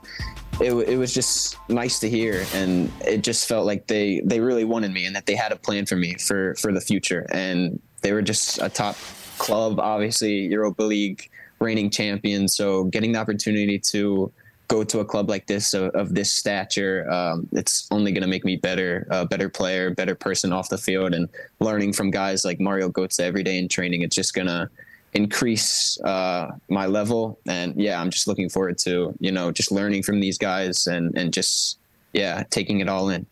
It, 0.61 0.73
it 0.73 0.97
was 0.97 1.15
just 1.15 1.57
nice 1.69 1.99
to 2.01 2.11
hear, 2.11 2.45
and 2.55 2.93
it 3.01 3.23
just 3.23 3.49
felt 3.49 3.65
like 3.67 3.87
they 3.87 4.21
they 4.25 4.39
really 4.39 4.65
wanted 4.65 4.93
me 4.93 5.07
and 5.07 5.17
that 5.17 5.25
they 5.27 5.35
had 5.35 5.51
a 5.51 5.57
plan 5.57 5.87
for 5.87 5.97
me 5.97 6.15
for 6.15 6.55
for 6.57 6.73
the 6.73 6.81
future. 6.81 7.27
And 7.33 7.81
they 8.03 8.13
were 8.13 8.23
just 8.23 8.61
a 8.61 8.69
top 8.69 8.97
club, 9.39 9.81
obviously 9.81 10.47
Europa 10.47 10.83
League 10.83 11.31
reigning 11.59 11.91
champion. 11.91 12.49
So 12.49 12.85
getting 12.85 13.13
the 13.13 13.19
opportunity 13.19 13.79
to 13.91 14.33
go 14.73 14.83
to 14.83 15.01
a 15.01 15.05
club 15.05 15.29
like 15.29 15.47
this 15.47 15.75
of, 15.75 15.95
of 15.95 16.15
this 16.15 16.33
stature, 16.33 17.09
um, 17.13 17.47
it's 17.53 17.87
only 17.91 18.11
going 18.11 18.23
to 18.23 18.29
make 18.29 18.43
me 18.43 18.57
better, 18.57 19.07
a 19.11 19.27
better 19.27 19.51
player, 19.51 19.91
better 19.91 20.15
person 20.15 20.51
off 20.51 20.71
the 20.71 20.79
field, 20.79 21.13
and 21.13 21.29
learning 21.61 21.93
from 21.93 22.11
guys 22.11 22.43
like 22.43 22.59
Mario 22.59 22.89
Götze 22.89 23.21
every 23.21 23.43
day 23.43 23.59
in 23.59 23.69
training. 23.69 24.01
It's 24.01 24.17
just 24.17 24.33
going 24.33 24.47
to 24.47 24.71
increase 25.13 26.01
uh, 26.01 26.53
my 26.71 26.87
level, 26.87 27.39
and 27.47 27.75
yeah, 27.77 28.01
I'm 28.01 28.09
just 28.09 28.27
looking 28.27 28.49
forward 28.49 28.79
to 28.79 29.15
you 29.21 29.31
know 29.31 29.53
just 29.53 29.71
learning 29.71 30.05
from 30.05 30.21
these 30.21 30.39
guys 30.39 30.87
and 30.87 31.15
and 31.19 31.35
just 31.35 31.79
yeah 32.15 32.45
taking 32.49 32.81
it 32.81 32.89
all 32.89 33.11
in. 33.11 33.27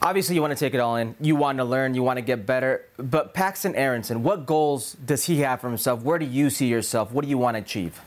Obviously, 0.00 0.36
you 0.36 0.40
want 0.40 0.52
to 0.52 0.64
take 0.64 0.74
it 0.74 0.78
all 0.78 0.94
in. 0.94 1.16
You 1.20 1.34
want 1.34 1.58
to 1.58 1.64
learn. 1.64 1.94
You 1.94 2.04
want 2.04 2.18
to 2.18 2.22
get 2.22 2.46
better. 2.46 2.84
But 2.96 3.34
Paxton 3.34 3.74
Aaronson, 3.74 4.22
what 4.22 4.46
goals 4.46 4.92
does 5.04 5.24
he 5.24 5.40
have 5.40 5.60
for 5.60 5.68
himself? 5.68 6.02
Where 6.02 6.20
do 6.20 6.26
you 6.26 6.48
see 6.50 6.68
yourself? 6.68 7.10
What 7.10 7.24
do 7.24 7.28
you 7.28 7.38
want 7.38 7.56
to 7.56 7.60
achieve? 7.60 8.00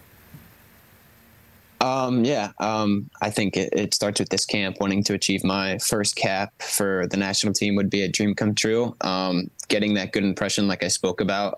Um, 1.82 2.24
yeah, 2.24 2.52
um, 2.60 3.10
I 3.24 3.32
think 3.32 3.58
it, 3.58 3.70
it, 3.74 3.94
starts 3.96 4.20
with 4.20 4.30
this 4.30 4.46
camp. 4.46 4.78
Wanting 4.80 5.04
to 5.06 5.16
achieve 5.16 5.44
my 5.44 5.80
first 5.80 6.16
cap 6.16 6.54
for 6.62 7.08
the 7.08 7.18
national 7.18 7.54
team 7.54 7.76
would 7.76 7.90
be 7.90 8.04
a 8.04 8.08
dream 8.08 8.36
come 8.36 8.54
true. 8.54 8.96
Um, 9.02 9.50
getting 9.68 9.96
that 9.96 10.12
good 10.12 10.24
impression, 10.24 10.68
like 10.68 10.84
I 10.84 10.90
spoke 10.90 11.22
about, 11.22 11.56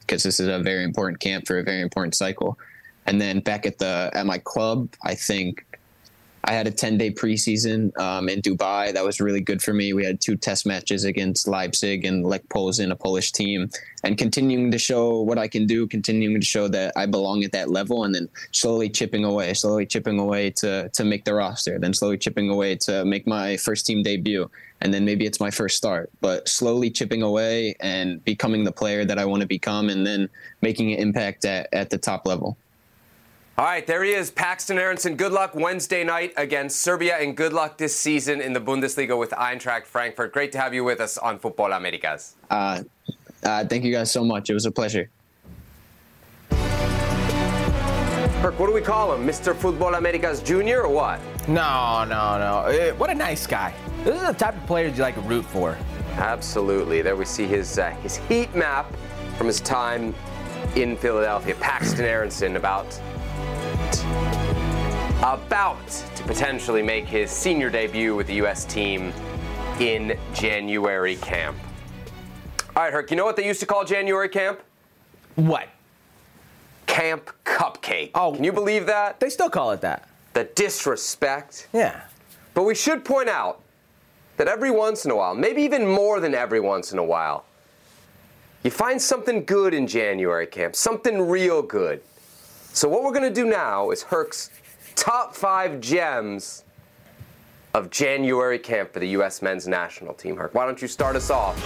because 0.00 0.24
uh, 0.24 0.28
this 0.28 0.38
is 0.38 0.48
a 0.48 0.58
very 0.58 0.84
important 0.84 1.20
camp 1.20 1.46
for 1.46 1.58
a 1.58 1.62
very 1.62 1.80
important 1.80 2.14
cycle. 2.14 2.58
And 3.06 3.18
then 3.18 3.40
back 3.40 3.64
at 3.64 3.78
the 3.78 4.10
at 4.12 4.26
my 4.26 4.36
club, 4.36 4.90
I 5.02 5.14
think 5.14 5.64
I 6.46 6.52
had 6.52 6.66
a 6.66 6.70
10 6.70 6.98
day 6.98 7.10
preseason 7.10 7.96
um, 7.98 8.28
in 8.28 8.42
Dubai. 8.42 8.92
That 8.92 9.04
was 9.04 9.20
really 9.20 9.40
good 9.40 9.62
for 9.62 9.72
me. 9.72 9.94
We 9.94 10.04
had 10.04 10.20
two 10.20 10.36
test 10.36 10.66
matches 10.66 11.04
against 11.04 11.48
Leipzig 11.48 12.04
and 12.04 12.24
Lech 12.24 12.46
Posen, 12.50 12.92
a 12.92 12.96
Polish 12.96 13.32
team, 13.32 13.70
and 14.02 14.18
continuing 14.18 14.70
to 14.70 14.78
show 14.78 15.22
what 15.22 15.38
I 15.38 15.48
can 15.48 15.66
do, 15.66 15.86
continuing 15.86 16.38
to 16.38 16.46
show 16.46 16.68
that 16.68 16.92
I 16.96 17.06
belong 17.06 17.44
at 17.44 17.52
that 17.52 17.70
level, 17.70 18.04
and 18.04 18.14
then 18.14 18.28
slowly 18.52 18.90
chipping 18.90 19.24
away, 19.24 19.54
slowly 19.54 19.86
chipping 19.86 20.18
away 20.18 20.50
to, 20.50 20.90
to 20.90 21.04
make 21.04 21.24
the 21.24 21.32
roster, 21.32 21.78
then 21.78 21.94
slowly 21.94 22.18
chipping 22.18 22.50
away 22.50 22.76
to 22.76 23.04
make 23.06 23.26
my 23.26 23.56
first 23.56 23.86
team 23.86 24.02
debut. 24.02 24.50
And 24.82 24.92
then 24.92 25.06
maybe 25.06 25.24
it's 25.24 25.40
my 25.40 25.50
first 25.50 25.78
start, 25.78 26.10
but 26.20 26.46
slowly 26.46 26.90
chipping 26.90 27.22
away 27.22 27.74
and 27.80 28.22
becoming 28.22 28.64
the 28.64 28.72
player 28.72 29.06
that 29.06 29.18
I 29.18 29.24
want 29.24 29.40
to 29.40 29.48
become, 29.48 29.88
and 29.88 30.06
then 30.06 30.28
making 30.60 30.92
an 30.92 30.98
impact 30.98 31.46
at, 31.46 31.68
at 31.72 31.88
the 31.88 31.96
top 31.96 32.26
level. 32.26 32.58
All 33.56 33.64
right, 33.64 33.86
there 33.86 34.02
he 34.02 34.10
is, 34.10 34.32
Paxton 34.32 34.78
Aaronson. 34.78 35.14
Good 35.14 35.30
luck 35.30 35.54
Wednesday 35.54 36.02
night 36.02 36.32
against 36.36 36.80
Serbia, 36.80 37.18
and 37.18 37.36
good 37.36 37.52
luck 37.52 37.78
this 37.78 37.94
season 37.94 38.40
in 38.40 38.52
the 38.52 38.60
Bundesliga 38.60 39.16
with 39.16 39.30
Eintracht 39.30 39.84
Frankfurt. 39.86 40.32
Great 40.32 40.50
to 40.52 40.58
have 40.58 40.74
you 40.74 40.82
with 40.82 40.98
us 40.98 41.18
on 41.18 41.38
Football 41.38 41.72
Americas. 41.72 42.34
Uh, 42.50 42.82
uh, 43.44 43.64
thank 43.64 43.84
you 43.84 43.92
guys 43.92 44.10
so 44.10 44.24
much. 44.24 44.50
It 44.50 44.54
was 44.54 44.66
a 44.66 44.72
pleasure. 44.72 45.08
Herc, 48.40 48.58
what 48.58 48.66
do 48.66 48.72
we 48.72 48.80
call 48.80 49.14
him? 49.14 49.24
Mr. 49.24 49.54
Football 49.54 49.94
Americas 49.94 50.42
Jr. 50.42 50.80
or 50.80 50.88
what? 50.88 51.20
No, 51.46 52.04
no, 52.08 52.38
no. 52.38 52.64
Eh, 52.66 52.90
what 52.90 53.08
a 53.08 53.14
nice 53.14 53.46
guy. 53.46 53.72
This 54.02 54.16
is 54.16 54.26
the 54.26 54.32
type 54.32 54.56
of 54.56 54.66
player 54.66 54.88
you 54.88 55.00
like 55.00 55.14
to 55.14 55.20
root 55.20 55.44
for. 55.44 55.78
Absolutely. 56.16 57.02
There 57.02 57.14
we 57.14 57.24
see 57.24 57.46
his 57.46 57.78
uh, 57.78 57.90
his 58.02 58.16
heat 58.16 58.52
map 58.56 58.92
from 59.38 59.46
his 59.46 59.60
time 59.60 60.12
in 60.74 60.96
Philadelphia. 60.96 61.54
Paxton 61.60 62.04
Aaronson 62.04 62.56
about 62.56 63.00
about 65.18 65.88
to 66.16 66.22
potentially 66.24 66.82
make 66.82 67.06
his 67.06 67.30
senior 67.30 67.70
debut 67.70 68.14
with 68.14 68.26
the 68.26 68.34
U.S. 68.34 68.64
team 68.64 69.12
in 69.80 70.18
January 70.34 71.16
camp. 71.16 71.56
All 72.76 72.82
right, 72.82 72.92
Herc, 72.92 73.10
you 73.10 73.16
know 73.16 73.24
what 73.24 73.36
they 73.36 73.46
used 73.46 73.60
to 73.60 73.66
call 73.66 73.84
January 73.84 74.28
camp? 74.28 74.60
What? 75.36 75.68
Camp 76.86 77.30
Cupcake. 77.44 78.10
Oh, 78.14 78.34
can 78.34 78.44
you 78.44 78.52
believe 78.52 78.86
that? 78.86 79.18
They 79.18 79.30
still 79.30 79.48
call 79.48 79.70
it 79.72 79.80
that. 79.80 80.08
The 80.34 80.44
disrespect. 80.44 81.68
Yeah. 81.72 82.02
But 82.52 82.64
we 82.64 82.74
should 82.74 83.04
point 83.04 83.28
out 83.28 83.62
that 84.36 84.48
every 84.48 84.70
once 84.70 85.04
in 85.04 85.10
a 85.10 85.16
while, 85.16 85.34
maybe 85.34 85.62
even 85.62 85.86
more 85.86 86.20
than 86.20 86.34
every 86.34 86.60
once 86.60 86.92
in 86.92 86.98
a 86.98 87.04
while, 87.04 87.44
you 88.62 88.70
find 88.70 89.00
something 89.00 89.44
good 89.44 89.74
in 89.74 89.86
January 89.86 90.46
camp, 90.46 90.74
something 90.76 91.28
real 91.28 91.62
good. 91.62 92.02
So 92.74 92.88
what 92.88 93.04
we're 93.04 93.12
to 93.12 93.30
do 93.30 93.46
now 93.46 93.92
is 93.92 94.02
Herc's 94.02 94.50
top 94.96 95.36
five 95.36 95.80
gems 95.80 96.64
of 97.72 97.88
January 97.88 98.58
camp 98.58 98.92
for 98.92 98.98
the 98.98 99.06
U.S. 99.10 99.42
men's 99.42 99.68
national 99.68 100.12
team. 100.12 100.36
Herc, 100.36 100.54
why 100.54 100.66
don't 100.66 100.82
you 100.82 100.88
start 100.88 101.14
us 101.14 101.30
off 101.30 101.56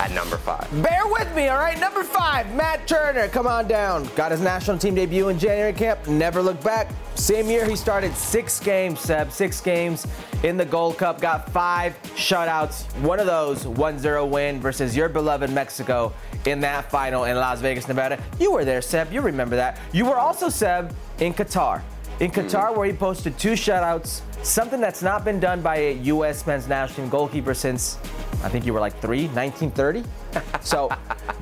at 0.00 0.10
number 0.12 0.38
five? 0.38 0.66
Bear 0.82 1.06
with 1.06 1.34
me, 1.36 1.48
all 1.48 1.58
right? 1.58 1.78
Number 1.78 2.02
five, 2.02 2.50
Matt 2.54 2.88
Turner. 2.88 3.28
Come 3.28 3.46
on 3.46 3.68
down. 3.68 4.08
Got 4.16 4.32
his 4.32 4.40
national 4.40 4.78
team 4.78 4.94
debut 4.94 5.28
in 5.28 5.38
January 5.38 5.74
camp. 5.74 6.06
Never 6.08 6.40
looked 6.40 6.64
back. 6.64 6.90
Same 7.14 7.50
year, 7.50 7.68
he 7.68 7.76
started 7.76 8.14
six 8.16 8.58
games, 8.58 9.00
Seb, 9.00 9.32
six 9.32 9.60
games 9.60 10.06
in 10.44 10.56
the 10.56 10.64
Gold 10.64 10.98
Cup. 10.98 11.20
Got 11.20 11.50
five 11.50 12.00
shutouts. 12.14 12.84
One 13.00 13.18
of 13.18 13.26
those 13.26 13.66
1 13.66 13.98
0 13.98 14.26
win 14.26 14.60
versus 14.60 14.96
your 14.96 15.08
beloved 15.08 15.50
Mexico 15.50 16.12
in 16.44 16.60
that 16.60 16.88
final 16.90 17.24
in 17.24 17.36
Las 17.36 17.60
Vegas, 17.60 17.88
Nevada. 17.88 18.22
You 18.38 18.52
were 18.52 18.64
there, 18.64 18.80
Seb. 18.80 19.12
You 19.12 19.22
remember 19.22 19.56
that. 19.56 19.80
You 19.92 20.04
were 20.04 20.18
also, 20.18 20.48
Seb, 20.48 20.94
in 21.18 21.34
Qatar 21.34 21.82
in 22.20 22.30
hmm. 22.30 22.40
Qatar, 22.40 22.76
where 22.76 22.86
he 22.86 22.92
posted 22.92 23.36
two 23.38 23.52
shutouts, 23.52 24.20
something 24.44 24.80
that's 24.80 25.02
not 25.02 25.24
been 25.24 25.40
done 25.40 25.60
by 25.60 25.76
a 25.76 25.92
U.S. 25.94 26.46
men's 26.46 26.68
national 26.68 27.06
team 27.06 27.08
goalkeeper 27.08 27.54
since 27.54 27.98
I 28.42 28.48
think 28.48 28.66
you 28.66 28.72
were 28.72 28.80
like 28.80 29.00
three, 29.00 29.26
1930. 29.28 30.04
so 30.60 30.90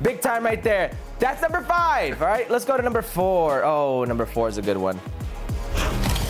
big 0.01 0.21
time 0.21 0.43
right 0.43 0.63
there. 0.63 0.95
That's 1.19 1.41
number 1.41 1.61
five. 1.61 2.21
All 2.21 2.27
right, 2.27 2.49
let's 2.49 2.65
go 2.65 2.77
to 2.77 2.83
number 2.83 3.01
four. 3.01 3.63
Oh, 3.63 4.03
number 4.03 4.25
four 4.25 4.47
is 4.47 4.57
a 4.57 4.61
good 4.61 4.77
one. 4.77 4.99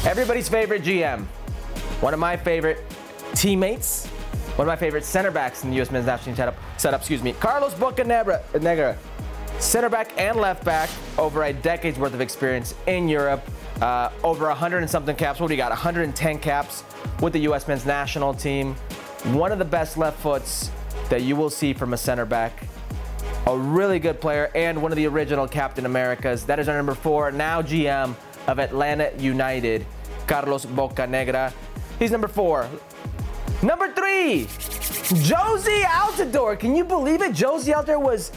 Everybody's 0.06 0.50
favorite 0.50 0.84
GM, 0.84 1.26
one 2.04 2.14
of 2.14 2.20
my 2.20 2.36
favorite 2.36 2.84
teammates, 3.34 4.08
one 4.58 4.68
of 4.68 4.72
my 4.72 4.76
favorite 4.76 5.06
center 5.06 5.32
backs 5.32 5.64
in 5.64 5.70
the 5.70 5.78
U.S. 5.78 5.90
men's 5.90 6.06
national 6.06 6.26
team 6.26 6.36
setup. 6.36 6.56
Setup, 6.78 7.00
excuse 7.00 7.24
me, 7.24 7.32
Carlos 7.40 7.74
Bocanegra, 7.76 8.98
center 9.58 9.88
back 9.88 10.12
and 10.20 10.38
left 10.38 10.66
back, 10.66 10.90
over 11.18 11.44
a 11.44 11.54
decade's 11.54 11.98
worth 11.98 12.14
of 12.14 12.20
experience 12.20 12.76
in 12.88 13.08
Europe. 13.08 13.42
Uh, 13.82 14.12
over 14.22 14.48
100 14.48 14.80
and 14.80 14.90
something 14.90 15.16
caps. 15.16 15.40
What 15.40 15.48
do 15.48 15.54
you 15.54 15.58
got? 15.58 15.72
110 15.72 16.40
caps 16.40 16.84
with 17.22 17.32
the 17.32 17.40
U.S. 17.40 17.68
men's 17.70 17.86
national 17.86 18.34
team. 18.34 18.76
one 19.32 19.54
of 19.54 19.58
the 19.58 19.66
best 19.66 19.98
left 19.98 20.20
foots 20.20 20.72
that 21.10 21.22
you 21.22 21.38
will 21.38 21.50
see 21.50 21.74
from 21.74 21.94
a 21.94 21.98
center 21.98 22.26
back. 22.26 22.66
A 23.48 23.58
really 23.58 24.00
good 24.00 24.20
player 24.20 24.52
and 24.56 24.82
one 24.82 24.92
of 24.92 24.98
the 24.98 25.08
original 25.08 25.48
Captain 25.48 25.86
Americas. 25.86 26.46
That 26.46 26.60
is 26.60 26.68
our 26.68 26.76
number 26.76 26.96
four, 26.96 27.32
now 27.32 27.62
GM 27.62 28.14
of 28.48 28.60
Atlanta 28.60 29.12
United, 29.18 29.86
Carlos 30.28 30.66
Bocanegra. 30.66 31.54
He's 32.04 32.12
number 32.12 32.28
four. 32.28 32.68
Number 33.62 33.90
three, 33.94 34.44
Jozy 35.24 35.84
Altidore. 35.84 36.60
Can 36.60 36.76
you 36.76 36.84
believe 36.84 37.22
it? 37.22 37.32
Jozy 37.32 37.74
Altidore 37.74 38.02
was 38.02 38.34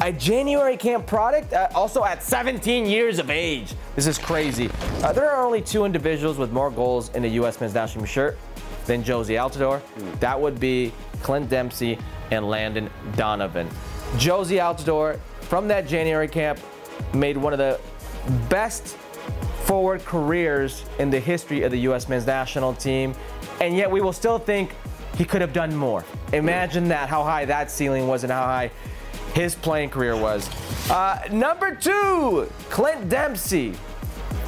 a 0.00 0.10
January 0.10 0.78
camp 0.78 1.06
product, 1.06 1.52
uh, 1.52 1.68
also 1.74 2.04
at 2.04 2.22
17 2.22 2.86
years 2.86 3.18
of 3.18 3.28
age. 3.28 3.74
This 3.96 4.06
is 4.06 4.16
crazy. 4.16 4.70
Uh, 5.02 5.12
there 5.12 5.30
are 5.30 5.44
only 5.44 5.60
two 5.60 5.84
individuals 5.84 6.38
with 6.38 6.52
more 6.52 6.70
goals 6.70 7.10
in 7.10 7.20
the 7.20 7.28
U.S. 7.28 7.60
men's 7.60 7.74
national 7.74 8.06
shirt 8.06 8.38
than 8.86 9.04
Jozy 9.04 9.36
Altidore. 9.36 9.82
That 10.20 10.40
would 10.40 10.58
be 10.58 10.90
Clint 11.22 11.50
Dempsey 11.50 11.98
and 12.30 12.48
Landon 12.48 12.88
Donovan. 13.14 13.68
Jozy 14.12 14.56
Altidore, 14.56 15.18
from 15.42 15.68
that 15.68 15.86
January 15.86 16.28
camp, 16.28 16.58
made 17.12 17.36
one 17.36 17.52
of 17.52 17.58
the 17.58 17.78
best 18.48 18.96
forward 19.64 20.04
careers 20.04 20.84
in 20.98 21.10
the 21.10 21.20
history 21.20 21.62
of 21.62 21.70
the 21.70 21.78
U.S. 21.80 22.08
men's 22.08 22.26
national 22.26 22.74
team, 22.74 23.14
and 23.60 23.76
yet 23.76 23.90
we 23.90 24.00
will 24.00 24.12
still 24.12 24.38
think 24.38 24.74
he 25.16 25.24
could 25.24 25.40
have 25.40 25.52
done 25.52 25.74
more. 25.74 26.04
Imagine 26.32 26.88
that, 26.88 27.08
how 27.08 27.22
high 27.22 27.44
that 27.44 27.70
ceiling 27.70 28.06
was 28.08 28.24
and 28.24 28.32
how 28.32 28.42
high 28.42 28.70
his 29.34 29.54
playing 29.54 29.90
career 29.90 30.16
was. 30.16 30.48
Uh, 30.90 31.20
number 31.30 31.74
two, 31.74 32.50
Clint 32.70 33.08
Dempsey. 33.08 33.74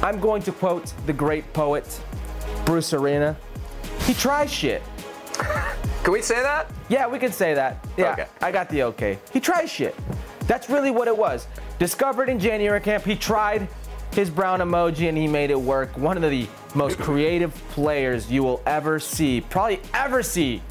I'm 0.01 0.19
going 0.19 0.41
to 0.43 0.51
quote 0.51 0.93
the 1.05 1.13
great 1.13 1.51
poet, 1.53 1.99
Bruce 2.65 2.93
Arena. 2.93 3.37
He 4.01 4.13
tries 4.13 4.51
shit. 4.51 4.83
Can 6.03 6.13
we 6.13 6.21
say 6.21 6.41
that? 6.41 6.69
Yeah, 6.89 7.07
we 7.07 7.17
can 7.17 7.31
say 7.31 7.55
that. 7.55 7.83
Yeah, 7.97 8.11
Okay. 8.13 8.25
I 8.41 8.51
got 8.51 8.69
the 8.69 8.83
okay. 8.83 9.17
He 9.33 9.39
tries 9.39 9.71
shit. 9.71 9.95
That's 10.41 10.69
really 10.69 10.91
what 10.91 11.07
it 11.07 11.17
was. 11.17 11.47
Discovered 11.79 12.29
in 12.29 12.39
January 12.39 12.79
camp, 12.79 13.03
he 13.03 13.15
tried 13.15 13.67
his 14.15 14.29
brown 14.29 14.61
emoji 14.61 15.09
and 15.09 15.17
he 15.17 15.27
made 15.27 15.51
it 15.51 15.59
work. 15.59 15.97
One 15.97 16.15
of 16.15 16.29
the 16.31 16.47
most 16.73 16.97
creative 16.97 17.53
players 17.71 18.31
you 18.31 18.43
will 18.43 18.61
ever 18.65 18.97
see, 18.97 19.41
probably 19.41 19.81
ever 19.93 20.23
see 20.23 20.61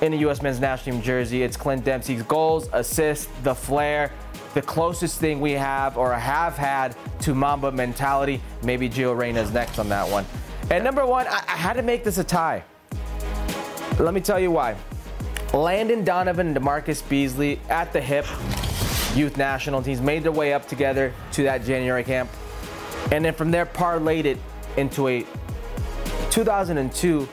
in 0.00 0.12
a 0.12 0.16
U.S. 0.16 0.42
men's 0.42 0.60
national 0.60 0.96
team 0.96 1.02
jersey. 1.02 1.42
It's 1.42 1.56
Clint 1.56 1.84
Dempsey's 1.84 2.22
goals, 2.22 2.68
assists, 2.72 3.26
the 3.42 3.54
flair, 3.54 4.12
the 4.54 4.62
closest 4.62 5.18
thing 5.18 5.40
we 5.40 5.52
have 5.52 5.98
or 5.98 6.14
have 6.14 6.56
had 6.56 6.96
to 7.22 7.34
Mamba 7.34 7.72
mentality. 7.72 8.40
Maybe 8.62 8.88
Gio 8.88 9.16
Reyna's 9.16 9.52
next 9.52 9.80
on 9.80 9.88
that 9.88 10.08
one. 10.08 10.24
And 10.70 10.84
number 10.84 11.04
one, 11.04 11.26
I, 11.26 11.42
I 11.48 11.56
had 11.56 11.72
to 11.74 11.82
make 11.82 12.04
this 12.04 12.18
a 12.18 12.24
tie. 12.24 12.62
Let 13.98 14.14
me 14.14 14.20
tell 14.20 14.38
you 14.38 14.52
why. 14.52 14.76
Landon 15.52 16.04
Donovan 16.04 16.48
and 16.48 16.56
DeMarcus 16.56 17.08
Beasley 17.08 17.60
at 17.68 17.92
the 17.92 18.00
hip, 18.00 18.26
youth 19.16 19.36
national 19.36 19.82
teams 19.82 20.00
made 20.00 20.22
their 20.22 20.32
way 20.32 20.52
up 20.52 20.68
together 20.68 21.12
to 21.32 21.42
that 21.42 21.64
January 21.64 22.04
camp. 22.04 22.30
And 23.12 23.24
then 23.24 23.34
from 23.34 23.50
there, 23.50 23.66
parlayed 23.66 24.24
it 24.24 24.38
into 24.76 25.08
a 25.08 25.24
2002 26.30 27.28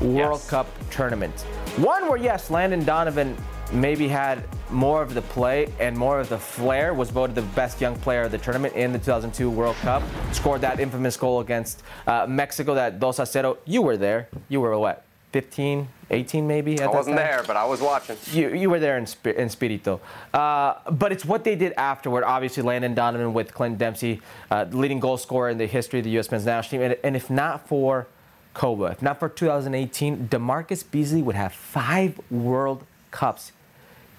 World 0.00 0.40
Yes. 0.40 0.50
Cup 0.50 0.66
tournament. 0.90 1.40
One 1.76 2.08
where, 2.08 2.18
yes, 2.18 2.50
Landon 2.50 2.84
Donovan 2.84 3.36
maybe 3.72 4.06
had 4.08 4.44
more 4.70 5.02
of 5.02 5.14
the 5.14 5.22
play 5.22 5.72
and 5.80 5.96
more 5.96 6.20
of 6.20 6.28
the 6.28 6.38
flair, 6.38 6.92
was 6.92 7.10
voted 7.10 7.34
the 7.34 7.42
best 7.42 7.80
young 7.80 7.96
player 7.96 8.22
of 8.22 8.30
the 8.30 8.38
tournament 8.38 8.74
in 8.74 8.92
the 8.92 8.98
2002 8.98 9.50
World 9.50 9.76
Cup. 9.76 10.02
Scored 10.32 10.60
that 10.60 10.80
infamous 10.80 11.16
goal 11.16 11.40
against 11.40 11.82
uh, 12.06 12.26
Mexico, 12.28 12.74
that 12.74 13.00
2 13.00 13.22
a 13.22 13.26
0. 13.26 13.58
You 13.64 13.82
were 13.82 13.96
there. 13.96 14.28
You 14.48 14.60
were 14.60 14.78
what, 14.78 15.04
15, 15.32 15.88
18 16.10 16.46
maybe? 16.46 16.74
At 16.74 16.82
I 16.82 16.84
that 16.84 16.94
wasn't 16.94 17.16
there, 17.16 17.42
but 17.46 17.56
I 17.56 17.64
was 17.64 17.80
watching. 17.80 18.16
You, 18.32 18.54
you 18.54 18.70
were 18.70 18.78
there 18.78 18.98
in, 18.98 19.06
in 19.36 19.48
Spirito. 19.48 20.00
Uh, 20.32 20.74
but 20.90 21.10
it's 21.10 21.24
what 21.24 21.42
they 21.44 21.56
did 21.56 21.72
afterward. 21.72 22.22
Obviously, 22.24 22.62
Landon 22.62 22.94
Donovan 22.94 23.32
with 23.32 23.54
Clint 23.54 23.78
Dempsey, 23.78 24.20
uh, 24.50 24.66
leading 24.70 25.00
goal 25.00 25.16
scorer 25.16 25.50
in 25.50 25.58
the 25.58 25.66
history 25.66 26.00
of 26.00 26.04
the 26.04 26.10
U.S. 26.10 26.30
men's 26.30 26.44
national 26.44 26.82
team. 26.82 26.90
And, 26.90 27.00
and 27.02 27.16
if 27.16 27.30
not 27.30 27.66
for 27.66 28.06
Couva, 28.54 28.92
if 28.92 29.02
not 29.02 29.18
for 29.18 29.28
2018, 29.28 30.28
DeMarcus 30.28 30.84
Beasley 30.90 31.22
would 31.22 31.36
have 31.36 31.52
five 31.52 32.20
World 32.30 32.84
Cups. 33.10 33.52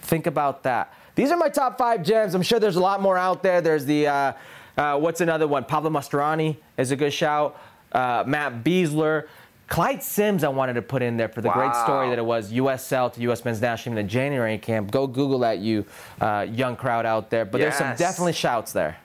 Think 0.02 0.26
about 0.26 0.64
that. 0.64 0.94
These 1.16 1.32
are 1.32 1.38
my 1.38 1.50
top 1.50 1.78
five 1.78 2.04
gems. 2.04 2.34
I'm 2.34 2.42
sure 2.42 2.60
there's 2.60 2.76
a 2.76 2.82
lot 2.82 3.02
more 3.02 3.18
out 3.18 3.44
there. 3.44 3.62
There's 3.62 3.86
the, 3.86 4.08
uh, 4.08 4.34
uh, 4.78 4.98
what's 4.98 5.22
another 5.22 5.48
one? 5.48 5.64
Pablo 5.64 5.92
Mastroeni 5.92 6.58
is 6.78 6.92
a 6.92 6.96
good 6.96 7.14
shout. 7.14 7.60
Uh, 7.92 8.24
Matt 8.26 8.64
Besler. 8.64 9.28
Clyde 9.74 10.04
Simms, 10.04 10.44
I 10.44 10.50
wanted 10.50 10.74
to 10.74 10.84
put 10.84 11.02
in 11.02 11.18
there 11.18 11.28
for 11.30 11.42
the 11.42 11.50
great 11.50 11.74
story 11.76 12.10
that 12.10 12.20
it 12.20 12.26
was 12.26 12.52
USL 12.52 13.12
to 13.12 13.22
US 13.32 13.44
men's 13.44 13.60
national 13.60 13.96
team 13.96 13.98
in 13.98 14.06
the 14.06 14.12
January 14.12 14.60
camp. 14.60 14.92
Go 14.92 15.08
Google 15.08 15.40
that, 15.40 15.58
you 15.58 15.84
uh, 16.22 16.46
young 16.48 16.76
crowd 16.76 17.08
out 17.08 17.32
there. 17.32 17.44
But 17.44 17.60
there's 17.60 17.74
some 17.74 17.96
definitely 17.96 18.34
shouts 18.34 18.72
there. 18.72 18.98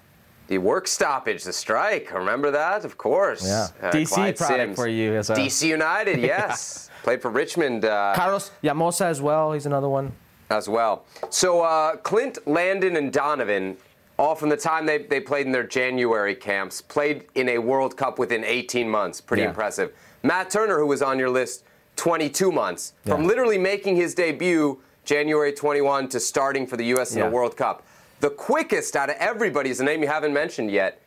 The 0.48 0.58
work 0.58 0.86
stoppage, 0.86 1.42
the 1.44 1.54
strike. 1.54 2.12
Remember 2.12 2.50
that? 2.50 2.84
Of 2.84 2.98
course. 2.98 3.46
Yeah. 3.46 3.68
Uh, 3.80 3.90
DC 3.92 4.08
Clyde 4.12 4.36
product 4.36 4.60
Sims. 4.60 4.76
for 4.76 4.88
you 4.88 5.14
as 5.16 5.30
well. 5.30 5.38
DC 5.38 5.66
United, 5.68 6.20
yes. 6.34 6.90
Played 7.02 7.22
for 7.22 7.30
Richmond 7.30 7.86
uh, 7.86 8.12
Carlos 8.14 8.50
Llamosa 8.62 9.06
as 9.06 9.22
well. 9.22 9.54
He's 9.54 9.64
another 9.64 9.88
one. 9.88 10.12
as 10.50 10.68
well. 10.68 11.06
So 11.30 11.62
uh, 11.62 11.96
Clint, 11.96 12.46
Landon, 12.46 12.96
and 12.96 13.10
Donovan, 13.10 13.78
all 14.18 14.34
from 14.34 14.50
the 14.50 14.56
time 14.58 14.84
they, 14.84 14.98
they 14.98 15.20
played 15.20 15.46
in 15.46 15.52
their 15.52 15.66
January 15.66 16.34
camps, 16.34 16.82
played 16.82 17.24
in 17.34 17.48
a 17.48 17.56
World 17.58 17.96
Cup 17.96 18.18
within 18.18 18.44
18 18.44 18.86
months. 18.86 19.22
Pretty 19.22 19.44
Yeah. 19.44 19.48
impressive. 19.48 19.94
Matt 20.22 20.50
Turner, 20.50 20.78
who 20.78 20.86
was 20.86 21.02
on 21.02 21.18
your 21.18 21.30
list, 21.30 21.64
22 21.96 22.52
months. 22.52 22.92
From 23.06 23.26
literally 23.26 23.58
making 23.58 23.96
his 23.96 24.14
debut 24.14 24.80
January 25.04 25.52
21 25.52 26.08
to 26.10 26.20
starting 26.20 26.66
for 26.66 26.76
the 26.76 26.84
U.S. 26.86 27.12
in 27.12 27.18
Yeah. 27.18 27.24
the 27.28 27.30
World 27.30 27.56
Cup. 27.56 27.82
The 28.20 28.30
quickest 28.30 28.94
out 28.96 29.10
of 29.10 29.16
everybody 29.18 29.70
is 29.70 29.80
a 29.80 29.84
name 29.84 30.02
you 30.02 30.08
haven't 30.08 30.32
mentioned 30.32 30.70
yet. 30.70 31.00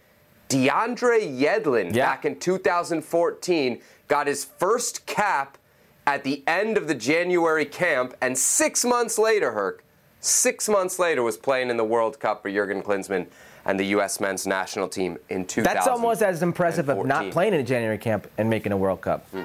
DeAndre 0.49 1.39
Yedlin, 1.39 1.93
Yeah. 1.95 2.05
back 2.07 2.25
in 2.25 2.37
2014, 2.39 3.81
got 4.07 4.27
his 4.27 4.43
first 4.45 5.05
cap 5.05 5.57
at 6.05 6.23
the 6.23 6.43
end 6.47 6.77
of 6.77 6.87
the 6.87 6.95
January 6.95 7.65
camp, 7.65 8.15
and 8.21 8.37
six 8.37 8.83
months 8.83 9.17
later, 9.17 9.51
Herc, 9.51 9.83
six 10.19 10.67
months 10.67 10.99
later, 10.99 11.21
was 11.23 11.37
playing 11.37 11.69
in 11.69 11.77
the 11.77 11.83
World 11.83 12.19
Cup 12.19 12.41
for 12.41 12.51
Jurgen 12.51 12.81
Klinsmann 12.81 13.27
and 13.65 13.79
the 13.79 13.85
U.S. 13.85 14.19
men's 14.19 14.47
national 14.47 14.87
team 14.87 15.17
in 15.29 15.45
2000. 15.45 15.63
That's 15.63 15.87
almost 15.87 16.21
as 16.21 16.41
impressive 16.43 16.89
of 16.89 17.05
not 17.05 17.31
playing 17.31 17.53
in 17.53 17.59
a 17.59 17.63
January 17.63 17.97
camp 17.97 18.27
and 18.37 18.49
making 18.49 18.71
a 18.71 18.77
World 18.77 19.01
Cup. 19.01 19.27
Hmm. 19.29 19.43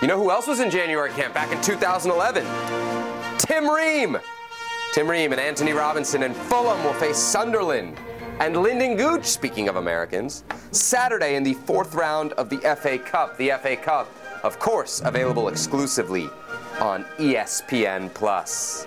You 0.00 0.08
know 0.08 0.18
who 0.18 0.30
else 0.30 0.48
was 0.48 0.58
in 0.58 0.70
January 0.70 1.10
camp 1.10 1.32
back 1.32 1.52
in 1.52 1.60
2011? 1.62 2.44
Tim 3.38 3.68
Ream. 3.68 4.18
Tim 4.92 5.08
Ream 5.08 5.32
and 5.32 5.40
Antonee 5.40 5.72
Robinson 5.72 6.24
and 6.24 6.34
Fulham 6.34 6.82
will 6.84 6.92
face 6.94 7.16
Sunderland. 7.16 7.96
And 8.40 8.56
Lynden 8.56 8.96
Gooch, 8.96 9.24
speaking 9.24 9.68
of 9.68 9.76
Americans, 9.76 10.42
Saturday 10.72 11.36
in 11.36 11.44
the 11.44 11.54
fourth 11.54 11.94
round 11.94 12.32
of 12.32 12.50
the 12.50 12.58
FA 12.76 12.98
Cup. 12.98 13.36
The 13.36 13.52
FA 13.62 13.76
Cup, 13.76 14.10
of 14.42 14.58
course, 14.58 15.00
available 15.04 15.48
exclusively 15.48 16.28
on 16.80 17.04
ESPN 17.18 18.12
Plus. 18.12 18.86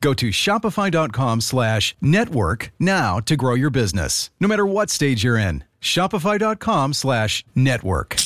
Go 0.00 0.14
to 0.14 0.28
shopify.com 0.28 1.40
slash 1.40 1.96
network 2.00 2.72
now 2.78 3.20
to 3.20 3.36
grow 3.36 3.54
your 3.54 3.70
business, 3.70 4.30
no 4.40 4.48
matter 4.48 4.66
what 4.66 4.90
stage 4.90 5.24
you're 5.24 5.38
in. 5.38 5.64
Shopify.com 5.80 6.92
slash 6.92 7.44
network. 7.54 8.16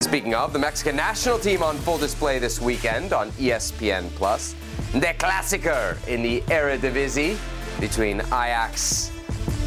Speaking 0.00 0.34
of, 0.34 0.52
the 0.52 0.58
Mexican 0.58 0.94
national 0.96 1.38
team 1.38 1.62
on 1.62 1.76
full 1.78 1.98
display 1.98 2.38
this 2.38 2.60
weekend 2.60 3.12
on 3.12 3.30
ESPN 3.32 4.08
Plus. 4.10 4.54
The 4.92 5.14
Klassiker 5.18 5.96
in 6.06 6.22
the 6.22 6.40
Eredivisie 6.42 7.36
between 7.80 8.20
Ajax 8.20 9.12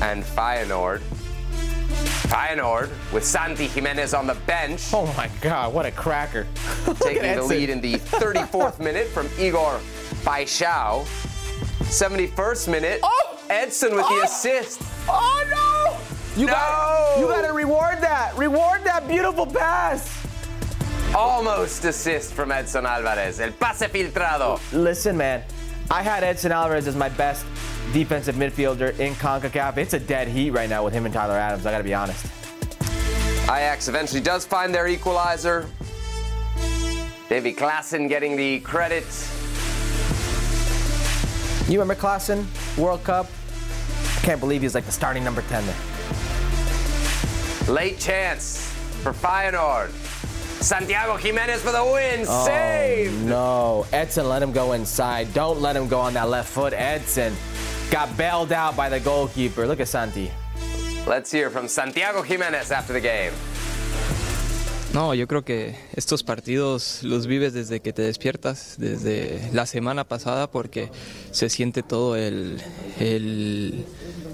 and 0.01 0.23
Feyenoord. 0.23 1.01
Feyenoord 1.91 2.89
with 3.11 3.25
Santi 3.25 3.67
Jimenez 3.67 4.13
on 4.13 4.27
the 4.27 4.35
bench. 4.45 4.89
Oh 4.93 5.11
my 5.17 5.29
God, 5.41 5.73
what 5.73 5.85
a 5.85 5.91
cracker. 5.91 6.47
taking 6.99 7.35
the 7.35 7.43
lead 7.43 7.69
in 7.69 7.81
the 7.81 7.95
34th 7.95 8.79
minute 8.87 9.07
from 9.07 9.27
Igor 9.39 9.79
Paixão. 10.23 11.05
71st 11.91 12.67
minute, 12.71 12.99
Oh! 13.03 13.39
Edson 13.49 13.95
with 13.95 14.05
Oh! 14.07 14.15
the 14.19 14.25
assist. 14.25 14.81
Oh 15.09 15.43
no! 15.49 16.39
You 16.39 16.47
No! 16.47 16.53
got 16.53 17.19
you 17.19 17.27
gotta 17.27 17.53
reward 17.53 17.97
that. 18.01 18.35
Reward 18.37 18.83
that 18.85 19.07
beautiful 19.07 19.45
pass. 19.45 20.17
Almost 21.13 21.83
assist 21.83 22.33
from 22.33 22.51
Edson 22.53 22.85
Alvarez. 22.85 23.41
El 23.41 23.51
pase 23.51 23.87
filtrado. 23.89 24.59
Listen, 24.71 25.17
man, 25.17 25.43
I 25.89 26.01
had 26.01 26.23
Edson 26.23 26.53
Alvarez 26.53 26.87
as 26.87 26.95
my 26.95 27.09
best 27.09 27.45
defensive 27.93 28.35
midfielder 28.35 28.97
in 28.99 29.13
CONCACAF. 29.15 29.77
It's 29.77 29.93
a 29.93 29.99
dead 29.99 30.27
heat 30.27 30.51
right 30.51 30.69
now 30.69 30.83
with 30.83 30.93
him 30.93 31.05
and 31.05 31.13
Tyler 31.13 31.37
Adams, 31.37 31.65
I 31.65 31.71
gotta 31.71 31.83
be 31.83 31.93
honest. 31.93 32.25
Ajax 33.43 33.87
eventually 33.87 34.21
does 34.21 34.45
find 34.45 34.73
their 34.73 34.87
equalizer. 34.87 35.67
Davy 37.27 37.53
Klaassen 37.53 38.07
getting 38.07 38.35
the 38.35 38.59
credit. 38.59 39.05
You 41.67 41.79
remember 41.79 41.95
Klassen, 41.95 42.45
World 42.77 43.03
Cup? 43.03 43.29
I 44.17 44.19
can't 44.21 44.39
believe 44.39 44.61
he's 44.61 44.75
like 44.75 44.85
the 44.85 44.91
starting 44.91 45.23
number 45.23 45.41
10 45.43 45.65
there. 45.65 45.75
Late 47.73 47.99
chance 47.99 48.67
for 49.03 49.13
Feyenoord. 49.13 49.91
Santiago 50.61 51.15
Jimenez 51.15 51.61
for 51.61 51.71
the 51.71 51.83
win. 51.83 52.25
Oh, 52.27 52.45
Save. 52.45 53.23
No, 53.23 53.85
Edson 53.91 54.29
let 54.29 54.43
him 54.43 54.51
go 54.51 54.73
inside. 54.73 55.33
Don't 55.33 55.59
let 55.59 55.75
him 55.75 55.87
go 55.87 55.99
on 55.99 56.13
that 56.13 56.29
left 56.29 56.49
foot. 56.49 56.73
Edson 56.73 57.33
got 57.91 58.09
bailed 58.17 58.51
out 58.51 58.75
by 58.75 58.89
the 58.89 58.99
goalkeeper. 58.99 59.67
Look 59.67 59.79
at 59.81 59.87
Santi. 59.87 60.29
Let's 61.07 61.31
hear 61.31 61.49
from 61.49 61.67
Santiago 61.67 62.23
Jimenez 62.23 62.71
after 62.71 62.93
the 62.93 63.01
game. 63.01 63.31
No, 64.93 65.13
yo 65.13 65.25
creo 65.25 65.43
que 65.45 65.75
estos 65.95 66.21
partidos 66.21 67.01
los 67.03 67.25
vives 67.25 67.53
desde 67.53 67.79
que 67.79 67.93
te 67.93 68.01
despiertas, 68.01 68.75
desde 68.77 69.49
la 69.53 69.65
semana 69.65 70.03
pasada, 70.03 70.51
porque 70.51 70.89
se 71.31 71.49
siente 71.49 71.81
todo 71.81 72.17
el, 72.17 72.61
el- 72.99 73.85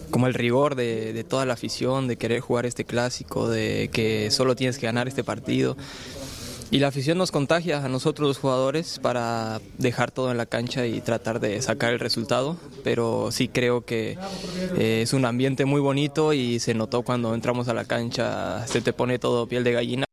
como 0.10 0.26
el 0.26 0.34
rigor 0.34 0.74
de, 0.76 1.14
de 1.14 1.24
toda 1.24 1.46
la 1.46 1.54
afición, 1.54 2.08
de 2.08 2.16
querer 2.18 2.40
jugar 2.40 2.66
este 2.66 2.86
clásico, 2.86 3.48
de 3.50 3.90
que 3.94 4.32
solo 4.32 4.56
tienes 4.56 4.80
que 4.80 4.88
ganar 4.88 5.08
este 5.08 5.24
partido. 5.24 5.78
Y 6.70 6.80
la 6.80 6.90
afición 6.90 7.18
nos 7.18 7.32
contagia 7.32 7.84
a 7.84 7.88
nosotros 7.88 8.28
los 8.28 8.38
jugadores 8.40 9.00
para 9.02 9.62
dejar 9.78 10.12
todo 10.12 10.32
en 10.32 10.38
la 10.38 10.46
cancha 10.46 10.86
y 10.86 11.00
tratar 11.00 11.40
de 11.40 11.62
sacar 11.62 11.94
el 11.94 12.00
resultado, 12.00 12.58
pero 12.84 13.32
sí 13.32 13.48
creo 13.48 13.86
que 13.86 14.18
eh, 14.78 15.02
es 15.02 15.14
un 15.14 15.24
ambiente 15.24 15.64
muy 15.64 15.80
bonito 15.80 16.34
y 16.34 16.60
se 16.60 16.74
notó 16.74 17.04
cuando 17.04 17.34
entramos 17.34 17.70
a 17.70 17.74
la 17.74 17.86
cancha, 17.86 18.68
se 18.68 18.82
te 18.82 18.92
pone 18.92 19.18
todo 19.18 19.48
piel 19.48 19.64
de 19.64 19.72
gallina. 19.72 20.06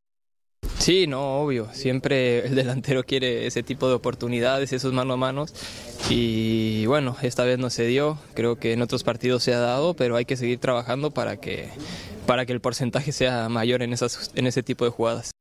Sí, 0.79 1.07
no, 1.07 1.39
obvio. 1.41 1.67
Siempre 1.73 2.45
el 2.45 2.55
delantero 2.55 3.03
quiere 3.03 3.47
ese 3.47 3.63
tipo 3.63 3.89
de 3.89 3.95
oportunidades, 3.95 4.71
esos 4.71 4.93
mano 4.93 5.15
a 5.15 5.17
manos. 5.17 5.53
Y 6.09 6.85
bueno, 6.85 7.17
esta 7.21 7.43
vez 7.43 7.57
no 7.57 7.69
se 7.69 7.85
dio. 7.85 8.19
Creo 8.33 8.57
que 8.57 8.71
en 8.71 8.81
otros 8.81 9.03
partidos 9.03 9.43
se 9.43 9.53
ha 9.53 9.59
dado, 9.59 9.95
pero 9.95 10.15
hay 10.15 10.25
que 10.25 10.37
seguir 10.37 10.59
trabajando 10.59 11.11
para 11.11 11.37
que, 11.37 11.69
para 12.27 12.45
que 12.45 12.53
el 12.53 12.61
porcentaje 12.61 13.11
sea 13.11 13.49
mayor 13.49 13.81
en, 13.81 13.93
esas, 13.93 14.31
en 14.35 14.45
ese 14.45 14.63
tipo 14.63 14.85
de 14.85 14.91
jugadas. 14.91 15.31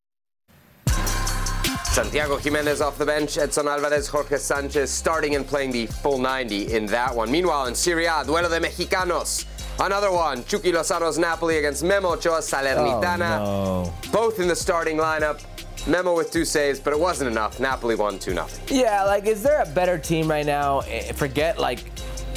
Santiago 1.95 2.37
Jimenez 2.39 2.81
off 2.81 2.99
the 2.99 3.07
bench, 3.07 3.39
Edson 3.39 3.69
Alvarez, 3.69 4.09
Jorge 4.09 4.37
Sanchez 4.39 4.91
starting 4.91 5.37
and 5.37 5.47
playing 5.47 5.71
the 5.71 5.87
full 5.87 6.19
90 6.19 6.75
in 6.75 6.87
that 6.87 7.15
one. 7.15 7.31
Meanwhile, 7.31 7.67
in 7.67 7.75
Serie 7.77 8.07
A, 8.07 8.25
duelo 8.25 8.51
de 8.51 8.59
mexicanos. 8.59 9.45
Another 9.79 10.11
one, 10.11 10.45
Chucky 10.45 10.73
Lozano's 10.73 11.19
Napoli 11.19 11.59
against 11.59 11.85
Memo 11.85 12.15
Ochoa 12.15 12.41
Salernitana. 12.41 13.39
Oh, 13.41 13.95
Both 14.11 14.41
in 14.41 14.49
the 14.49 14.57
starting 14.57 14.97
lineup. 14.97 15.41
Memo 15.87 16.17
with 16.17 16.33
two 16.33 16.45
saves, 16.45 16.81
but 16.81 16.93
it 16.93 16.99
wasn't 16.99 17.31
enough. 17.31 17.61
Napoli 17.61 17.95
won 17.95 18.19
2 18.19 18.33
0. 18.33 18.49
Yeah, 18.67 19.05
like, 19.05 19.27
is 19.27 19.45
there 19.45 19.63
a 19.63 19.67
better 19.67 19.97
team 19.97 20.29
right 20.29 20.47
now? 20.47 20.81
eh, 20.89 21.13
Forget 21.13 21.61
like 21.61 21.85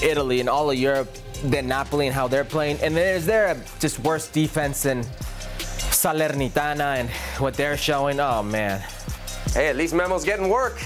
Italy 0.03 0.39
and 0.39 0.47
all 0.49 0.69
of 0.69 0.77
Europe 0.77 1.11
than 1.45 1.67
Napoli 1.67 2.05
and 2.05 2.13
how 2.13 2.27
they're 2.27 2.45
playing. 2.45 2.77
And 2.83 2.95
then 2.95 3.15
is 3.15 3.25
there 3.25 3.47
a 3.47 3.57
just 3.79 3.97
worse 4.01 4.27
defense 4.27 4.83
than 4.83 5.03
Salernitana 5.97 6.97
and 6.97 7.09
what 7.39 7.55
they're 7.55 7.77
showing? 7.77 8.19
Oh 8.19 8.43
man. 8.43 8.83
Hey, 9.53 9.67
at 9.67 9.75
least 9.75 9.93
Memo's 9.93 10.23
getting 10.23 10.49
work. 10.49 10.79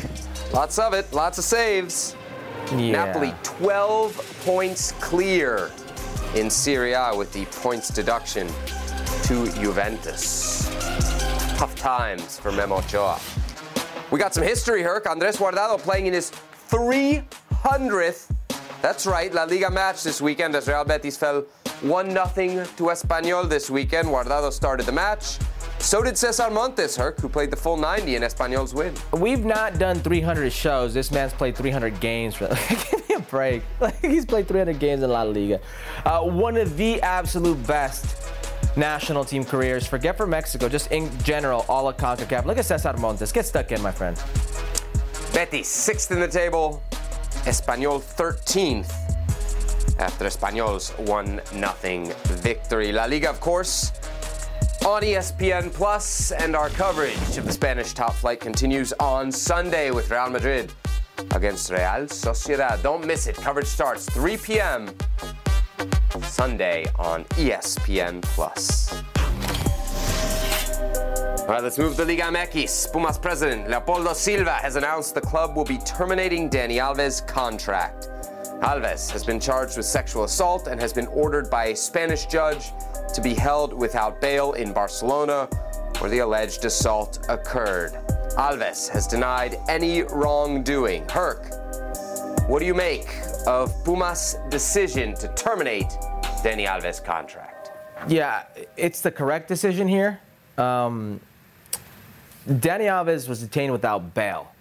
Lots 0.54 0.80
of 0.80 0.94
it, 0.94 1.12
lots 1.14 1.38
of 1.38 1.44
saves. 1.44 2.16
Yeah. 2.72 2.92
Napoli 2.92 3.34
12 3.44 4.42
points 4.46 4.92
clear 4.94 5.72
in 6.36 6.50
Serie 6.50 6.94
A 6.94 7.16
with 7.16 7.34
the 7.34 7.46
points 7.46 7.90
deduction 7.90 8.48
to 9.24 9.52
Juventus. 9.54 10.70
Tough 11.58 11.76
times 11.76 12.40
for 12.40 12.52
Memo 12.52 12.78
Ochoa. 12.78 13.20
We 14.10 14.20
got 14.20 14.34
some 14.34 14.44
history, 14.44 14.82
Herc. 14.82 15.10
Andres 15.10 15.38
Guardado 15.38 15.78
playing 15.78 16.08
in 16.08 16.14
his 16.14 16.32
300th, 16.70 18.32
that's 18.82 19.06
right, 19.06 19.32
La 19.32 19.44
Liga 19.44 19.70
match 19.70 20.04
this 20.04 20.22
weekend 20.22 20.56
as 20.56 20.68
Real 20.68 20.84
Betis 20.84 21.16
fell 21.16 21.46
1 21.82 22.12
0 22.12 22.26
to 22.34 22.84
Espanyol 22.84 23.48
this 23.48 23.70
weekend. 23.70 24.08
Guardado 24.08 24.52
started 24.52 24.86
the 24.86 24.92
match. 24.92 25.38
So 25.82 26.04
did 26.04 26.16
Cesar 26.16 26.50
Montes, 26.52 26.96
Herc, 26.96 27.20
who 27.20 27.28
played 27.28 27.50
the 27.50 27.56
full 27.58 27.76
90 27.76 28.16
in 28.16 28.22
Espanyol's 28.22 28.74
win. 28.74 28.94
We've 29.14 29.44
not 29.44 29.80
done 29.80 30.00
300 30.00 30.54
shows. 30.54 30.94
This 30.94 31.12
man's 31.12 31.34
played 31.34 31.58
300 31.58 32.00
games. 32.00 32.36
For, 32.36 32.48
give 32.70 33.10
me 33.10 33.16
a 33.16 33.20
break. 33.20 33.64
Like, 33.82 34.00
he's 34.00 34.26
played 34.26 34.48
300 34.48 34.80
games 34.80 35.02
in 35.02 35.10
La 35.10 35.24
Liga. 35.24 35.60
Uh, 36.06 36.22
one 36.22 36.56
of 36.56 36.78
the 36.78 37.02
absolute 37.02 37.66
best 37.66 38.32
national 38.78 39.26
team 39.26 39.44
careers. 39.44 39.88
Forget 39.88 40.16
for 40.16 40.28
Mexico, 40.28 40.70
just 40.70 40.92
in 40.92 41.10
general, 41.24 41.66
all 41.68 41.90
of 41.90 41.98
CONCACAF. 41.98 42.46
Look 42.46 42.60
at 42.60 42.66
Cesar 42.66 42.94
Montes. 42.94 43.32
Get 43.32 43.48
stuck 43.48 43.72
in, 43.72 43.82
my 43.82 43.92
friend. 43.92 44.16
Betis 45.34 45.68
sixth 45.68 46.12
in 46.12 46.20
the 46.20 46.28
table, 46.28 46.84
Espanol, 47.48 48.00
13th 48.00 48.92
after 50.00 50.26
Espanyol's 50.26 50.92
1 50.92 51.42
0 51.82 52.14
victory. 52.24 52.92
La 52.92 53.06
Liga, 53.06 53.30
of 53.30 53.40
course, 53.40 53.92
on 54.86 55.04
ESPN 55.04 55.72
Plus, 55.72 56.32
and 56.32 56.56
our 56.56 56.70
coverage 56.70 57.38
of 57.38 57.46
the 57.46 57.52
Spanish 57.52 57.94
top 57.94 58.14
flight 58.16 58.40
continues 58.40 58.94
on 59.00 59.32
Sunday 59.32 59.92
with 59.92 60.10
Real 60.10 60.30
Madrid 60.30 60.74
against 61.36 61.70
Real 61.70 62.08
Sociedad. 62.08 62.82
Don't 62.82 63.06
miss 63.06 63.28
it. 63.28 63.36
Coverage 63.36 63.68
starts 63.68 64.10
3 64.10 64.38
p.m. 64.38 64.90
Sunday 66.24 66.86
on 66.98 67.26
ESPN 67.26 68.22
Plus. 68.24 68.92
All 71.42 71.48
right, 71.48 71.64
let's 71.64 71.78
move 71.78 71.96
to 71.98 72.06
Liga 72.06 72.24
MX. 72.24 72.92
Pumas 72.92 73.18
president 73.18 73.70
Leopoldo 73.70 74.14
Silva 74.14 74.54
has 74.54 74.78
announced 74.78 75.14
the 75.14 75.22
club 75.22 75.56
will 75.56 75.66
be 75.66 75.78
terminating 75.80 76.50
Dani 76.50 76.78
Alves' 76.78 77.26
contract. 77.28 78.10
Alves 78.62 79.10
has 79.10 79.24
been 79.24 79.40
charged 79.40 79.78
with 79.78 79.88
sexual 79.88 80.24
assault 80.24 80.68
and 80.68 80.80
has 80.80 80.94
been 80.94 81.08
ordered 81.08 81.50
by 81.50 81.66
a 81.68 81.76
Spanish 81.76 82.28
judge 82.28 82.72
to 83.14 83.20
be 83.20 83.34
held 83.34 83.74
without 83.74 84.22
bail 84.22 84.54
in 84.54 84.72
Barcelona, 84.72 85.46
where 85.98 86.12
the 86.12 86.20
alleged 86.20 86.64
assault 86.64 87.26
occurred. 87.28 87.94
Alves 88.38 88.88
has 88.90 89.08
denied 89.08 89.58
any 89.68 90.04
wrongdoing. 90.04 91.10
Herc, 91.10 91.50
what 92.48 92.60
do 92.60 92.66
you 92.66 92.76
make 92.76 93.08
of 93.48 93.74
Pumas' 93.84 94.38
decision 94.50 95.16
to 95.16 95.28
terminate 95.30 95.90
Dani 96.44 96.68
Alves' 96.68 97.04
contract? 97.04 97.72
Yeah, 98.08 98.44
it's 98.78 99.02
the 99.02 99.12
correct 99.12 99.48
decision 99.48 99.88
here. 99.88 100.20
Um, 100.60 101.20
Dani 102.48 102.86
Alves 102.86 103.28
was 103.28 103.42
detained 103.42 103.72
without 103.72 104.14
bail. 104.14 104.52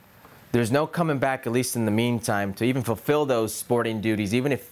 There's 0.53 0.73
no 0.73 0.87
coming 0.87 1.19
back, 1.19 1.47
at 1.47 1.53
least 1.53 1.77
in 1.77 1.85
the 1.85 1.91
meantime, 1.91 2.55
to 2.55 2.65
even 2.65 2.83
fulfill 2.83 3.25
those 3.27 3.55
sporting 3.55 4.01
duties, 4.01 4.35
even 4.35 4.51
if 4.53 4.71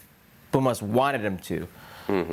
Pumas 0.51 0.83
wanted 0.83 1.21
him 1.21 1.39
to. 1.39 1.69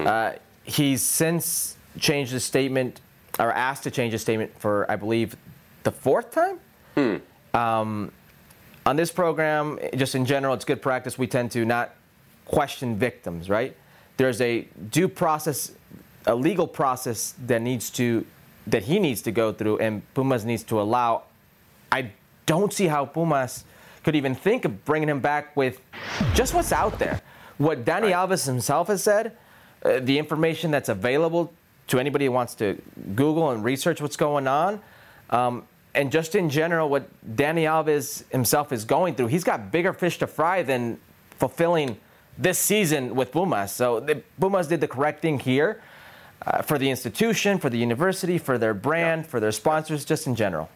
Uh, 0.08 0.34
he's 0.64 1.02
since 1.02 1.78
changed 2.00 2.32
his 2.32 2.44
statement, 2.44 3.02
or 3.40 3.52
asked 3.52 3.84
to 3.84 3.92
change 3.92 4.14
his 4.14 4.22
statement 4.22 4.58
for, 4.60 4.90
I 4.90 4.96
believe, 4.96 5.36
the 5.84 5.92
fourth 5.92 6.32
time. 6.32 6.60
Um, 7.54 8.12
on 8.86 8.96
this 8.96 9.12
program, 9.12 9.80
just 9.96 10.16
in 10.16 10.26
general, 10.26 10.54
it's 10.54 10.66
good 10.66 10.82
practice. 10.82 11.18
We 11.18 11.28
tend 11.28 11.52
to 11.52 11.66
not 11.66 11.94
question 12.46 12.98
victims, 12.98 13.50
right? 13.50 13.76
There's 14.18 14.40
a 14.42 14.62
due 14.92 15.08
process, 15.08 15.72
a 16.26 16.36
legal 16.36 16.68
process 16.68 17.34
that 17.46 17.62
needs 17.62 17.90
to, 17.92 18.26
that 18.68 18.84
he 18.84 19.00
needs 19.00 19.22
to 19.24 19.32
go 19.32 19.52
through, 19.52 19.80
and 19.80 20.02
Pumas 20.14 20.46
needs 20.46 20.64
to 20.64 20.80
allow. 20.82 21.24
I 21.92 22.12
don't 22.46 22.72
see 22.72 22.88
how 22.88 23.06
Pumas 23.06 23.64
could 24.04 24.16
even 24.16 24.36
think 24.36 24.66
of 24.66 24.86
bringing 24.86 25.10
him 25.10 25.20
back 25.20 25.56
with 25.56 25.82
just 26.34 26.54
what's 26.54 26.72
out 26.72 27.00
there. 27.00 27.22
What 27.58 27.86
Dani 27.86 28.12
Alves 28.12 28.46
himself 28.46 28.88
has 28.88 29.02
said, 29.02 29.36
uh, 29.84 30.00
the 30.00 30.20
information 30.20 30.72
that's 30.72 30.90
available 30.90 31.54
to 31.88 32.00
anybody 32.00 32.26
who 32.26 32.32
wants 32.32 32.56
to 32.56 32.82
Google 33.16 33.52
and 33.52 33.64
research 33.64 34.02
what's 34.02 34.18
going 34.18 34.48
on. 34.48 34.82
Um, 35.30 35.64
and 35.94 36.12
just 36.12 36.36
in 36.36 36.50
general, 36.50 36.90
what 36.90 37.08
Dani 37.36 37.64
Alves 37.64 38.30
himself 38.32 38.72
is 38.72 38.86
going 38.86 39.16
through, 39.16 39.28
he's 39.28 39.44
got 39.44 39.72
bigger 39.72 39.94
fish 39.94 40.18
to 40.20 40.28
fry 40.28 40.62
than 40.62 41.00
fulfilling 41.40 41.98
this 42.38 42.60
season 42.60 43.16
with 43.16 43.32
Pumas. 43.32 43.72
So 43.72 44.00
the, 44.00 44.22
Pumas 44.40 44.68
did 44.68 44.82
the 44.82 44.88
correct 44.88 45.22
thing 45.22 45.40
here 45.40 45.82
uh, 46.46 46.62
for 46.62 46.78
the 46.78 46.90
institution, 46.90 47.58
for 47.58 47.70
the 47.70 47.78
university, 47.78 48.38
for 48.38 48.58
their 48.58 48.74
brand, 48.74 49.24
yeah. 49.24 49.30
for 49.30 49.40
their 49.40 49.52
sponsors, 49.52 50.04
just 50.04 50.28
in 50.28 50.36
general. 50.36 50.70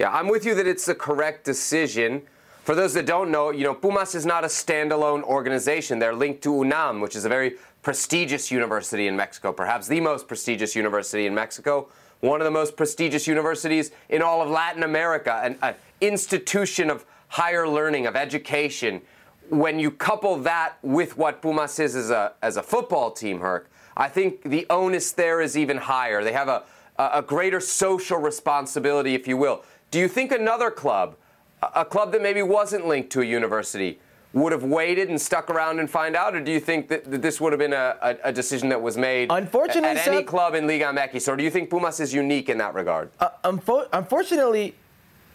Yeah, 0.00 0.10
I'm 0.12 0.28
with 0.28 0.46
you 0.46 0.54
that 0.54 0.66
it's 0.66 0.86
the 0.86 0.94
correct 0.94 1.44
decision. 1.44 2.22
For 2.64 2.74
those 2.74 2.94
that 2.94 3.04
don't 3.04 3.30
know, 3.30 3.50
you 3.50 3.64
know, 3.64 3.74
Pumas 3.74 4.14
is 4.14 4.24
not 4.24 4.44
a 4.44 4.46
standalone 4.46 5.22
organization. 5.22 5.98
They're 5.98 6.14
linked 6.14 6.42
to 6.44 6.54
UNAM, 6.64 7.02
which 7.02 7.14
is 7.14 7.26
a 7.26 7.28
very 7.28 7.56
prestigious 7.82 8.50
university 8.50 9.08
in 9.08 9.14
Mexico, 9.14 9.52
perhaps 9.52 9.88
the 9.88 10.00
most 10.00 10.26
prestigious 10.26 10.74
university 10.74 11.26
in 11.26 11.34
Mexico, 11.34 11.90
one 12.20 12.40
of 12.40 12.46
the 12.46 12.50
most 12.50 12.78
prestigious 12.78 13.26
universities 13.26 13.90
in 14.08 14.22
all 14.22 14.40
of 14.40 14.48
Latin 14.48 14.84
America, 14.84 15.38
an, 15.44 15.58
an 15.60 15.74
institution 16.00 16.88
of 16.88 17.04
higher 17.28 17.68
learning, 17.68 18.06
of 18.06 18.16
education. 18.16 19.02
When 19.50 19.78
you 19.78 19.90
couple 19.90 20.38
that 20.38 20.78
with 20.80 21.18
what 21.18 21.42
Pumas 21.42 21.78
is 21.78 21.94
as 21.94 22.08
a, 22.08 22.32
as 22.40 22.56
a 22.56 22.62
football 22.62 23.10
team, 23.10 23.40
Herc, 23.40 23.70
I 23.98 24.08
think 24.08 24.44
the 24.44 24.64
onus 24.70 25.12
there 25.12 25.42
is 25.42 25.58
even 25.58 25.76
higher. 25.76 26.24
They 26.24 26.32
have 26.32 26.48
a, 26.48 26.62
a 26.96 27.20
greater 27.20 27.60
social 27.60 28.16
responsibility, 28.16 29.14
if 29.14 29.28
you 29.28 29.36
will. 29.36 29.62
Do 29.90 29.98
you 29.98 30.08
think 30.08 30.32
another 30.32 30.70
club, 30.70 31.16
a 31.62 31.84
club 31.84 32.12
that 32.12 32.22
maybe 32.22 32.42
wasn't 32.42 32.86
linked 32.86 33.10
to 33.10 33.22
a 33.22 33.24
university, 33.24 33.98
would 34.32 34.52
have 34.52 34.62
waited 34.62 35.08
and 35.08 35.20
stuck 35.20 35.50
around 35.50 35.80
and 35.80 35.90
find 35.90 36.14
out, 36.14 36.36
or 36.36 36.40
do 36.40 36.52
you 36.52 36.60
think 36.60 36.88
that, 36.88 37.10
that 37.10 37.20
this 37.20 37.40
would 37.40 37.52
have 37.52 37.58
been 37.58 37.72
a, 37.72 37.96
a, 38.00 38.16
a, 38.24 38.32
decision 38.32 38.68
that 38.68 38.80
was 38.80 38.96
made 38.96 39.28
unfortunately, 39.30 39.98
at, 39.98 40.06
any 40.06 40.22
club 40.22 40.54
in 40.54 40.68
Liga 40.68 40.84
MX, 40.84 41.32
or 41.32 41.36
do 41.36 41.42
you 41.42 41.50
think 41.50 41.68
Pumas 41.68 41.98
is 41.98 42.14
unique 42.14 42.48
in 42.48 42.58
that 42.58 42.74
regard? 42.74 43.10
Uh, 43.18 43.30
unfo- 43.42 43.88
unfortunately, 43.92 44.76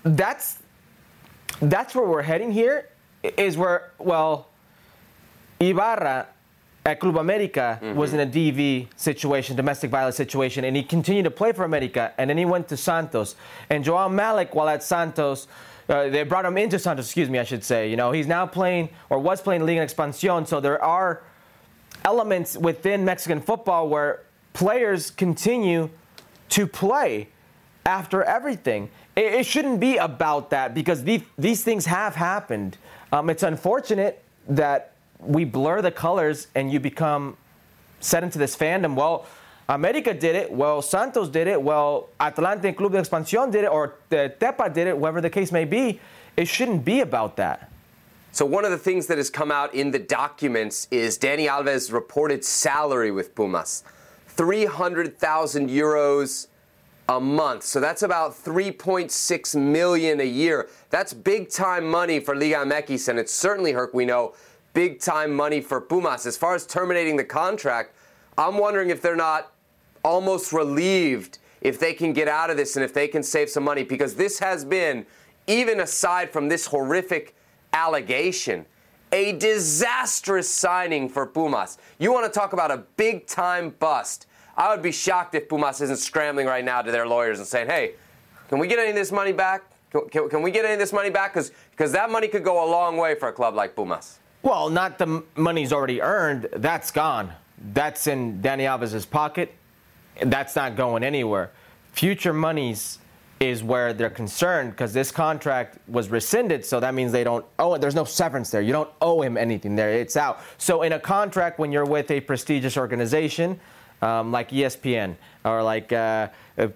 that's 0.03 0.59
that's 1.61 1.93
where 1.93 2.05
we're 2.05 2.21
heading 2.21 2.51
here. 2.51 2.89
Is 3.21 3.57
where 3.57 3.91
well, 3.97 4.47
Ibarra 5.59 6.27
at 6.85 6.99
Club 6.99 7.17
America 7.17 7.79
mm-hmm. 7.81 7.97
was 7.97 8.13
in 8.13 8.19
a 8.19 8.27
DV 8.27 8.87
situation, 8.95 9.55
domestic 9.55 9.89
violence 9.89 10.15
situation, 10.15 10.63
and 10.63 10.75
he 10.75 10.83
continued 10.83 11.23
to 11.23 11.31
play 11.31 11.51
for 11.51 11.63
America, 11.63 12.13
and 12.17 12.29
then 12.29 12.37
he 12.37 12.45
went 12.45 12.67
to 12.67 12.77
Santos. 12.77 13.35
And 13.69 13.83
Joao 13.83 14.07
Maleck, 14.07 14.53
while 14.53 14.69
at 14.69 14.83
Santos, 14.83 15.47
uh, 15.89 16.09
they 16.09 16.23
brought 16.23 16.45
him 16.45 16.57
into 16.57 16.77
Santos, 16.77 17.05
excuse 17.05 17.29
me, 17.29 17.39
I 17.39 17.43
should 17.43 17.63
say. 17.63 17.89
You 17.89 17.97
know, 17.97 18.11
he's 18.11 18.27
now 18.27 18.45
playing 18.45 18.89
or 19.09 19.19
was 19.19 19.41
playing 19.41 19.65
Liga 19.65 19.85
Expansión, 19.85 20.47
so 20.47 20.59
there 20.59 20.81
are 20.83 21.23
elements 22.03 22.55
within 22.55 23.03
Mexican 23.03 23.41
football 23.41 23.89
where 23.89 24.21
players 24.53 25.09
continue 25.09 25.89
to 26.49 26.67
play 26.67 27.29
after 27.83 28.21
everything. 28.23 28.91
It, 29.15 29.33
it 29.33 29.45
shouldn't 29.47 29.79
be 29.79 29.97
about 29.97 30.51
that 30.51 30.75
because 30.75 31.03
these, 31.03 31.21
these 31.35 31.63
things 31.63 31.87
have 31.87 32.15
happened. 32.15 32.77
Um, 33.11 33.29
it's 33.31 33.43
unfortunate 33.43 34.23
that 34.47 34.94
we 35.19 35.45
blur 35.45 35.81
the 35.81 35.91
colors 35.91 36.47
and 36.55 36.71
you 36.71 36.79
become 36.79 37.37
set 37.99 38.23
into 38.23 38.37
this 38.37 38.55
fandom. 38.55 38.95
Well, 38.95 39.25
America 39.67 40.13
did 40.13 40.35
it. 40.35 40.51
Well, 40.51 40.81
Santos 40.81 41.29
did 41.29 41.47
it. 41.47 41.61
Well, 41.61 42.09
Atlante 42.19 42.75
Club 42.75 42.91
de 42.91 43.01
Expansión 43.01 43.51
did 43.51 43.63
it, 43.63 43.71
or 43.71 43.95
Tepa 44.11 44.73
did 44.73 44.87
it, 44.87 44.97
whatever 44.97 45.21
the 45.21 45.29
case 45.29 45.51
may 45.51 45.65
be. 45.65 45.99
It 46.37 46.47
shouldn't 46.47 46.85
be 46.85 47.01
about 47.01 47.37
that. 47.37 47.71
So, 48.31 48.45
one 48.45 48.65
of 48.65 48.71
the 48.71 48.77
things 48.77 49.07
that 49.07 49.17
has 49.17 49.29
come 49.29 49.49
out 49.49 49.73
in 49.73 49.91
the 49.91 49.99
documents 49.99 50.87
is 50.91 51.17
Dani 51.17 51.47
Alves' 51.47 51.91
reported 51.91 52.43
salary 52.43 53.09
with 53.09 53.33
Pumas 53.33 53.83
300,000 54.27 55.69
euros 55.69 56.47
a 57.07 57.19
month. 57.21 57.63
So, 57.63 57.79
that's 57.79 58.03
about 58.03 58.33
3.6 58.33 59.55
million 59.55 60.19
a 60.19 60.25
year. 60.25 60.67
That's 60.89 61.13
big 61.13 61.49
time 61.49 61.89
money 61.89 62.19
for 62.19 62.35
Liga 62.35 62.57
MX, 62.57 63.07
and 63.07 63.19
it's 63.19 63.33
certainly, 63.33 63.71
Herc, 63.71 63.93
we 63.93 64.05
know, 64.05 64.35
big 64.75 64.99
time 64.99 65.33
money 65.33 65.61
for 65.61 65.81
Pumas. 65.81 66.27
As 66.27 66.37
far 66.37 66.53
as 66.53 66.67
terminating 66.67 67.15
the 67.15 67.23
contract, 67.23 67.95
I'm 68.37 68.59
wondering 68.59 68.91
if 68.91 69.01
they're 69.01 69.15
not 69.15 69.53
almost 70.03 70.53
relieved 70.53 71.39
if 71.61 71.79
they 71.79 71.93
can 71.93 72.13
get 72.13 72.27
out 72.27 72.51
of 72.51 72.57
this 72.57 72.75
and 72.75 72.85
if 72.85 72.93
they 72.93 73.07
can 73.07 73.23
save 73.23 73.49
some 73.49 73.63
money 73.63 73.83
because 73.83 74.13
this 74.13 74.37
has 74.37 74.63
been, 74.63 75.03
even 75.47 75.79
aside 75.79 76.29
from 76.29 76.47
this 76.47 76.67
horrific 76.67 77.35
allegation, 77.73 78.65
a 79.11 79.31
disastrous 79.31 80.47
signing 80.47 81.09
for 81.09 81.25
Pumas. 81.25 81.79
You 81.97 82.11
want 82.13 82.31
to 82.31 82.39
talk 82.39 82.53
about 82.53 82.69
a 82.69 82.83
big 82.97 83.25
time 83.25 83.71
bust. 83.79 84.27
I 84.57 84.69
would 84.69 84.83
be 84.83 84.91
shocked 84.91 85.33
if 85.33 85.49
Pumas 85.49 85.81
isn't 85.81 85.97
scrambling 85.97 86.45
right 86.45 86.63
now 86.63 86.81
to 86.81 86.91
their 86.91 87.07
lawyers 87.07 87.39
and 87.39 87.47
saying, 87.47 87.67
hey, 87.67 87.93
can 88.49 88.59
we 88.59 88.67
get 88.67 88.77
any 88.77 88.89
of 88.89 88.95
this 88.95 89.11
money 89.11 89.31
back? 89.31 89.63
Can, 89.89 90.07
can, 90.09 90.29
can 90.29 90.41
we 90.41 90.51
get 90.51 90.65
any 90.65 90.73
of 90.73 90.79
this 90.79 90.93
money 90.93 91.09
back? 91.09 91.33
Because 91.33 91.91
that 91.93 92.11
money 92.11 92.27
could 92.27 92.43
go 92.43 92.63
a 92.63 92.67
long 92.69 92.97
way 92.97 93.15
for 93.15 93.29
a 93.29 93.33
club 93.33 93.55
like 93.55 93.75
Pumas. 93.75 94.19
Well, 94.45 94.69
not 94.69 94.99
the 94.99 95.23
money's 95.35 95.73
already 95.73 96.03
earned. 96.03 96.49
That's 96.53 96.91
gone. 96.91 97.33
That's 97.73 98.05
in 98.05 98.43
Dani 98.43 98.61
Alves' 98.61 99.09
pocket. 99.09 99.51
That's 100.21 100.55
not 100.55 100.75
going 100.75 101.03
anywhere. 101.03 101.49
Future 101.93 102.31
monies 102.31 102.99
is 103.39 103.63
where 103.63 103.91
they're 103.91 104.11
concerned 104.11 104.69
because 104.69 104.93
this 104.93 105.09
contract 105.09 105.79
was 105.87 106.09
rescinded, 106.09 106.63
so 106.63 106.79
that 106.79 106.93
means 106.93 107.11
they 107.11 107.23
don't 107.23 107.43
owe 107.57 107.73
it. 107.73 107.81
There's 107.81 107.95
no 107.95 108.05
severance 108.05 108.51
there. 108.51 108.61
You 108.61 108.71
don't 108.71 108.89
owe 109.01 109.23
him 109.23 109.35
anything 109.35 109.75
there. 109.75 109.91
It's 109.93 110.15
out. 110.15 110.39
So 110.59 110.83
in 110.83 110.93
a 110.93 110.99
contract, 110.99 111.57
when 111.57 111.71
you're 111.71 111.83
with 111.83 112.11
a 112.11 112.21
prestigious 112.21 112.77
organization 112.77 113.59
um, 114.03 114.31
like 114.31 114.51
ESPN 114.51 115.15
or 115.43 115.63
like 115.63 115.91
uh, 115.91 116.27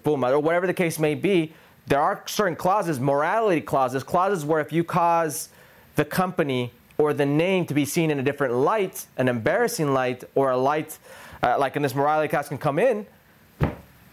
Puma 0.02 0.32
or 0.32 0.40
whatever 0.40 0.66
the 0.66 0.74
case 0.74 0.98
may 0.98 1.14
be, 1.14 1.54
there 1.86 2.00
are 2.00 2.24
certain 2.26 2.56
clauses, 2.56 2.98
morality 2.98 3.60
clauses, 3.60 4.02
clauses 4.02 4.44
where 4.44 4.60
if 4.60 4.72
you 4.72 4.82
cause 4.82 5.50
the 5.94 6.04
company 6.04 6.72
or 7.00 7.14
the 7.14 7.24
name 7.24 7.64
to 7.64 7.72
be 7.72 7.86
seen 7.86 8.10
in 8.10 8.18
a 8.18 8.22
different 8.22 8.52
light, 8.52 9.06
an 9.16 9.26
embarrassing 9.26 9.94
light, 9.94 10.22
or 10.34 10.50
a 10.50 10.56
light 10.56 10.98
uh, 11.42 11.56
like 11.58 11.74
in 11.74 11.80
this 11.80 11.94
morality 11.94 12.28
class 12.28 12.48
can 12.48 12.58
come 12.58 12.78
in, 12.78 13.06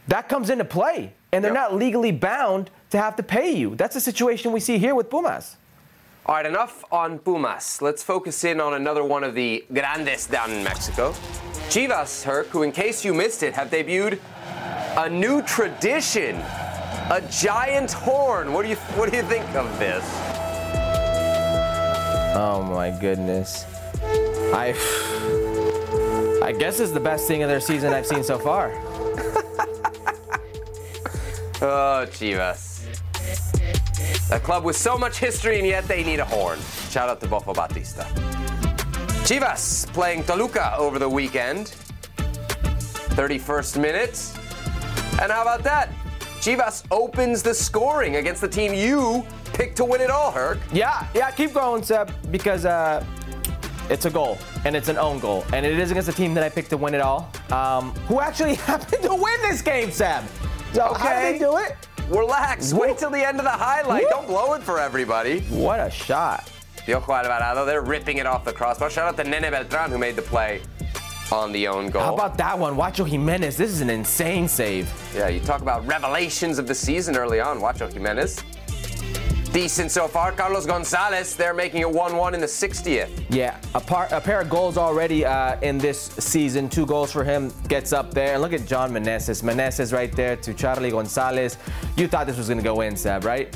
that 0.08 0.30
comes 0.30 0.50
into 0.50 0.64
play. 0.64 1.12
And 1.34 1.44
they're 1.44 1.54
yep. 1.54 1.72
not 1.72 1.76
legally 1.76 2.14
bound 2.14 2.72
to 2.92 2.98
have 2.98 3.18
to 3.18 3.24
pay 3.24 3.52
you. 3.52 3.76
That's 3.76 3.94
the 3.94 4.00
situation 4.00 4.54
we 4.54 4.62
see 4.62 4.78
here 4.78 4.96
with 4.96 5.10
Pumas. 5.10 5.58
All 6.26 6.36
right, 6.36 6.46
enough 6.46 6.86
on 6.90 7.20
Pumas. 7.20 7.82
Let's 7.82 8.04
focus 8.04 8.46
in 8.46 8.62
on 8.62 8.74
another 8.74 9.04
one 9.04 9.26
of 9.26 9.36
the 9.36 9.66
grandes 9.74 10.26
down 10.26 10.52
in 10.52 10.64
Mexico. 10.64 11.12
Chivas, 11.68 12.24
Herc, 12.24 12.48
who, 12.48 12.64
in 12.64 12.72
case 12.72 13.04
you 13.04 13.14
missed 13.14 13.44
it, 13.44 13.54
have 13.54 13.70
debuted 13.70 14.20
a 14.98 15.10
new 15.10 15.42
tradition, 15.42 16.38
a 16.38 17.22
giant 17.30 17.92
horn. 17.92 18.54
What 18.54 18.64
do 18.64 18.70
you, 18.70 18.78
what 18.96 19.12
do 19.12 19.18
you 19.18 19.24
think 19.24 19.54
of 19.56 19.78
this? 19.78 20.27
Oh 22.40 22.62
my 22.62 22.92
goodness. 22.92 23.66
I 24.54 24.76
I 26.44 26.52
guess 26.52 26.80
it's 26.80 26.92
the 26.92 27.00
best 27.00 27.28
thing 27.28 27.42
of 27.42 27.50
their 27.50 27.60
season 27.60 27.94
I've 27.94 28.06
seen 28.06 28.24
so 28.24 28.38
far. 28.38 28.70
oh, 31.64 32.06
Chivas. 32.14 32.84
A 34.32 34.40
club 34.40 34.64
with 34.64 34.78
so 34.78 35.00
much 35.00 35.18
history 35.18 35.58
and 35.58 35.68
yet 35.68 35.88
they 35.88 36.04
need 36.04 36.20
a 36.20 36.26
horn. 36.26 36.60
Shout 36.92 37.10
out 37.10 37.20
to 37.22 37.28
Bofo 37.28 37.56
Bautista. 37.56 38.04
Chivas 39.26 39.92
playing 39.92 40.24
Toluca 40.24 40.78
over 40.78 41.00
the 41.00 41.10
weekend. 41.10 41.74
31st 43.18 43.82
minute. 43.82 44.32
And 45.20 45.32
how 45.32 45.42
about 45.42 45.64
that? 45.64 45.90
Chivas 46.40 46.86
opens 46.92 47.42
the 47.42 47.54
scoring 47.54 48.18
against 48.18 48.42
the 48.42 48.48
team 48.48 48.74
you 48.74 49.26
picked 49.54 49.76
to 49.78 49.86
win 49.86 50.02
it 50.02 50.10
all, 50.10 50.32
Herc. 50.32 50.60
Yeah, 50.72 51.08
yeah, 51.16 51.32
keep 51.32 51.54
going, 51.54 51.82
Seb, 51.82 52.12
because 52.32 52.66
uh, 52.66 53.04
it's 53.90 54.06
a 54.06 54.10
goal, 54.10 54.38
and 54.64 54.76
it's 54.76 54.88
an 54.88 54.98
own 54.98 55.20
goal, 55.20 55.46
and 55.52 55.66
it 55.66 55.80
is 55.80 55.92
against 55.92 56.10
a 56.10 56.14
team 56.14 56.34
that 56.36 56.44
I 56.44 56.50
picked 56.50 56.70
to 56.70 56.78
win 56.78 56.94
it 56.94 57.02
all, 57.02 57.32
um, 57.52 57.92
who 58.08 58.20
actually 58.20 58.56
happened 58.70 59.04
to 59.04 59.16
win 59.16 59.42
this 59.42 59.62
game, 59.62 59.92
Seb. 59.92 60.24
So 60.74 60.88
okay. 60.90 61.02
how 61.02 61.22
did 61.22 61.36
they 61.36 61.40
do 61.40 61.58
it? 61.58 61.76
Relax. 62.10 62.74
Wait 62.74 62.98
till 62.98 63.10
the 63.10 63.26
end 63.26 63.40
of 63.40 63.44
the 63.44 63.50
highlight. 63.50 64.06
Don't 64.10 64.28
blow 64.28 64.54
it 64.54 64.64
for 64.64 64.80
everybody. 64.80 65.42
What 65.50 65.80
a 65.80 65.90
shot. 65.90 66.50
Piojo 66.86 67.18
Alvarado, 67.18 67.66
they're 67.66 67.82
ripping 67.82 68.18
it 68.18 68.26
off 68.26 68.46
the 68.46 68.54
crossbar. 68.54 68.90
Shout 68.90 69.10
out 69.10 69.18
to 69.18 69.30
Nene 69.30 69.52
Beltran 69.52 69.92
who 69.92 69.98
made 69.98 70.16
the 70.16 70.22
play 70.22 70.62
on 71.32 71.52
the 71.52 71.68
own 71.68 71.90
goal. 71.90 72.02
How 72.02 72.14
about 72.14 72.38
that 72.38 72.58
one? 72.58 72.76
Wacho 72.76 73.08
Jimenez. 73.08 73.58
This 73.58 73.72
is 73.72 73.82
an 73.82 73.90
insane 73.90 74.48
save. 74.48 74.92
Yeah, 75.16 75.28
you 75.28 75.40
talk 75.40 75.62
about 75.62 75.86
revelations 75.86 76.60
of 76.60 76.68
the 76.68 76.76
season 76.76 77.16
early 77.16 77.40
on. 77.40 77.60
Wacho 77.60 77.92
Jimenez 77.92 78.44
decent 79.58 79.90
so 79.90 80.08
far. 80.08 80.32
Carlos 80.32 80.68
Gonzalez, 80.68 81.36
they're 81.36 81.52
making 81.52 81.82
it 81.82 81.90
1 81.90 82.16
1 82.16 82.34
in 82.36 82.40
the 82.40 82.46
60th. 82.46 83.10
Yeah, 83.30 83.60
a, 83.74 83.80
par, 83.82 84.08
a 84.12 84.22
pair 84.22 84.42
of 84.42 84.50
goals 84.52 84.78
already 84.78 85.26
uh, 85.26 85.60
in 85.62 85.80
this 85.80 86.00
season. 86.00 86.70
Two 86.70 86.86
goals 86.86 87.12
for 87.12 87.24
him 87.24 87.52
gets 87.68 87.92
up 87.92 88.14
there. 88.14 88.34
And 88.34 88.42
look 88.44 88.54
at 88.54 88.68
John 88.68 88.92
Meneses. 88.92 89.42
Meneses 89.42 89.92
right 89.92 90.12
there 90.16 90.36
to 90.36 90.54
Charlie 90.54 90.92
Gonzalez. 90.92 91.58
You 91.96 92.08
thought 92.08 92.28
this 92.28 92.38
was 92.38 92.50
going 92.50 92.60
to 92.60 92.64
go 92.64 92.82
in, 92.82 92.96
Seb, 92.96 93.24
right? 93.24 93.56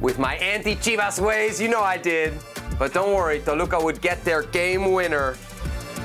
With 0.00 0.18
my 0.18 0.36
anti 0.36 0.74
Chivas 0.76 1.20
ways, 1.20 1.60
you 1.60 1.68
know 1.68 1.82
I 1.82 1.98
did. 1.98 2.32
But 2.78 2.94
don't 2.94 3.14
worry, 3.14 3.40
Toluca 3.40 3.78
would 3.78 4.00
get 4.00 4.24
their 4.24 4.42
game 4.44 4.90
winner 4.90 5.36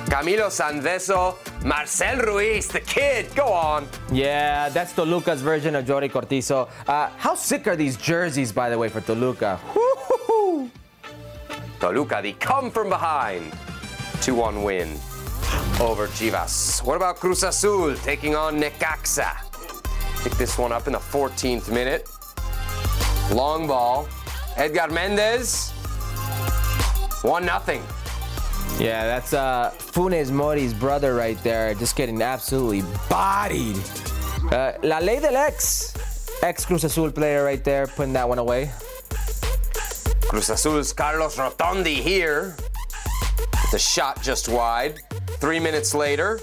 Camilo 0.06 0.49
Sanvezzo, 0.49 1.36
Marcel 1.66 2.18
Ruiz, 2.18 2.68
the 2.68 2.80
kid. 2.80 3.34
Go 3.36 3.47
on. 3.47 3.88
Yeah, 4.12 4.70
that's 4.70 4.93
Toluca's 4.93 5.41
version 5.41 5.76
of 5.76 5.86
Jordi 5.86 6.10
Cortizo. 6.12 6.70
Uh, 6.88 7.10
how 7.18 7.34
sick 7.34 7.68
are 7.68 7.76
these 7.76 7.97
jerseys, 7.97 8.51
by 8.51 8.70
the 8.70 8.78
way, 8.78 8.88
for 8.88 9.01
Toluca? 9.01 9.60
Woo-hoo-hoo. 9.76 10.70
Toluca, 11.80 12.22
the 12.22 12.34
come 12.34 12.70
from 12.70 12.89
behind 12.89 13.51
2 14.22 14.36
1 14.36 14.64
win 14.64 14.89
over 15.82 16.08
Chivas. 16.08 16.84
What 16.86 16.95
about 16.95 17.18
Cruz 17.18 17.43
Azul 17.43 17.95
taking 17.97 18.36
on 18.36 18.62
Necaxa? 18.62 19.36
Pick 20.24 20.34
this 20.34 20.58
one 20.58 20.72
up 20.72 20.88
in 20.88 20.93
the 20.93 20.99
14th 20.99 21.72
minute. 21.72 22.08
Long 23.32 23.68
ball. 23.68 24.08
Edgar 24.56 24.88
Mendez. 24.88 25.72
1 27.24 27.43
0. 27.66 27.82
Yeah, 28.80 29.05
that's 29.05 29.34
uh, 29.34 29.72
Funes 29.78 30.32
Mori's 30.32 30.74
brother 30.74 31.16
right 31.16 31.41
there, 31.43 31.74
just 31.76 31.95
getting 31.95 32.22
absolutely 32.22 32.84
bodied. 33.09 33.78
Uh, 34.51 34.74
La 34.84 34.99
Ley 34.99 35.20
del 35.20 35.38
Ex, 35.38 35.93
ex 36.41 36.66
Cruz 36.66 36.84
Azul 36.84 37.11
player 37.11 37.43
right 37.43 37.63
there, 37.63 37.88
putting 37.88 38.13
that 38.13 38.28
one 38.28 38.38
away. 38.38 38.70
Cruz 40.28 40.49
Azul's 40.49 40.91
Carlos 40.91 41.38
Rotondi 41.38 41.95
here. 41.95 42.55
The 43.72 43.80
shot 43.80 44.22
just 44.22 44.49
wide. 44.49 44.99
Three 45.39 45.59
minutes 45.59 45.93
later, 45.93 46.39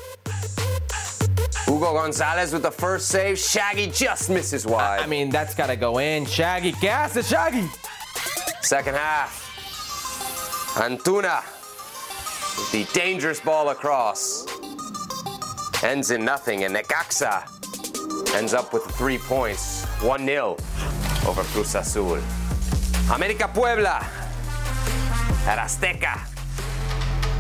Hugo 1.66 1.92
Gonzalez 1.94 2.52
with 2.52 2.62
the 2.62 2.70
first 2.70 3.08
save. 3.08 3.38
Shaggy 3.38 3.88
just 3.88 4.30
misses 4.30 4.66
wide. 4.66 5.00
I 5.00 5.06
mean, 5.06 5.30
that's 5.30 5.54
got 5.54 5.66
to 5.66 5.76
go 5.76 5.98
in. 5.98 6.24
Shaggy, 6.26 6.72
gas 6.80 7.14
the 7.14 7.22
Shaggy. 7.22 7.68
Second 8.62 8.96
half. 8.96 9.40
Antuna 10.74 11.42
the 12.70 12.86
dangerous 12.92 13.40
ball 13.40 13.70
across. 13.70 14.46
Ends 15.82 16.10
in 16.10 16.24
nothing, 16.24 16.64
and 16.64 16.74
Necaxa 16.74 17.46
ends 18.34 18.54
up 18.54 18.72
with 18.72 18.84
three 18.96 19.18
points. 19.18 19.84
1 20.00 20.24
0 20.24 20.56
over 21.26 21.42
Cruz 21.44 21.74
Azul. 21.74 22.18
America 23.12 23.48
Puebla 23.52 24.06
at 25.46 25.58
Azteca. 25.58 26.20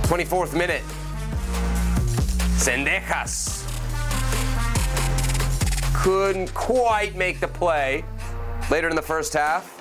24th 0.08 0.54
minute. 0.56 0.82
Zendejas 2.58 3.62
couldn't 5.94 6.52
quite 6.52 7.14
make 7.16 7.40
the 7.40 7.48
play 7.48 8.04
later 8.70 8.88
in 8.88 8.96
the 8.96 9.02
first 9.02 9.32
half. 9.34 9.78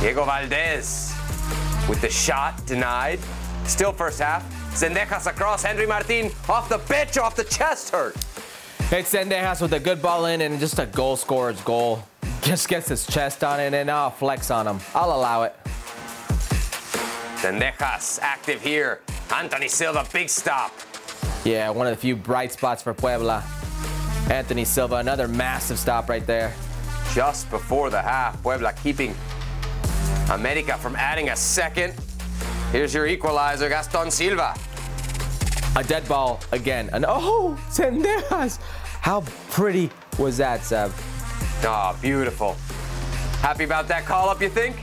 Diego 0.00 0.24
Valdez 0.24 1.11
with 1.88 2.00
the 2.00 2.10
shot 2.10 2.64
denied. 2.66 3.18
Still 3.64 3.92
first 3.92 4.20
half. 4.20 4.44
Zendejas 4.74 5.26
across. 5.26 5.62
Henry 5.62 5.86
Martin 5.86 6.30
off 6.48 6.68
the 6.68 6.78
bench, 6.78 7.18
off 7.18 7.36
the 7.36 7.44
chest 7.44 7.90
hurt. 7.90 8.16
It's 8.90 9.12
Zendejas 9.12 9.60
with 9.60 9.72
a 9.72 9.80
good 9.80 10.02
ball 10.02 10.26
in 10.26 10.40
and 10.40 10.58
just 10.58 10.78
a 10.78 10.86
goal 10.86 11.16
scorer's 11.16 11.60
goal. 11.62 12.02
Just 12.42 12.68
gets 12.68 12.88
his 12.88 13.06
chest 13.06 13.44
on 13.44 13.60
it 13.60 13.72
and 13.74 13.90
I'll 13.90 14.10
flex 14.10 14.50
on 14.50 14.66
him. 14.66 14.80
I'll 14.94 15.16
allow 15.16 15.44
it. 15.44 15.54
Zendejas 17.36 18.18
active 18.20 18.60
here. 18.62 19.00
Anthony 19.34 19.68
Silva, 19.68 20.06
big 20.12 20.28
stop. 20.28 20.72
Yeah, 21.44 21.70
one 21.70 21.86
of 21.86 21.92
the 21.94 22.00
few 22.00 22.14
bright 22.14 22.52
spots 22.52 22.82
for 22.82 22.94
Puebla. 22.94 23.42
Anthony 24.30 24.64
Silva, 24.64 24.96
another 24.96 25.26
massive 25.26 25.78
stop 25.78 26.08
right 26.08 26.26
there. 26.26 26.54
Just 27.14 27.50
before 27.50 27.90
the 27.90 28.00
half, 28.00 28.40
Puebla 28.42 28.72
keeping 28.74 29.14
America 30.34 30.78
from 30.78 30.96
adding 30.96 31.28
a 31.28 31.36
second. 31.36 31.94
Here's 32.70 32.94
your 32.94 33.06
equalizer, 33.06 33.68
Gaston 33.68 34.10
Silva. 34.10 34.54
A 35.76 35.84
dead 35.84 36.06
ball 36.08 36.40
again. 36.52 36.88
And 36.92 37.04
oh, 37.06 37.58
Zendejas. 37.70 38.58
How 39.00 39.22
pretty 39.50 39.90
was 40.18 40.38
that, 40.38 40.64
Seb? 40.64 40.90
Oh, 41.64 41.68
ah, 41.68 41.98
beautiful. 42.00 42.56
Happy 43.40 43.64
about 43.64 43.88
that 43.88 44.04
call 44.06 44.28
up, 44.30 44.40
you 44.40 44.48
think? 44.48 44.76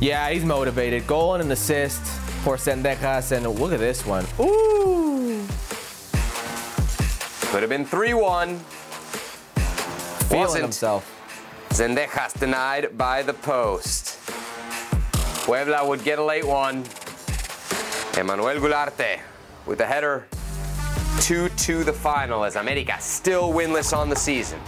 Yeah, 0.00 0.28
he's 0.30 0.44
motivated. 0.44 1.06
Goal 1.06 1.34
and 1.34 1.42
an 1.42 1.52
assist 1.52 2.02
for 2.44 2.56
Zendejas. 2.56 3.32
And 3.32 3.46
look 3.58 3.72
at 3.72 3.80
this 3.80 4.04
one. 4.04 4.26
Ooh. 4.38 5.46
Could 7.50 7.62
have 7.62 7.70
been 7.70 7.86
3 7.86 8.12
1. 8.12 8.58
Feeling 10.28 10.40
Wasn't. 10.40 10.62
himself. 10.62 11.12
Zendejas 11.70 12.38
denied 12.38 12.98
by 12.98 13.22
the 13.22 13.34
post. 13.34 14.05
Puebla 15.46 15.86
would 15.86 16.02
get 16.02 16.18
a 16.18 16.24
late 16.24 16.44
one. 16.44 16.78
Emmanuel 18.18 18.56
Gularte 18.56 19.20
with 19.64 19.80
a 19.80 19.86
header 19.86 20.26
2 21.20 21.48
to 21.50 21.84
the 21.84 21.92
final 21.92 22.42
as 22.42 22.56
America 22.56 22.96
still 22.98 23.52
winless 23.52 23.96
on 23.96 24.08
the 24.08 24.16
season. 24.16 24.58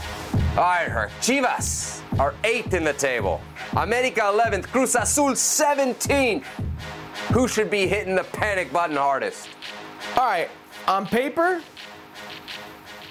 All 0.51 0.63
right, 0.63 0.87
her 0.87 1.11
Chivas 1.21 2.01
are 2.21 2.33
eighth 2.45 2.75
in 2.75 2.85
the 2.85 2.93
table. 2.93 3.41
America 3.77 4.21
11th, 4.21 4.69
Cruz 4.69 4.95
Azul 4.95 5.31
17th. 5.31 6.45
Who 7.33 7.49
should 7.49 7.71
be 7.71 7.89
hitting 7.89 8.15
the 8.15 8.23
panic 8.23 8.73
button 8.73 8.97
hardest? 8.97 9.49
All 10.17 10.27
right, 10.27 10.49
on 10.87 11.07
paper, 11.07 11.61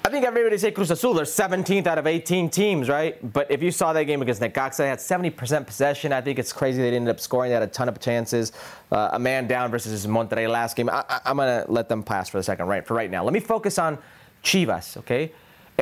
I 0.08 0.10
think 0.10 0.24
everybody 0.24 0.58
say 0.58 0.72
Cruz 0.72 0.90
Azul. 0.90 1.16
They're 1.16 1.26
17th 1.26 1.86
out 1.86 1.98
of 1.98 2.08
18 2.08 2.50
teams, 2.50 2.88
right? 2.88 3.20
But 3.34 3.52
if 3.52 3.62
you 3.62 3.72
saw 3.72 3.92
that 3.92 4.04
game 4.04 4.22
against 4.22 4.40
Necaxa, 4.40 4.78
they 4.78 4.88
had 4.88 5.00
70% 5.00 5.68
possession. 5.68 6.14
I 6.14 6.22
think 6.22 6.40
it's 6.40 6.54
crazy 6.54 6.82
they 6.82 6.96
ended 6.96 7.14
up 7.14 7.20
scoring. 7.20 7.50
They 7.50 7.56
had 7.56 7.64
a 7.64 7.68
ton 7.68 7.90
of 7.90 8.00
chances. 8.00 8.54
Uh, 8.90 9.10
a 9.12 9.20
man 9.20 9.48
down 9.48 9.70
versus 9.70 10.08
Monterrey 10.08 10.50
last 10.50 10.78
game. 10.78 10.90
I, 10.90 11.20
am 11.26 11.36
going 11.36 11.62
to 11.62 11.70
let 11.70 11.90
them 11.90 12.04
pass 12.04 12.30
for 12.30 12.38
the 12.38 12.44
second, 12.44 12.68
right? 12.68 12.88
For 12.88 12.94
right 12.94 13.12
now, 13.12 13.26
let 13.26 13.34
me 13.34 13.42
focus 13.42 13.78
on 13.78 13.98
Chivas, 14.46 14.96
okay? 14.96 15.34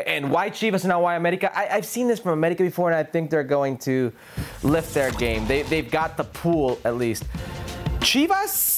And 0.08 0.32
why 0.32 0.50
Chivas 0.50 0.82
and 0.82 0.86
not 0.86 1.04
why 1.04 1.18
America? 1.18 1.56
I, 1.56 1.66
have 1.66 1.86
seen 1.86 2.08
this 2.08 2.20
from 2.20 2.32
America 2.32 2.64
before, 2.64 2.90
and 2.90 2.98
I 2.98 3.04
think 3.04 3.30
they're 3.30 3.44
going 3.44 3.78
to 3.80 4.12
lift 4.64 4.96
their 4.96 5.12
game. 5.12 5.46
They, 5.46 5.62
they've 5.62 5.92
got 5.92 6.18
the 6.18 6.24
pool 6.24 6.80
at 6.84 6.96
least. 6.96 7.26
Chivas 8.00 8.75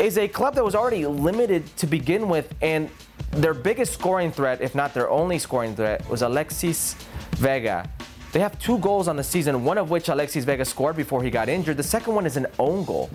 is 0.00 0.16
a 0.16 0.26
club 0.26 0.54
that 0.54 0.64
was 0.64 0.74
already 0.74 1.06
limited 1.06 1.64
to 1.76 1.86
begin 1.86 2.28
with, 2.28 2.54
and 2.62 2.88
their 3.32 3.54
biggest 3.54 3.92
scoring 3.92 4.32
threat, 4.32 4.60
if 4.60 4.74
not 4.74 4.94
their 4.94 5.10
only 5.10 5.38
scoring 5.38 5.76
threat, 5.76 6.08
was 6.08 6.22
Alexis 6.22 6.94
Vega. 7.36 7.88
They 8.32 8.40
have 8.40 8.58
two 8.58 8.78
goals 8.78 9.08
on 9.08 9.16
the 9.16 9.24
season, 9.24 9.64
one 9.64 9.76
of 9.76 9.90
which 9.90 10.08
Alexis 10.08 10.44
Vega 10.44 10.64
scored 10.64 10.96
before 10.96 11.22
he 11.22 11.30
got 11.30 11.48
injured. 11.48 11.76
The 11.76 11.82
second 11.82 12.14
one 12.14 12.26
is 12.26 12.36
an 12.36 12.46
own 12.58 12.84
goal. 12.84 13.10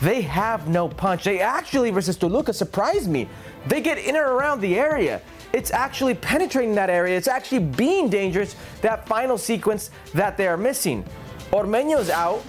They 0.00 0.22
have 0.22 0.68
no 0.68 0.88
punch. 0.88 1.24
They 1.24 1.40
actually, 1.40 1.90
versus 1.90 2.16
Toluca, 2.16 2.52
surprised 2.52 3.10
me. 3.10 3.28
They 3.66 3.80
get 3.80 3.98
in 3.98 4.16
and 4.16 4.24
around 4.24 4.60
the 4.60 4.78
area. 4.78 5.20
It's 5.52 5.72
actually 5.72 6.14
penetrating 6.14 6.74
that 6.76 6.88
area. 6.88 7.16
It's 7.16 7.28
actually 7.28 7.58
being 7.64 8.08
dangerous, 8.08 8.54
that 8.80 9.06
final 9.08 9.36
sequence 9.36 9.90
that 10.14 10.36
they 10.36 10.46
are 10.46 10.56
missing. 10.56 11.04
Ormeño's 11.50 12.08
out. 12.08 12.42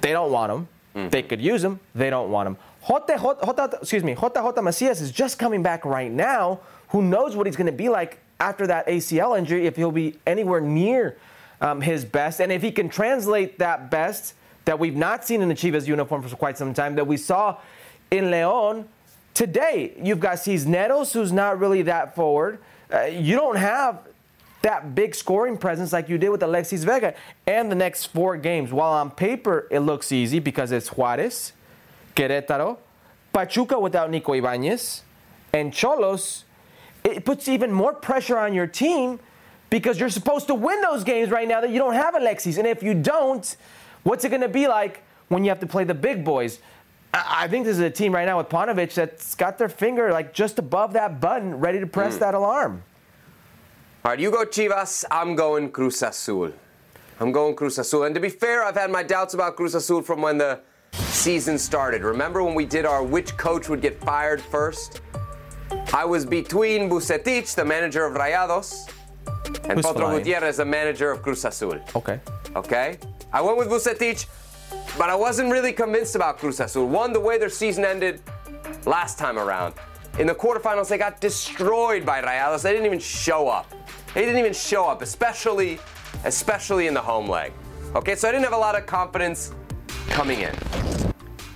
They 0.00 0.10
don't 0.12 0.32
want 0.32 0.52
him. 0.52 0.68
Mm. 0.96 1.10
They 1.10 1.22
could 1.22 1.40
use 1.40 1.62
him. 1.62 1.78
They 1.94 2.10
don't 2.10 2.30
want 2.30 2.48
him. 2.48 2.56
Jota, 2.86 3.18
Jota, 3.18 3.78
excuse 3.80 4.04
me, 4.04 4.14
JJ 4.14 4.62
Macias 4.62 5.00
is 5.00 5.10
just 5.10 5.38
coming 5.38 5.62
back 5.62 5.84
right 5.84 6.10
now. 6.10 6.60
Who 6.90 7.02
knows 7.02 7.34
what 7.34 7.46
he's 7.46 7.56
going 7.56 7.66
to 7.66 7.72
be 7.72 7.88
like 7.88 8.18
after 8.38 8.66
that 8.66 8.86
ACL 8.86 9.36
injury, 9.36 9.66
if 9.66 9.76
he'll 9.76 9.90
be 9.90 10.18
anywhere 10.26 10.60
near 10.60 11.16
um, 11.60 11.80
his 11.80 12.04
best, 12.04 12.40
and 12.40 12.52
if 12.52 12.62
he 12.62 12.70
can 12.70 12.88
translate 12.88 13.58
that 13.58 13.90
best 13.90 14.34
that 14.66 14.78
we've 14.78 14.96
not 14.96 15.24
seen 15.24 15.42
in 15.42 15.48
the 15.48 15.54
Chivas 15.54 15.86
uniform 15.86 16.22
for 16.22 16.34
quite 16.36 16.58
some 16.58 16.74
time, 16.74 16.94
that 16.96 17.06
we 17.06 17.16
saw 17.16 17.58
in 18.10 18.30
Leon 18.30 18.88
today. 19.34 19.94
You've 20.00 20.20
got 20.20 20.38
Cisneros, 20.38 21.12
who's 21.12 21.32
not 21.32 21.58
really 21.58 21.82
that 21.82 22.14
forward. 22.14 22.58
Uh, 22.92 23.02
you 23.02 23.36
don't 23.36 23.56
have 23.56 24.00
that 24.62 24.94
big 24.94 25.14
scoring 25.14 25.56
presence 25.56 25.92
like 25.92 26.08
you 26.08 26.18
did 26.18 26.28
with 26.30 26.42
Alexis 26.42 26.84
Vega. 26.84 27.14
And 27.46 27.70
the 27.70 27.76
next 27.76 28.06
four 28.06 28.36
games, 28.36 28.72
while 28.72 28.92
on 28.92 29.10
paper 29.10 29.66
it 29.70 29.80
looks 29.80 30.10
easy 30.12 30.40
because 30.40 30.72
it's 30.72 30.88
Juarez, 30.88 31.52
Querétaro, 32.16 32.78
Pachuca 33.32 33.78
without 33.78 34.10
Nico 34.10 34.32
Ibanez, 34.32 35.02
and 35.52 35.72
Xolos, 35.72 36.42
it 37.04 37.24
puts 37.24 37.46
even 37.46 37.70
more 37.70 37.92
pressure 37.92 38.38
on 38.38 38.54
your 38.54 38.66
team 38.66 39.20
because 39.70 40.00
you're 40.00 40.08
supposed 40.08 40.46
to 40.48 40.54
win 40.54 40.80
those 40.80 41.04
games 41.04 41.30
right 41.30 41.46
now 41.46 41.60
that 41.60 41.70
you 41.70 41.78
don't 41.78 41.94
have 41.94 42.14
Alexis. 42.14 42.56
And 42.56 42.66
if 42.66 42.82
you 42.82 42.94
don't, 42.94 43.56
what's 44.02 44.24
it 44.24 44.30
going 44.30 44.40
to 44.40 44.48
be 44.48 44.66
like 44.66 45.02
when 45.28 45.44
you 45.44 45.50
have 45.50 45.60
to 45.60 45.66
play 45.66 45.84
the 45.84 45.94
big 45.94 46.24
boys? 46.24 46.58
I 47.12 47.48
think 47.48 47.64
this 47.64 47.76
is 47.76 47.82
a 47.82 47.90
team 47.90 48.14
right 48.14 48.26
now 48.26 48.38
with 48.38 48.48
Paunovic 48.48 48.94
that's 48.94 49.34
got 49.34 49.58
their 49.58 49.68
finger 49.68 50.12
like 50.12 50.34
just 50.34 50.58
above 50.58 50.92
that 50.94 51.20
button, 51.20 51.60
ready 51.60 51.80
to 51.80 51.86
press 51.86 52.16
mm. 52.16 52.20
that 52.20 52.34
alarm. 52.34 52.82
All 54.04 54.12
right, 54.12 54.20
you 54.20 54.30
go 54.30 54.44
Chivas. 54.44 55.04
I'm 55.10 55.34
going 55.34 55.70
Cruz 55.70 56.02
Azul. 56.02 56.52
I'm 57.18 57.32
going 57.32 57.56
Cruz 57.56 57.78
Azul. 57.78 58.04
And 58.04 58.14
to 58.14 58.20
be 58.20 58.28
fair, 58.28 58.64
I've 58.64 58.76
had 58.76 58.90
my 58.90 59.02
doubts 59.02 59.34
about 59.34 59.56
Cruz 59.56 59.74
Azul 59.74 60.02
from 60.02 60.22
when 60.22 60.38
the 60.38 60.60
season 60.96 61.58
started. 61.58 62.02
Remember 62.02 62.42
when 62.42 62.54
we 62.54 62.64
did 62.64 62.84
our 62.84 63.02
which 63.02 63.36
coach 63.36 63.68
would 63.68 63.80
get 63.80 64.00
fired 64.00 64.40
first? 64.40 65.00
I 65.92 66.04
was 66.04 66.24
between 66.26 66.88
Vucetich, 66.88 67.54
the 67.54 67.64
manager 67.64 68.04
of 68.04 68.14
Rayados, 68.14 68.90
and 69.64 69.78
Who's 69.78 69.86
Potro 69.86 69.96
flying? 69.96 70.18
Gutierrez, 70.18 70.56
the 70.58 70.64
manager 70.64 71.10
of 71.10 71.22
Cruz 71.22 71.44
Azul. 71.44 71.78
Okay. 71.94 72.20
Okay? 72.54 72.98
I 73.32 73.40
went 73.40 73.58
with 73.58 73.68
Vucetich. 73.68 74.26
but 74.98 75.10
I 75.10 75.14
wasn't 75.14 75.50
really 75.50 75.72
convinced 75.72 76.16
about 76.16 76.38
Cruz 76.38 76.60
Azul. 76.60 76.86
One, 76.86 77.12
the 77.12 77.20
way 77.20 77.38
their 77.38 77.48
season 77.48 77.84
ended 77.84 78.20
last 78.86 79.18
time 79.18 79.38
around. 79.38 79.74
In 80.18 80.26
the 80.26 80.34
quarterfinals, 80.34 80.88
they 80.88 80.98
got 80.98 81.20
destroyed 81.20 82.06
by 82.06 82.22
Rayados. 82.22 82.62
They 82.62 82.72
didn't 82.72 82.86
even 82.86 82.98
show 82.98 83.48
up. 83.48 83.70
They 84.14 84.22
didn't 84.22 84.38
even 84.38 84.54
show 84.54 84.86
up, 84.86 85.02
especially, 85.02 85.78
especially 86.24 86.86
in 86.86 86.94
the 86.94 87.02
home 87.02 87.28
leg. 87.28 87.52
Okay, 87.94 88.14
so 88.14 88.28
I 88.28 88.32
didn't 88.32 88.44
have 88.44 88.54
a 88.54 88.58
lot 88.58 88.74
of 88.76 88.86
confidence 88.86 89.52
coming 90.08 90.40
in. 90.40 90.54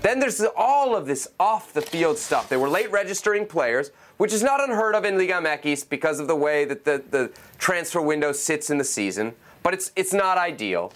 Then 0.02 0.18
there's 0.18 0.42
all 0.56 0.96
of 0.96 1.06
this 1.06 1.28
off 1.38 1.72
the 1.72 1.82
field 1.82 2.16
stuff. 2.16 2.48
They 2.48 2.56
were 2.56 2.68
late 2.68 2.90
registering 2.90 3.46
players, 3.46 3.90
which 4.16 4.32
is 4.32 4.42
not 4.42 4.62
unheard 4.62 4.94
of 4.94 5.04
in 5.04 5.18
Liga 5.18 5.34
MX 5.34 5.88
because 5.88 6.20
of 6.20 6.26
the 6.26 6.36
way 6.36 6.64
that 6.64 6.84
the, 6.84 7.02
the 7.10 7.30
transfer 7.58 8.00
window 8.00 8.32
sits 8.32 8.70
in 8.70 8.78
the 8.78 8.84
season, 8.84 9.34
but 9.62 9.74
it's, 9.74 9.92
it's 9.96 10.14
not 10.14 10.38
ideal. 10.38 10.92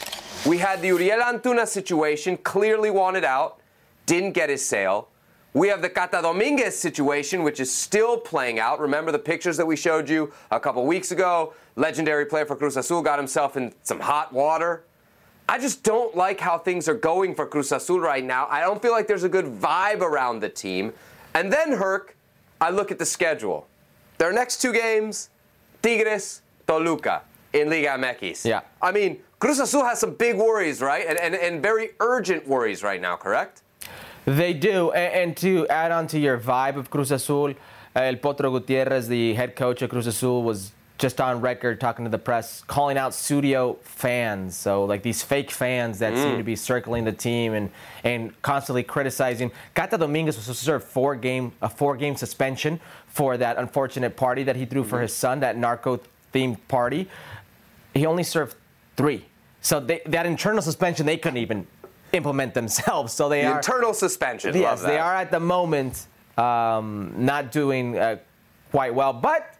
We 0.46 0.59
had 0.59 0.80
the 0.80 0.88
Uriel 0.88 1.20
Antuna 1.20 1.66
situation, 1.66 2.38
clearly 2.38 2.90
wanted 2.90 3.24
out, 3.24 3.61
didn't 4.07 4.32
get 4.32 4.48
his 4.48 4.66
sale. 4.66 5.09
We 5.52 5.68
have 5.68 5.82
the 5.82 5.88
Cata 5.88 6.20
Dominguez 6.22 6.76
situation, 6.76 7.44
which 7.44 7.61
is 7.61 7.72
still 7.72 8.18
playing 8.18 8.59
out. 8.59 8.80
Remember 8.80 9.12
the 9.12 9.18
pictures 9.18 9.57
that 9.57 9.66
we 9.66 9.76
showed 9.76 10.09
you 10.09 10.32
a 10.50 10.59
couple 10.59 10.84
weeks 10.84 11.12
ago? 11.12 11.55
Legendary 11.76 12.26
player 12.26 12.44
for 12.44 12.57
Cruz 12.57 12.76
Azul 12.76 13.02
got 13.02 13.18
himself 13.18 13.57
in 13.57 13.72
some 13.82 14.00
hot 14.00 14.32
water. 14.32 14.84
I 15.49 15.59
just 15.59 15.82
don't 15.82 16.16
like 16.16 16.40
how 16.40 16.59
things 16.59 16.88
are 16.88 16.95
going 16.95 17.34
for 17.34 17.47
Cruz 17.47 17.70
Azul 17.70 18.01
right 18.01 18.24
now. 18.24 18.47
I 18.49 18.61
don't 18.61 18.80
feel 18.80 18.92
like 18.92 19.07
there's 19.07 19.24
a 19.24 19.28
good 19.28 19.47
vibe 19.47 20.01
around 20.01 20.40
the 20.40 20.49
team. 20.49 20.92
And 21.34 21.53
then, 21.53 21.72
Herc, 21.72 22.16
I 22.61 22.70
look 22.70 22.90
at 22.90 22.99
the 22.99 23.07
schedule. 23.07 23.66
Their 24.18 24.32
next 24.32 24.62
two 24.62 24.72
games, 24.72 25.28
Tigres, 25.82 26.40
Toluca 26.66 27.22
in 27.53 27.68
Liga 27.68 27.88
MX. 27.88 28.45
Yeah. 28.47 28.62
I 28.80 28.90
mean, 28.90 29.20
Cruz 29.38 29.61
Azul 29.61 29.84
has 29.84 30.01
some 30.01 30.14
big 30.14 30.36
worries, 30.36 30.80
right? 30.80 31.07
And, 31.07 31.18
and, 31.18 31.34
and 31.34 31.62
very 31.62 31.90
urgent 32.01 32.47
worries 32.47 32.82
right 32.82 33.01
now, 33.01 33.16
correct? 33.16 33.62
They 34.24 34.55
do. 34.55 34.92
And, 34.92 35.14
and 35.14 35.36
to 35.38 35.68
add 35.68 35.92
on 35.92 36.07
to 36.09 36.18
your 36.18 36.38
vibe 36.38 36.76
of 36.76 36.88
Cruz 36.88 37.11
Azul, 37.11 37.53
El 37.95 38.16
Potro 38.16 38.51
Gutierrez, 38.51 39.09
the 39.09 39.34
head 39.34 39.55
coach 39.55 39.82
of 39.82 39.90
Cruz 39.90 40.07
Azul, 40.07 40.42
was 40.42 40.72
just 40.97 41.20
on 41.20 41.40
record 41.40 41.80
talking 41.80 42.05
to 42.05 42.11
the 42.11 42.18
press, 42.18 42.62
calling 42.66 42.97
out 42.97 43.12
studio 43.14 43.76
fans. 43.82 44.57
So 44.57 44.84
like 44.84 45.03
these 45.03 45.22
fake 45.22 45.51
fans 45.51 45.99
that 45.99 46.14
seem 46.16 46.36
to 46.36 46.45
be 46.45 46.57
circling 46.57 47.05
the 47.05 47.12
team 47.12 47.53
and 47.53 47.70
and 48.05 48.40
constantly 48.42 48.82
criticizing. 48.82 49.51
Cata 49.74 49.99
Dominguez 49.99 50.36
was 50.36 50.45
supposed 50.45 50.61
to 50.61 50.64
serve 50.64 50.84
four 50.84 51.16
game 51.16 51.53
a 51.62 51.68
four 51.68 51.97
game 51.97 52.16
suspension 52.16 52.80
for 53.07 53.36
that 53.36 53.59
unfortunate 53.59 54.16
party 54.16 54.45
that 54.45 54.57
he 54.57 54.66
threw 54.66 54.84
for 54.84 55.01
his 55.01 55.14
son, 55.14 55.40
that 55.40 55.57
narco 55.57 56.01
themed 56.32 56.59
party. 56.68 57.09
He 57.92 58.07
only 58.07 58.22
served 58.22 58.57
three. 58.97 59.26
So 59.61 59.80
they, 59.80 60.01
that 60.07 60.26
internal 60.26 60.62
suspension 60.62 61.07
they 61.07 61.16
couldn't 61.16 61.38
even 61.38 61.66
implement 62.12 62.55
themselves. 62.55 63.12
So 63.12 63.28
they 63.28 63.42
The 63.42 63.49
are 63.49 63.57
internal 63.57 63.95
suspension. 63.95 64.55
Yes, 64.57 64.82
they 64.82 64.99
are 64.99 65.14
at 65.14 65.30
the 65.30 65.40
moment 65.40 66.07
um, 66.36 67.12
not 67.16 67.51
doing 67.51 67.99
uh, 67.99 68.18
quite 68.70 68.95
well. 68.95 69.12
But 69.12 69.53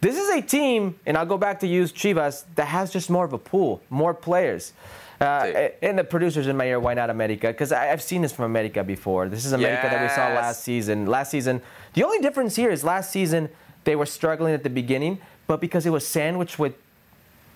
this 0.00 0.16
is 0.16 0.28
a 0.30 0.40
team, 0.42 0.98
and 1.06 1.16
I'll 1.16 1.26
go 1.26 1.36
back 1.38 1.60
to 1.60 1.66
use 1.66 1.92
Chivas, 1.92 2.44
that 2.54 2.66
has 2.66 2.92
just 2.92 3.10
more 3.10 3.24
of 3.24 3.32
a 3.32 3.38
pool, 3.38 3.82
more 3.90 4.14
players. 4.14 4.72
Uh, 5.20 5.68
and 5.82 5.98
the 5.98 6.04
producers 6.04 6.46
in 6.46 6.56
my 6.56 6.64
ear, 6.64 6.80
why 6.80 6.94
not 6.94 7.10
America? 7.10 7.48
Because 7.48 7.72
I've 7.72 8.00
seen 8.00 8.22
this 8.22 8.32
from 8.32 8.46
America 8.46 8.82
before. 8.82 9.28
This 9.28 9.44
is 9.44 9.52
America 9.52 9.86
that 9.90 10.00
we 10.02 10.08
saw 10.08 10.28
last 10.28 10.62
season. 10.64 11.04
Last 11.06 11.30
season, 11.30 11.60
the 11.92 12.04
only 12.04 12.20
difference 12.20 12.56
here 12.56 12.70
is 12.70 12.82
last 12.84 13.10
season 13.12 13.50
they 13.84 13.94
were 13.96 14.06
struggling 14.06 14.54
at 14.54 14.62
the 14.62 14.70
beginning, 14.70 15.18
but 15.46 15.60
because 15.60 15.84
it 15.84 15.90
was 15.90 16.06
sandwiched 16.06 16.58
with 16.58 16.72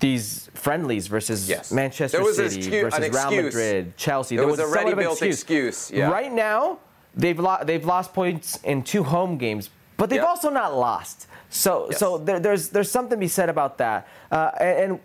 these 0.01 0.51
friendlies 0.53 1.07
versus 1.07 1.49
Yes. 1.49 1.73
Manchester 1.73 2.19
There 2.19 2.25
was 2.27 2.37
City 2.37 2.61
excu- 2.61 2.83
versus 2.83 3.15
Real. 3.31 3.43
Madrid, 3.43 3.97
Chelsea. 3.97 4.37
There 4.37 4.47
was 4.47 4.59
a 4.59 4.63
somewhat 4.65 4.79
of 4.81 4.89
an 4.89 4.95
ready-built 4.97 5.23
excuse, 5.23 5.91
yeah. 5.91 6.11
Right 6.11 6.33
now, 6.33 6.79
they've 7.15 7.39
lo- 7.39 7.63
they've 7.65 7.85
lost 7.85 8.13
points 8.13 8.59
in 8.65 8.83
two 8.83 9.05
home 9.05 9.39
games, 9.39 9.71
but 9.97 10.11
they've 10.11 10.19
Yep. 10.21 10.29
also 10.29 10.51
not 10.51 10.75
lost. 10.77 11.27
So 11.51 11.89
Yes. 11.91 11.99
so 12.01 12.19
there, 12.19 12.41
there's 12.41 12.69
there's 12.71 12.91
something 12.91 13.17
to 13.19 13.21
be 13.21 13.29
said 13.29 13.49
about 13.49 13.79
that. 13.79 14.09
Uh, 14.31 14.51
and, 14.61 14.79
and 14.93 15.01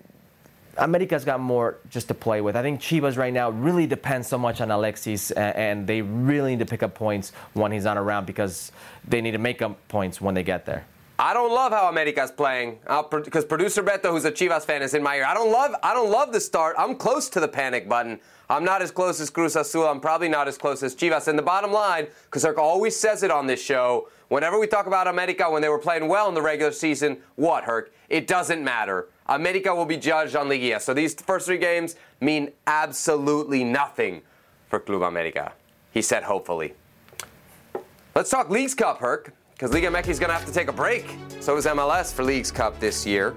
America's 0.78 1.26
got 1.26 1.40
more 1.42 1.78
just 1.90 2.08
to 2.08 2.14
play 2.14 2.40
with. 2.42 2.56
I 2.56 2.62
think 2.62 2.80
Chivas 2.80 3.18
right 3.18 3.34
now 3.34 3.50
really 3.50 3.86
depends 3.86 4.28
so 4.28 4.38
much 4.38 4.62
on 4.62 4.72
Alexis, 4.72 5.32
and 5.32 5.86
they 5.86 6.02
really 6.02 6.52
need 6.52 6.60
to 6.60 6.66
pick 6.66 6.84
up 6.84 6.94
points 6.96 7.34
when 7.54 7.72
he's 7.72 7.84
not 7.84 7.98
around 7.98 8.26
because 8.26 8.72
they 9.06 9.20
need 9.20 9.32
to 9.32 9.40
make 9.40 9.62
up 9.62 9.76
points 9.90 10.22
when 10.22 10.36
they 10.36 10.44
get 10.44 10.66
there. 10.66 10.86
I 11.18 11.34
don't 11.34 11.52
love 11.52 11.74
how 11.74 11.90
America's 11.90 12.32
playing 12.32 12.80
because 13.26 13.44
producer 13.44 13.84
Beto, 13.84 14.10
who's 14.12 14.24
a 14.24 14.32
Chivas 14.32 14.64
fan, 14.64 14.82
is 14.82 14.94
in 14.94 15.04
my 15.04 15.18
ear. 15.18 15.26
I 15.26 15.34
don't 15.34 15.52
love. 15.52 15.76
I 15.84 15.94
don't 15.94 16.10
love 16.12 16.32
the 16.32 16.40
start. 16.40 16.78
I'm 16.80 16.96
close 16.96 17.28
to 17.32 17.42
the 17.42 17.48
panic 17.50 17.90
button. 17.90 18.22
I'm 18.50 18.64
not 18.64 18.82
as 18.82 18.90
close 18.90 19.20
as 19.20 19.30
Cruz 19.30 19.58
Azul. 19.58 19.86
I'm 19.86 20.00
probably 20.00 20.30
not 20.30 20.48
as 20.48 20.58
close 20.58 20.82
as 20.82 20.96
Chivas. 20.96 21.28
And 21.28 21.38
the 21.38 21.44
bottom 21.44 21.74
line, 21.74 22.08
because 22.26 22.44
Circa 22.44 22.62
always 22.62 22.96
says 22.96 23.22
it 23.22 23.32
on 23.32 23.48
this 23.48 23.62
show, 23.62 24.08
whenever 24.30 24.58
we 24.58 24.66
talk 24.66 24.88
about 24.88 25.08
America 25.08 25.50
when 25.52 25.62
they 25.62 25.70
were 25.70 25.78
playing 25.78 26.08
well 26.08 26.30
in 26.30 26.34
the 26.34 26.42
regular 26.42 26.72
season, 26.72 27.18
what 27.36 27.66
Herc? 27.66 27.92
It 28.08 28.26
doesn't 28.26 28.64
matter. 28.64 29.10
America 29.28 29.76
will 29.76 29.86
be 29.86 29.98
judged 29.98 30.36
on 30.36 30.48
Liguilla. 30.48 30.82
So 30.82 30.94
these 30.94 31.14
first 31.14 31.46
three 31.46 31.58
games 31.58 31.96
mean 32.22 32.52
absolutely 32.66 33.64
nothing 33.64 34.22
for 34.70 34.80
Club 34.80 35.04
America. 35.04 35.52
He 35.92 36.02
said, 36.02 36.24
hopefully. 36.24 36.74
Let's 38.16 38.30
talk 38.30 38.50
Leagues 38.50 38.74
Cup, 38.74 39.00
Herc, 39.00 39.34
because 39.54 39.74
Liga 39.74 39.88
MX 39.88 40.08
is 40.08 40.20
going 40.20 40.30
to 40.30 40.36
have 40.36 40.46
to 40.46 40.54
take 40.54 40.68
a 40.68 40.74
break. 40.74 41.06
So 41.40 41.56
is 41.58 41.66
MLS 41.66 42.14
for 42.14 42.24
Leagues 42.24 42.52
Cup 42.52 42.80
this 42.80 43.06
year. 43.06 43.36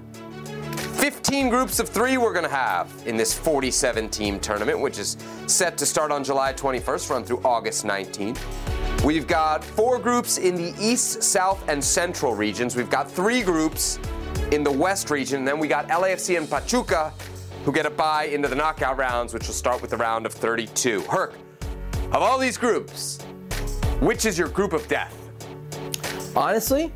15 1.02 1.48
groups 1.48 1.80
of 1.80 1.88
three 1.88 2.16
we're 2.16 2.32
going 2.32 2.44
to 2.44 2.48
have 2.48 2.88
in 3.06 3.16
this 3.16 3.36
47 3.36 4.08
team 4.08 4.38
tournament, 4.38 4.78
which 4.78 5.00
is 5.00 5.16
set 5.48 5.76
to 5.78 5.84
start 5.84 6.12
on 6.12 6.22
July 6.22 6.52
21st, 6.52 7.10
run 7.10 7.24
through 7.24 7.40
August 7.44 7.84
19th. 7.84 8.38
We've 9.04 9.26
got 9.26 9.64
four 9.64 9.98
groups 9.98 10.38
in 10.38 10.54
the 10.54 10.72
East, 10.78 11.24
South, 11.24 11.68
and 11.68 11.82
Central 11.82 12.36
regions. 12.36 12.76
We've 12.76 12.88
got 12.88 13.10
three 13.10 13.42
groups 13.42 13.98
in 14.52 14.62
the 14.62 14.70
West 14.70 15.10
region. 15.10 15.38
And 15.38 15.48
then 15.48 15.58
we 15.58 15.66
got 15.66 15.88
LAFC 15.88 16.38
and 16.38 16.48
Pachuca 16.48 17.12
who 17.64 17.72
get 17.72 17.84
a 17.84 17.90
bye 17.90 18.26
into 18.26 18.46
the 18.46 18.54
knockout 18.54 18.96
rounds, 18.96 19.34
which 19.34 19.48
will 19.48 19.54
start 19.54 19.82
with 19.82 19.90
the 19.90 19.96
round 19.96 20.24
of 20.24 20.32
32. 20.32 21.00
Herc, 21.10 21.34
of 22.12 22.22
all 22.22 22.38
these 22.38 22.56
groups, 22.56 23.20
which 23.98 24.24
is 24.24 24.38
your 24.38 24.50
group 24.50 24.72
of 24.72 24.86
death? 24.86 25.18
Honestly, 26.36 26.92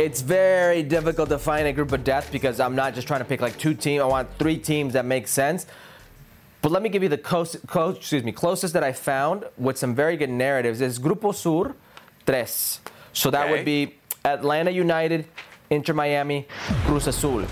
it's 0.00 0.22
very 0.22 0.82
difficult 0.82 1.28
to 1.28 1.38
find 1.38 1.66
a 1.66 1.72
group 1.74 1.92
of 1.92 2.02
death 2.04 2.32
because 2.32 2.58
I'm 2.58 2.74
not 2.74 2.94
just 2.94 3.06
trying 3.06 3.20
to 3.20 3.26
pick 3.26 3.42
like 3.42 3.58
two 3.58 3.74
teams. 3.74 4.00
I 4.00 4.06
want 4.06 4.28
three 4.38 4.56
teams 4.56 4.94
that 4.94 5.04
make 5.04 5.28
sense. 5.28 5.66
But 6.62 6.72
let 6.72 6.82
me 6.82 6.88
give 6.88 7.02
you 7.02 7.10
the 7.10 7.18
close, 7.18 7.54
close, 7.66 7.96
excuse 7.96 8.24
me, 8.24 8.32
closest 8.32 8.72
that 8.72 8.82
I 8.82 8.92
found 8.92 9.44
with 9.58 9.76
some 9.76 9.94
very 9.94 10.16
good 10.16 10.30
narratives 10.30 10.80
is 10.80 10.98
Grupo 10.98 11.34
Sur 11.34 11.74
tres. 12.24 12.80
So 13.12 13.30
that 13.30 13.42
Okay. 13.44 13.50
would 13.50 13.64
be 13.66 13.94
Atlanta 14.24 14.70
United, 14.70 15.26
Inter 15.68 15.92
Miami, 15.92 16.46
Cruz 16.86 17.06
Azul. 17.06 17.44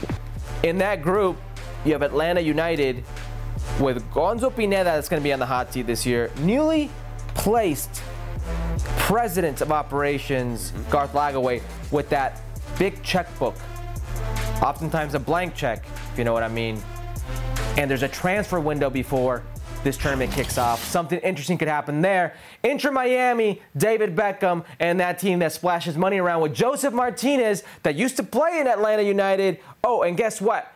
In 0.63 0.79
that 0.79 1.03
group, 1.03 1.37
you 1.85 1.93
have 1.93 2.03
Atlanta 2.03 2.41
United 2.41 3.05
with 3.79 4.03
Gonzo 4.11 4.55
Pineda 4.55 4.85
that's 4.85 5.09
going 5.09 5.21
to 5.21 5.25
be 5.25 5.33
on 5.35 5.39
the 5.39 5.47
hot 5.47 5.73
seat 5.73 5.87
this 5.87 6.07
year. 6.07 6.31
Newly 6.41 6.91
placed 7.35 8.03
president 8.99 9.61
of 9.61 9.73
operations, 9.73 10.71
mm-hmm. 10.71 10.91
Garth 10.91 11.13
Lagerwey, 11.13 11.63
with 11.91 12.09
that 12.11 12.41
big 12.79 13.03
checkbook. 13.03 13.55
Oftentimes 14.63 15.15
a 15.15 15.19
blank 15.19 15.55
check, 15.55 15.85
if 16.13 16.19
you 16.19 16.25
know 16.25 16.33
what 16.33 16.43
I 16.43 16.49
mean. 16.49 16.83
And 17.77 17.91
there's 17.91 18.03
a 18.03 18.09
transfer 18.09 18.61
window 18.61 18.91
before 18.91 19.43
this 19.85 19.97
tournament 19.97 20.33
kicks 20.33 20.59
off. 20.59 20.85
Something 20.85 21.21
interesting 21.21 21.57
could 21.57 21.69
happen 21.69 22.01
there. 22.01 22.35
Inter 22.63 22.91
Miami, 22.91 23.63
David 23.77 24.17
Beckham, 24.17 24.65
and 24.81 24.99
that 25.01 25.19
team 25.19 25.39
that 25.39 25.53
splashes 25.53 25.97
money 25.97 26.19
around 26.19 26.43
with 26.43 26.55
Josef 26.55 26.93
Martinez 26.93 27.63
that 27.85 27.95
used 27.95 28.17
to 28.17 28.23
play 28.23 28.59
in 28.59 28.67
Atlanta 28.67 29.03
United. 29.03 29.61
Oh, 29.85 30.03
and 30.03 30.17
guess 30.17 30.41
what? 30.41 30.73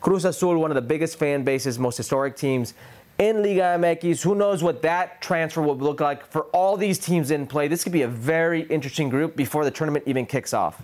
Cruz 0.00 0.24
Azul, 0.24 0.58
one 0.58 0.70
of 0.70 0.74
the 0.74 0.82
biggest 0.82 1.18
fan 1.18 1.44
bases, 1.44 1.78
most 1.78 1.96
historic 1.96 2.36
teams 2.36 2.74
in 3.18 3.42
Liga 3.42 3.78
MX. 3.78 4.22
Who 4.22 4.34
knows 4.34 4.62
what 4.62 4.82
that 4.82 5.20
transfer 5.20 5.62
will 5.62 5.76
look 5.76 6.00
like 6.00 6.26
for 6.26 6.42
all 6.46 6.76
these 6.76 6.98
teams 6.98 7.30
in 7.30 7.46
play? 7.46 7.68
This 7.68 7.82
could 7.82 7.92
be 7.92 8.02
a 8.02 8.08
very 8.08 8.62
interesting 8.62 9.08
group 9.08 9.36
before 9.36 9.64
the 9.64 9.70
tournament 9.70 10.04
even 10.06 10.26
kicks 10.26 10.52
off. 10.52 10.82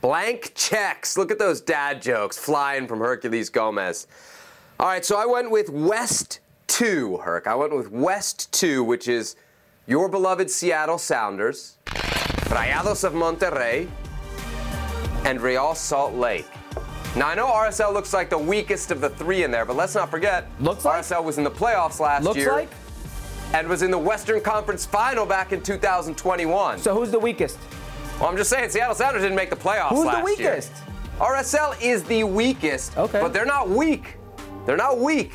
Blank 0.00 0.52
checks. 0.54 1.16
Look 1.18 1.30
at 1.32 1.38
those 1.38 1.60
dad 1.60 2.00
jokes 2.00 2.38
flying 2.38 2.86
from 2.86 3.00
Hercules 3.00 3.50
Gomez. 3.50 4.06
All 4.78 4.86
right, 4.86 5.04
so 5.04 5.16
I 5.16 5.26
went 5.26 5.50
with 5.50 5.70
West 5.70 6.38
2, 6.68 7.18
Herc. 7.18 7.48
I 7.48 7.56
went 7.56 7.74
with 7.74 7.90
West 7.90 8.52
2, 8.52 8.84
which 8.84 9.08
is 9.08 9.34
your 9.86 10.08
beloved 10.08 10.50
Seattle 10.50 10.98
Sounders, 10.98 11.78
Rayados 11.86 13.02
of 13.02 13.14
Monterrey, 13.14 13.88
and 15.24 15.40
Real 15.40 15.74
Salt 15.74 16.14
Lake. 16.14 16.46
Now, 17.18 17.26
I 17.28 17.34
know 17.34 17.48
RSL 17.48 17.92
looks 17.92 18.12
like 18.14 18.30
the 18.30 18.38
weakest 18.38 18.92
of 18.92 19.00
the 19.00 19.10
three 19.10 19.42
in 19.42 19.50
there, 19.50 19.64
but 19.64 19.74
let's 19.74 19.94
not 19.96 20.08
forget 20.08 20.46
Looks 20.60 20.84
like? 20.84 21.02
RSL 21.02 21.24
was 21.24 21.36
in 21.36 21.42
the 21.44 21.50
playoffs 21.50 21.98
last 21.98 22.22
Looks 22.22 22.36
year 22.36 22.52
like. 22.52 22.70
and 23.54 23.66
was 23.66 23.82
in 23.82 23.90
the 23.90 23.98
Western 23.98 24.40
Conference 24.40 24.86
Final 24.86 25.26
back 25.26 25.52
in 25.52 25.60
2021. 25.60 26.78
So 26.78 26.94
who's 26.94 27.10
the 27.10 27.18
weakest? 27.18 27.58
Well, 28.20 28.28
I'm 28.28 28.36
just 28.36 28.50
saying, 28.50 28.70
Seattle 28.70 28.94
Sounders 28.94 29.22
didn't 29.22 29.36
make 29.36 29.50
the 29.50 29.56
playoffs 29.56 29.88
Who's 29.90 30.00
the 30.02 30.06
last 30.06 30.38
year. 30.38 30.50
weakest? 30.52 30.72
RSL 31.18 31.82
is 31.82 32.04
the 32.04 32.22
weakest, 32.22 32.96
Okay. 32.96 33.20
but 33.20 33.32
they're 33.32 33.44
not 33.44 33.68
weak. 33.68 34.16
They're 34.64 34.76
not 34.76 34.98
weak. 35.00 35.32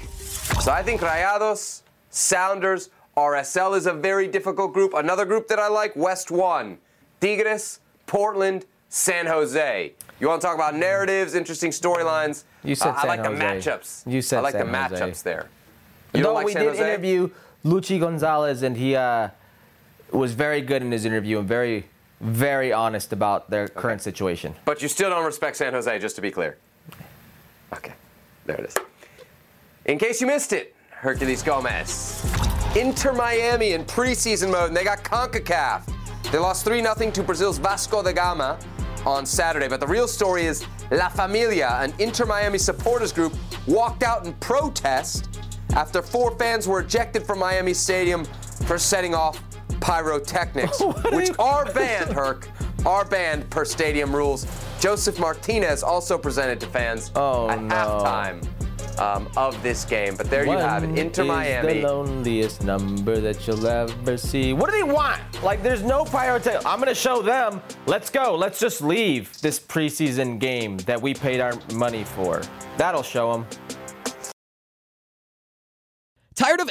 So 0.62 0.72
I 0.72 0.84
think 0.84 1.02
Rayados, 1.02 1.82
Sounders. 2.10 2.90
RSL 3.18 3.76
is 3.78 3.86
a 3.88 3.94
very 3.94 4.28
difficult 4.28 4.74
group. 4.74 4.94
Another 4.94 5.26
group 5.26 5.48
that 5.50 5.60
I 5.60 5.68
like, 5.68 5.96
West 5.98 6.32
1. 6.32 6.78
Tigres, 7.20 7.80
Portland, 8.06 8.66
San 8.90 9.26
Jose. 9.28 9.94
You 10.20 10.28
want 10.30 10.42
to 10.42 10.48
talk 10.48 10.56
about 10.56 10.76
narratives, 10.76 11.34
interesting 11.36 11.72
storylines? 11.72 12.44
You 12.64 12.76
said 12.76 12.90
uh, 12.90 12.94
I 12.98 13.08
like 13.08 13.20
Jose. 13.26 13.36
the 13.38 13.44
matchups. 13.44 14.12
You 14.12 14.22
said 14.22 14.40
I 14.40 14.42
like 14.42 14.54
San 14.54 14.72
the 14.72 14.78
Jose. 14.78 14.96
matchups 14.96 15.24
there. 15.24 15.48
You 16.14 16.24
Though 16.24 16.34
like 16.34 16.46
we 16.46 16.54
San 16.54 16.64
did 16.64 16.70
Jose? 16.70 16.84
interview 16.84 17.30
Luchi 17.66 18.00
Gonzalez, 18.00 18.62
and 18.64 18.78
he 18.78 18.96
uh, 18.96 19.30
was 20.12 20.34
very 20.34 20.62
good 20.62 20.82
in 20.82 20.92
his 20.92 21.06
interview 21.06 21.40
and 21.40 21.48
very, 21.48 21.88
very 22.22 22.72
honest 22.72 23.12
about 23.12 23.50
their 23.50 23.68
current 23.68 24.02
situation. 24.02 24.54
But 24.66 24.82
you 24.82 24.88
still 24.88 25.10
don't 25.10 25.26
respect 25.26 25.58
San 25.58 25.74
Jose, 25.74 25.98
just 26.00 26.16
to 26.18 26.22
be 26.22 26.32
clear. 26.32 26.58
Okay, 27.74 27.94
there 28.46 28.58
it 28.58 28.66
is. 28.66 28.76
In 29.86 29.98
case 29.98 30.22
you 30.22 30.28
missed 30.28 30.54
it, 30.54 30.76
Hercules 30.92 31.42
Gomez. 31.42 32.24
Inter 32.78 33.12
Miami 33.14 33.74
in 33.74 33.84
preseason 33.86 34.52
mode, 34.52 34.70
and 34.70 34.78
they 34.78 34.84
got 34.84 35.04
CONCACAF. 35.04 35.92
They 36.32 36.38
lost 36.38 36.64
3 36.66 36.82
0 36.82 37.12
to 37.12 37.24
Brazil's 37.24 37.58
Vasco 37.58 38.02
da 38.02 38.12
Gama 38.14 38.58
on 39.06 39.26
Saturday. 39.26 39.68
But 39.68 39.80
the 39.80 39.88
real 39.88 40.08
story 40.08 40.46
is 40.46 40.66
La 40.92 41.10
Familia, 41.10 41.78
an 41.80 41.94
Inter 42.00 42.26
Miami 42.26 42.58
supporters 42.58 43.12
group, 43.12 43.34
walked 43.68 44.04
out 44.04 44.26
in 44.26 44.34
protest 44.36 45.40
after 45.76 46.02
four 46.02 46.38
fans 46.38 46.68
were 46.68 46.82
ejected 46.82 47.26
from 47.26 47.40
Miami 47.40 47.74
Stadium 47.74 48.26
for 48.68 48.78
setting 48.78 49.16
off 49.16 49.42
pyrotechnics, 49.80 50.80
which 51.12 51.32
are 51.40 51.66
banned, 51.74 52.12
Herc, 52.14 52.48
are 52.86 53.06
banned 53.06 53.50
per 53.50 53.66
stadium 53.66 54.16
rules. 54.16 54.46
Josef 54.80 55.18
Martinez 55.20 55.82
also 55.84 56.18
presented 56.18 56.60
to 56.60 56.68
fans 56.68 57.12
Oh, 57.16 57.50
at 57.50 57.62
no. 57.62 57.74
halftime 57.74 58.46
um, 59.00 59.30
of 59.38 59.62
this 59.64 59.86
game. 59.86 60.16
But 60.16 60.30
there 60.30 60.46
you 60.46 60.52
have 60.52 60.84
it, 60.84 60.90
One 60.90 60.98
Inter 60.98 61.24
Miami. 61.24 61.82
the 61.82 61.88
loneliest 61.88 62.64
number 62.64 63.20
that 63.20 63.46
you'll 63.48 63.66
ever 63.68 64.18
see. 64.18 64.54
What 64.54 64.70
do 64.70 64.76
they 64.76 64.84
want? 64.84 65.22
Like, 65.44 65.62
there's 65.64 65.84
no 65.84 66.06
pyrotechnics. 66.06 66.66
I'm 66.66 66.80
gonna 66.80 66.96
show 66.96 67.22
them. 67.22 67.62
Let's 67.86 68.10
go. 68.10 68.36
Let's 68.36 68.60
just 68.60 68.82
leave 68.82 69.40
this 69.42 69.60
preseason 69.60 70.40
game 70.40 70.78
that 70.80 71.02
we 71.02 71.14
paid 71.14 71.40
our 71.40 71.54
money 71.74 72.04
for. 72.04 72.42
That'll 72.78 73.04
show 73.04 73.32
them. 73.34 73.46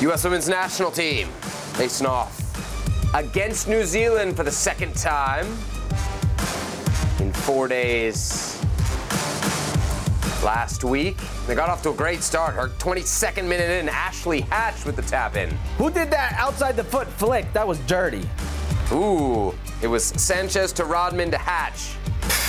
U.S. 0.00 0.24
women's 0.24 0.48
national 0.48 0.90
team 0.90 1.28
facing 1.74 2.06
off 2.06 2.40
against 3.14 3.68
New 3.68 3.84
Zealand 3.84 4.34
for 4.34 4.44
the 4.44 4.50
second 4.50 4.96
time 4.96 5.46
in 7.18 7.30
four 7.34 7.68
days. 7.68 8.58
Last 10.42 10.84
week, 10.84 11.18
they 11.46 11.54
got 11.54 11.68
off 11.68 11.82
to 11.82 11.90
a 11.90 11.94
great 11.94 12.22
start. 12.22 12.54
Her 12.54 12.68
22nd 12.78 13.46
minute 13.46 13.70
in, 13.70 13.90
Ashley 13.90 14.40
Hatch 14.40 14.86
with 14.86 14.96
the 14.96 15.02
tap 15.02 15.36
in. 15.36 15.50
Who 15.76 15.90
did 15.90 16.10
that 16.10 16.34
outside 16.38 16.76
the 16.76 16.84
foot 16.84 17.06
flick? 17.06 17.52
That 17.52 17.68
was 17.68 17.78
dirty. 17.80 18.26
Ooh, 18.92 19.54
it 19.82 19.86
was 19.86 20.04
Sanchez 20.04 20.72
to 20.74 20.86
Rodman 20.86 21.30
to 21.30 21.36
Hatch. 21.36 21.94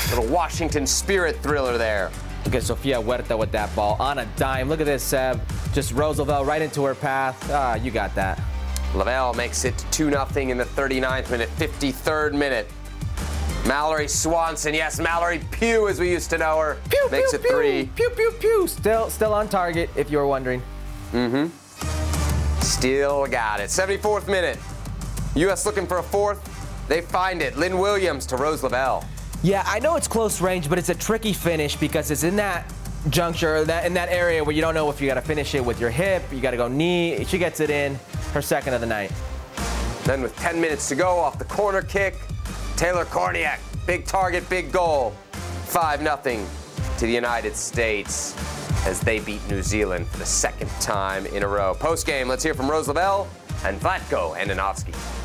Little 0.10 0.34
Washington 0.34 0.88
spirit 0.88 1.36
thriller 1.44 1.78
there. 1.78 2.12
Look 2.52 2.64
at 2.64 2.68
Sofia 2.68 3.02
Huerta 3.02 3.38
with 3.38 3.54
that 3.54 3.74
ball 3.78 3.96
on 3.98 4.18
a 4.18 4.26
dime. 4.36 4.68
Look 4.68 4.82
at 4.82 4.86
this, 4.86 5.02
Seb. 5.02 5.40
Just 5.72 5.94
Roosevelt 5.94 6.46
right 6.46 6.62
into 6.62 6.84
her 6.84 6.94
path. 6.94 7.50
Ah, 7.50 7.76
you 7.76 7.92
got 7.92 8.14
that. 8.16 8.42
Lavelle 8.94 9.34
makes 9.34 9.64
it 9.64 9.86
2 9.92 10.10
0 10.10 10.28
in 10.36 10.58
the 10.58 10.66
39th 10.66 11.32
minute, 11.32 11.48
53rd 11.52 12.34
minute. 12.34 12.70
Mallory 13.66 14.10
Swanson, 14.10 14.74
yes, 14.74 15.00
Mallory 15.00 15.40
Pugh 15.52 15.88
as 15.88 15.98
we 15.98 16.12
used 16.12 16.30
to 16.32 16.38
know 16.38 16.60
her, 16.60 16.78
Pew, 16.90 17.08
makes 17.10 17.32
pew, 17.32 17.40
it 17.40 17.42
pew, 17.42 17.52
3. 17.52 17.90
Pew 17.96 18.10
pew 18.10 18.34
pew. 18.38 18.68
Still, 18.68 19.10
still 19.10 19.34
on 19.34 19.48
target. 19.48 19.90
If 19.96 20.12
you 20.12 20.18
were 20.18 20.28
wondering. 20.28 20.62
Mm-hmm. 21.14 22.60
Still 22.60 23.28
got 23.28 23.62
it. 23.62 23.70
74th 23.70 24.28
minute. 24.28 24.60
U.S. 25.36 25.66
looking 25.66 25.88
for 25.88 26.00
a 26.00 26.04
fourth. 26.04 26.44
They 26.90 27.00
find 27.00 27.42
it. 27.42 27.56
Lynn 27.56 27.78
Williams 27.78 28.26
to 28.26 28.36
Rose 28.36 28.62
Lavelle. 28.62 29.06
Yeah, 29.44 29.64
I 29.66 29.80
know 29.80 29.96
it's 29.96 30.08
close 30.08 30.40
range, 30.40 30.70
but 30.70 30.78
it's 30.78 30.90
a 30.90 30.96
tricky 30.96 31.34
finish 31.34 31.76
because 31.76 32.12
it's 32.12 32.24
in 32.24 32.36
that 32.36 32.72
juncture, 33.10 33.66
that 33.66 33.86
in 33.88 33.94
that 33.96 34.10
area 34.10 34.44
where 34.44 34.56
you 34.56 34.62
don't 34.62 34.76
know 34.76 34.90
if 34.92 35.02
you 35.02 35.08
got 35.08 35.16
to 35.16 35.22
finish 35.22 35.56
it 35.56 35.66
with 35.66 35.80
your 35.80 35.90
hip, 35.90 36.22
you 36.32 36.40
got 36.42 36.52
to 36.52 36.58
go 36.58 36.68
knee. 36.68 37.26
She 37.26 37.40
gets 37.40 37.60
it 37.60 37.72
in, 37.72 37.98
her 38.34 38.42
second 38.42 38.76
of 38.76 38.82
the 38.82 38.88
night. 38.88 39.12
Then 40.04 40.22
with 40.22 40.36
10 40.38 40.62
minutes 40.62 40.88
to 40.90 40.96
go 40.96 41.18
off 41.18 41.40
the 41.40 41.46
corner 41.46 41.82
kick, 41.82 42.16
Taylor 42.76 43.06
Kornieck, 43.06 43.60
big 43.88 44.06
target, 44.06 44.48
big 44.48 44.72
goal. 44.72 45.16
5 45.72 46.02
0 46.02 46.46
to 46.98 47.06
the 47.06 47.12
United 47.12 47.56
States 47.56 48.36
as 48.86 49.00
they 49.00 49.20
beat 49.20 49.42
New 49.48 49.64
Zealand 49.64 50.06
for 50.08 50.18
the 50.18 50.26
second 50.26 50.70
time 50.82 51.26
in 51.28 51.44
a 51.44 51.48
row. 51.48 51.74
Post 51.74 52.06
game, 52.06 52.28
let's 52.28 52.44
hear 52.44 52.54
from 52.54 52.70
Rose 52.70 52.88
Lavelle 52.88 53.28
and 53.64 53.80
Vlatko 53.80 54.36
Andonovski. 54.36 55.21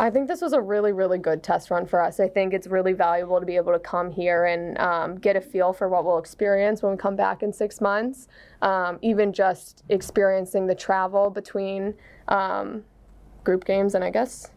I 0.00 0.10
think 0.10 0.26
this 0.26 0.40
was 0.40 0.52
a 0.52 0.60
really, 0.60 0.90
really 0.90 1.18
good 1.18 1.42
test 1.44 1.70
run 1.70 1.86
for 1.86 2.02
us. 2.02 2.18
I 2.18 2.28
think 2.28 2.52
it's 2.52 2.66
really 2.66 2.94
valuable 2.94 3.38
to 3.38 3.46
be 3.46 3.54
able 3.54 3.72
to 3.72 3.78
come 3.78 4.10
here 4.10 4.46
and 4.46 4.76
um, 4.78 5.16
get 5.16 5.36
a 5.36 5.40
feel 5.40 5.72
for 5.72 5.88
what 5.88 6.04
we'll 6.04 6.18
experience 6.18 6.82
when 6.82 6.92
we 6.92 6.98
come 6.98 7.14
back 7.14 7.44
in 7.44 7.52
six 7.52 7.80
months. 7.80 8.26
Um, 8.60 8.98
even 9.02 9.32
just 9.32 9.84
experiencing 9.88 10.66
the 10.66 10.74
travel 10.74 11.30
between 11.30 11.94
um, 12.26 12.82
group 13.44 13.64
games 13.64 13.94
and 13.94 14.02
I 14.02 14.10
guess 14.10 14.50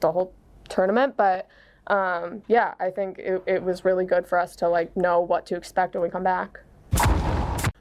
the 0.00 0.10
whole 0.10 0.32
tournament. 0.70 1.18
But 1.18 1.48
um, 1.88 2.42
yeah, 2.48 2.72
I 2.80 2.90
think 2.90 3.18
it, 3.18 3.42
it 3.46 3.62
was 3.62 3.84
really 3.84 4.06
good 4.06 4.26
for 4.26 4.38
us 4.38 4.56
to 4.56 4.70
like 4.70 4.96
know 4.96 5.20
what 5.20 5.44
to 5.46 5.56
expect 5.56 5.94
when 5.94 6.02
we 6.02 6.08
come 6.08 6.24
back. 6.24 6.60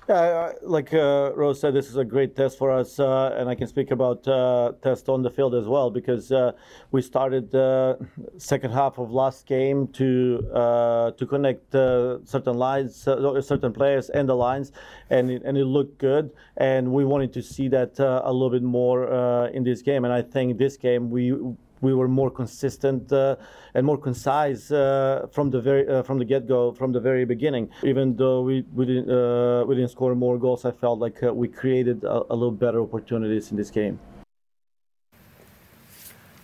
Yeah, 0.08 0.54
like 0.62 0.94
uh, 0.94 1.34
Rose 1.36 1.60
said, 1.60 1.74
this 1.74 1.90
is 1.90 1.98
a 1.98 2.06
great 2.06 2.34
test 2.34 2.58
for 2.58 2.72
us, 2.72 2.98
uh, 2.98 3.36
and 3.38 3.50
I 3.50 3.56
can 3.56 3.68
speak 3.68 3.92
about 3.92 4.26
uh, 4.26 4.72
test 4.82 5.10
on 5.10 5.22
the 5.22 5.30
field 5.30 5.54
as 5.54 5.66
well 5.66 5.90
because 5.90 6.32
uh, 6.32 6.54
we 6.92 7.02
started 7.02 7.52
the 7.52 8.00
second 8.38 8.72
half 8.72 9.00
of 9.00 9.12
last 9.12 9.46
game 9.46 9.88
to 10.00 10.50
uh, 10.54 11.12
to 11.12 11.26
connect 11.26 11.76
uh, 11.76 12.24
certain 12.24 12.58
lines, 12.58 12.96
certain 12.96 13.74
players 13.74 14.10
and 14.10 14.30
the 14.30 14.36
lines, 14.36 14.72
and 15.10 15.30
it, 15.30 15.42
and 15.44 15.58
it 15.58 15.66
looked 15.66 15.98
good, 15.98 16.32
and 16.56 16.94
we 16.94 17.04
wanted 17.04 17.34
to 17.34 17.42
see 17.42 17.68
that 17.68 18.00
a 18.00 18.32
little 18.32 18.50
bit 18.50 18.64
more 18.64 19.50
in 19.50 19.66
this 19.66 19.82
game, 19.82 20.06
and 20.06 20.14
I 20.14 20.22
think 20.22 20.58
this 20.58 20.78
game 20.78 21.10
we 21.10 21.34
we 21.82 21.94
were 21.94 22.08
more 22.08 22.32
consistent 22.32 23.12
uh, 23.12 23.36
and 23.74 23.86
more 23.86 23.98
concise 23.98 24.72
uh, 24.72 25.28
from 25.32 25.50
the 25.50 25.62
very 25.62 25.88
uh, 25.88 26.04
from 26.04 26.18
the 26.20 26.26
get-go, 26.26 26.72
from 26.74 26.92
the 26.92 27.00
very 27.00 27.26
beginning. 27.26 27.70
Even 27.84 28.16
though 28.16 28.42
we 28.42 28.66
we 28.74 28.86
didn't 28.86 29.10
uh, 29.10 29.66
we 29.66 29.76
didn't 29.76 29.92
score 29.92 30.16
more 30.16 30.38
goals, 30.38 30.66
I 30.66 30.72
felt 30.72 31.00
like 31.00 31.22
uh, 31.24 31.34
we 31.34 31.48
created 31.48 32.04
a, 32.04 32.24
a 32.30 32.36
little 32.36 32.52
better 32.52 32.82
opportunities 32.82 33.52
in 33.52 33.58
this 33.58 33.70
game. 33.70 34.00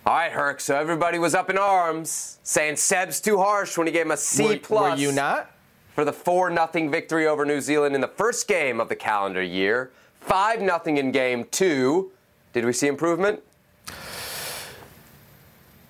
All 0.05 0.15
right, 0.15 0.31
Herc. 0.31 0.59
So 0.59 0.75
everybody 0.75 1.17
was 1.17 1.33
up 1.33 1.49
in 1.49 1.57
arms, 1.57 2.39
saying 2.43 2.75
Seb's 2.75 3.21
too 3.21 3.37
harsh 3.37 3.77
when 3.77 3.87
he 3.87 3.93
gave 3.93 4.05
him 4.05 4.11
a 4.11 4.17
C 4.17 4.43
Were- 4.45 4.57
plus. 4.57 4.97
Were 4.97 5.01
you 5.01 5.11
not? 5.11 5.49
For 5.95 6.03
the 6.03 6.11
four 6.11 6.51
0 6.53 6.89
victory 6.89 7.27
over 7.27 7.45
New 7.45 7.61
Zealand 7.61 7.93
in 7.93 8.01
the 8.01 8.07
first 8.07 8.47
game 8.47 8.81
of 8.81 8.89
the 8.89 8.95
calendar 8.95 9.43
year, 9.43 9.91
five 10.19 10.59
0 10.59 10.81
in 10.97 11.11
game 11.11 11.45
two. 11.51 12.11
Did 12.51 12.65
we 12.65 12.73
see 12.73 12.87
improvement? 12.87 13.41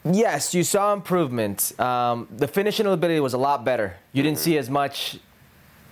Yes, 0.06 0.54
you 0.54 0.64
saw 0.64 0.92
improvement. 0.92 1.80
Um, 1.80 2.28
the 2.30 2.48
finishing 2.48 2.86
ability 2.86 3.22
was 3.22 3.34
a 3.34 3.38
lot 3.38 3.64
better. 3.64 3.96
You 4.12 4.22
didn't 4.22 4.40
see 4.40 4.58
as 4.58 4.70
much 4.70 5.18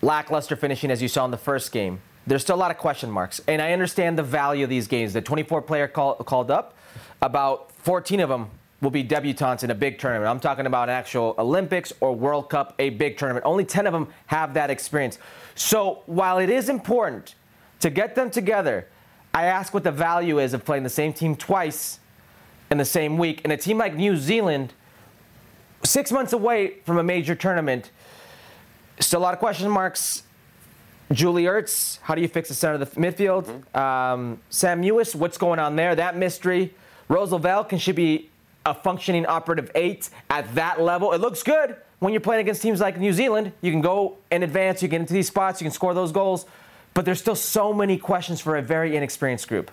lackluster 0.01 0.57
finishing 0.57 0.91
as 0.91 1.01
you 1.01 1.07
saw 1.07 1.23
in 1.23 1.31
the 1.31 1.37
first 1.37 1.71
game. 1.71 2.01
there's 2.27 2.41
still 2.41 2.55
a 2.55 2.57
lot 2.57 2.71
of 2.71 2.77
question 2.77 3.09
marks. 3.09 3.39
And 3.47 3.61
I 3.61 3.71
understand 3.71 4.17
the 4.17 4.23
value 4.23 4.63
of 4.63 4.69
these 4.69 4.87
games. 4.87 5.13
The 5.13 5.21
24 5.21 5.61
player 5.61 5.87
call, 5.87 6.15
called 6.15 6.51
up, 6.51 6.77
about 7.21 7.71
14 7.71 8.19
of 8.19 8.29
them 8.29 8.49
will 8.81 8.91
be 8.91 9.03
debutantes 9.03 9.63
in 9.63 9.71
a 9.71 9.75
big 9.75 9.97
tournament. 9.97 10.29
I'm 10.29 10.39
talking 10.39 10.65
about 10.65 10.89
an 10.89 10.95
actual 10.95 11.33
Olympics 11.37 11.93
or 11.99 12.13
World 12.13 12.49
Cup, 12.49 12.75
a 12.79 12.89
big 12.89 13.17
tournament. 13.17 13.45
Only 13.45 13.63
10 13.63 13.87
of 13.87 13.93
them 13.93 14.07
have 14.27 14.53
that 14.55 14.69
experience. 14.69 15.19
So 15.55 16.03
while 16.05 16.37
it 16.37 16.49
is 16.49 16.67
important 16.67 17.35
to 17.79 17.89
get 17.89 18.15
them 18.15 18.29
together, 18.29 18.87
I 19.33 19.45
ask 19.45 19.73
what 19.73 19.83
the 19.83 19.91
value 19.91 20.39
is 20.39 20.53
of 20.53 20.65
playing 20.65 20.83
the 20.83 20.89
same 20.89 21.13
team 21.13 21.35
twice 21.35 22.00
in 22.71 22.77
the 22.77 22.85
same 22.85 23.17
week. 23.17 23.41
And 23.43 23.53
a 23.53 23.57
team 23.57 23.77
like 23.77 23.95
New 23.95 24.15
Zealand, 24.15 24.73
six 25.83 26.11
months 26.11 26.33
away 26.33 26.79
from 26.85 26.97
a 26.97 27.03
major 27.03 27.35
tournament, 27.35 27.91
still 28.99 29.19
a 29.19 29.21
lot 29.23 29.33
of 29.33 29.39
question 29.39 29.69
marks. 29.69 30.23
Julie 31.11 31.43
Ertz, 31.43 31.99
how 32.03 32.15
do 32.15 32.21
you 32.21 32.29
fix 32.29 32.47
the 32.47 32.55
center 32.55 32.75
of 32.75 32.79
the 32.79 32.99
midfield? 32.99 33.45
Mm-hmm. 33.45 33.77
Um, 33.77 34.39
Sam 34.49 34.81
Mewis, 34.81 35.13
what's 35.13 35.37
going 35.37 35.59
on 35.59 35.75
there? 35.75 35.93
That 35.93 36.15
mystery. 36.15 36.73
Rose 37.09 37.33
Lavelle, 37.33 37.65
can 37.65 37.77
she 37.77 37.91
be 37.91 38.29
a 38.65 38.73
functioning 38.73 39.25
operative 39.25 39.69
eight 39.75 40.09
at 40.29 40.55
that 40.55 40.79
level? 40.79 41.11
It 41.11 41.19
looks 41.19 41.43
good 41.43 41.75
when 41.99 42.13
you're 42.13 42.21
playing 42.21 42.39
against 42.39 42.61
teams 42.61 42.79
like 42.79 42.97
New 42.97 43.11
Zealand. 43.11 43.51
You 43.59 43.71
can 43.71 43.81
go 43.81 44.17
in 44.31 44.43
advance, 44.43 44.81
you 44.81 44.87
get 44.87 45.01
into 45.01 45.13
these 45.13 45.27
spots, 45.27 45.59
you 45.59 45.65
can 45.65 45.73
score 45.73 45.93
those 45.93 46.13
goals, 46.13 46.45
but 46.93 47.03
there's 47.03 47.19
still 47.19 47.35
so 47.35 47.73
many 47.73 47.97
questions 47.97 48.39
for 48.39 48.55
a 48.55 48.61
very 48.61 48.95
inexperienced 48.95 49.49
group. 49.49 49.69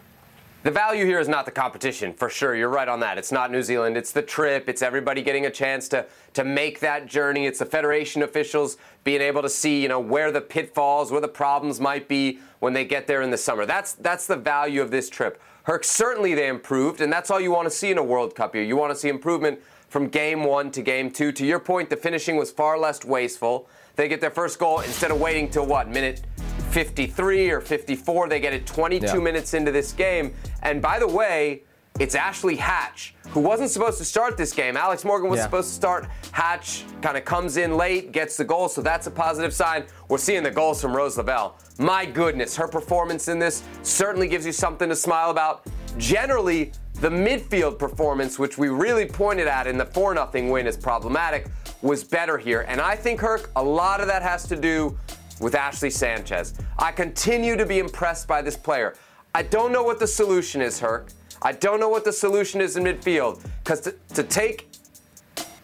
The 0.64 0.72
value 0.72 1.04
here 1.04 1.20
is 1.20 1.28
not 1.28 1.44
the 1.44 1.52
competition, 1.52 2.12
for 2.12 2.28
sure. 2.28 2.56
You're 2.56 2.68
right 2.68 2.88
on 2.88 2.98
that. 3.00 3.16
It's 3.16 3.30
not 3.30 3.52
New 3.52 3.62
Zealand. 3.62 3.96
It's 3.96 4.10
the 4.10 4.22
trip. 4.22 4.68
It's 4.68 4.82
everybody 4.82 5.22
getting 5.22 5.46
a 5.46 5.50
chance 5.50 5.88
to 5.90 6.04
to 6.34 6.42
make 6.42 6.80
that 6.80 7.06
journey. 7.06 7.46
It's 7.46 7.60
the 7.60 7.66
federation 7.66 8.22
officials 8.22 8.76
being 9.04 9.20
able 9.20 9.40
to 9.42 9.48
see, 9.48 9.80
you 9.80 9.88
know, 9.88 10.00
where 10.00 10.32
the 10.32 10.40
pitfalls, 10.40 11.12
where 11.12 11.20
the 11.20 11.28
problems 11.28 11.78
might 11.78 12.08
be 12.08 12.40
when 12.58 12.72
they 12.72 12.84
get 12.84 13.06
there 13.06 13.22
in 13.22 13.30
the 13.30 13.38
summer. 13.38 13.66
That's 13.66 13.92
that's 13.92 14.26
the 14.26 14.36
value 14.36 14.82
of 14.82 14.90
this 14.90 15.08
trip. 15.08 15.40
Herc 15.62 15.84
certainly 15.84 16.34
they 16.34 16.48
improved, 16.48 17.00
and 17.00 17.12
that's 17.12 17.30
all 17.30 17.40
you 17.40 17.52
want 17.52 17.66
to 17.66 17.70
see 17.70 17.92
in 17.92 17.98
a 17.98 18.02
World 18.02 18.34
Cup 18.34 18.56
year. 18.56 18.64
You 18.64 18.76
want 18.76 18.92
to 18.92 18.98
see 18.98 19.08
improvement 19.08 19.60
from 19.88 20.08
game 20.08 20.42
one 20.42 20.72
to 20.72 20.82
game 20.82 21.12
two. 21.12 21.30
To 21.30 21.46
your 21.46 21.60
point, 21.60 21.88
the 21.88 21.96
finishing 21.96 22.36
was 22.36 22.50
far 22.50 22.76
less 22.76 23.04
wasteful. 23.04 23.68
They 23.94 24.08
get 24.08 24.20
their 24.20 24.32
first 24.32 24.58
goal 24.58 24.80
instead 24.80 25.12
of 25.12 25.20
waiting 25.20 25.50
till 25.50 25.66
what 25.66 25.88
minute 25.88 26.22
53 26.70 27.50
or 27.50 27.60
54. 27.60 28.28
They 28.28 28.40
get 28.40 28.52
it 28.52 28.66
22 28.66 29.06
yeah. 29.06 29.14
minutes 29.14 29.54
into 29.54 29.72
this 29.72 29.92
game. 29.92 30.34
And 30.62 30.80
by 30.82 30.98
the 30.98 31.08
way, 31.08 31.62
it's 31.98 32.14
Ashley 32.14 32.54
Hatch, 32.54 33.14
who 33.30 33.40
wasn't 33.40 33.70
supposed 33.70 33.98
to 33.98 34.04
start 34.04 34.36
this 34.36 34.52
game. 34.52 34.76
Alex 34.76 35.04
Morgan 35.04 35.28
was 35.28 35.38
yeah. 35.38 35.44
supposed 35.44 35.68
to 35.70 35.74
start. 35.74 36.08
Hatch 36.30 36.84
kind 37.02 37.16
of 37.16 37.24
comes 37.24 37.56
in 37.56 37.76
late, 37.76 38.12
gets 38.12 38.36
the 38.36 38.44
goal, 38.44 38.68
so 38.68 38.80
that's 38.80 39.08
a 39.08 39.10
positive 39.10 39.52
sign. 39.52 39.84
We're 40.08 40.18
seeing 40.18 40.44
the 40.44 40.50
goals 40.50 40.80
from 40.80 40.96
Rose 40.96 41.16
Lavelle. 41.16 41.58
My 41.78 42.06
goodness, 42.06 42.56
her 42.56 42.68
performance 42.68 43.26
in 43.26 43.40
this 43.40 43.64
certainly 43.82 44.28
gives 44.28 44.46
you 44.46 44.52
something 44.52 44.88
to 44.88 44.94
smile 44.94 45.30
about. 45.30 45.66
Generally, 45.96 46.72
the 47.00 47.10
midfield 47.10 47.78
performance, 47.78 48.38
which 48.38 48.58
we 48.58 48.68
really 48.68 49.06
pointed 49.06 49.48
at 49.48 49.66
in 49.66 49.76
the 49.76 49.86
4 49.86 50.14
0 50.14 50.52
win, 50.52 50.66
is 50.66 50.76
problematic, 50.76 51.48
was 51.82 52.04
better 52.04 52.38
here. 52.38 52.64
And 52.68 52.80
I 52.80 52.94
think, 52.94 53.20
Herc, 53.20 53.50
a 53.56 53.62
lot 53.62 54.00
of 54.00 54.06
that 54.06 54.22
has 54.22 54.46
to 54.48 54.56
do 54.56 54.96
with 55.40 55.54
Ashley 55.54 55.90
Sanchez. 55.90 56.54
I 56.78 56.92
continue 56.92 57.56
to 57.56 57.66
be 57.66 57.78
impressed 57.78 58.26
by 58.26 58.42
this 58.42 58.56
player. 58.56 58.94
I 59.34 59.42
don't 59.42 59.72
know 59.72 59.82
what 59.82 59.98
the 59.98 60.06
solution 60.06 60.60
is, 60.60 60.80
Herc. 60.80 61.08
I 61.42 61.52
don't 61.52 61.78
know 61.78 61.88
what 61.88 62.04
the 62.04 62.12
solution 62.12 62.60
is 62.60 62.76
in 62.76 62.84
midfield. 62.84 63.44
Because 63.62 63.80
to, 63.82 63.94
to, 64.14 64.22
take 64.22 64.68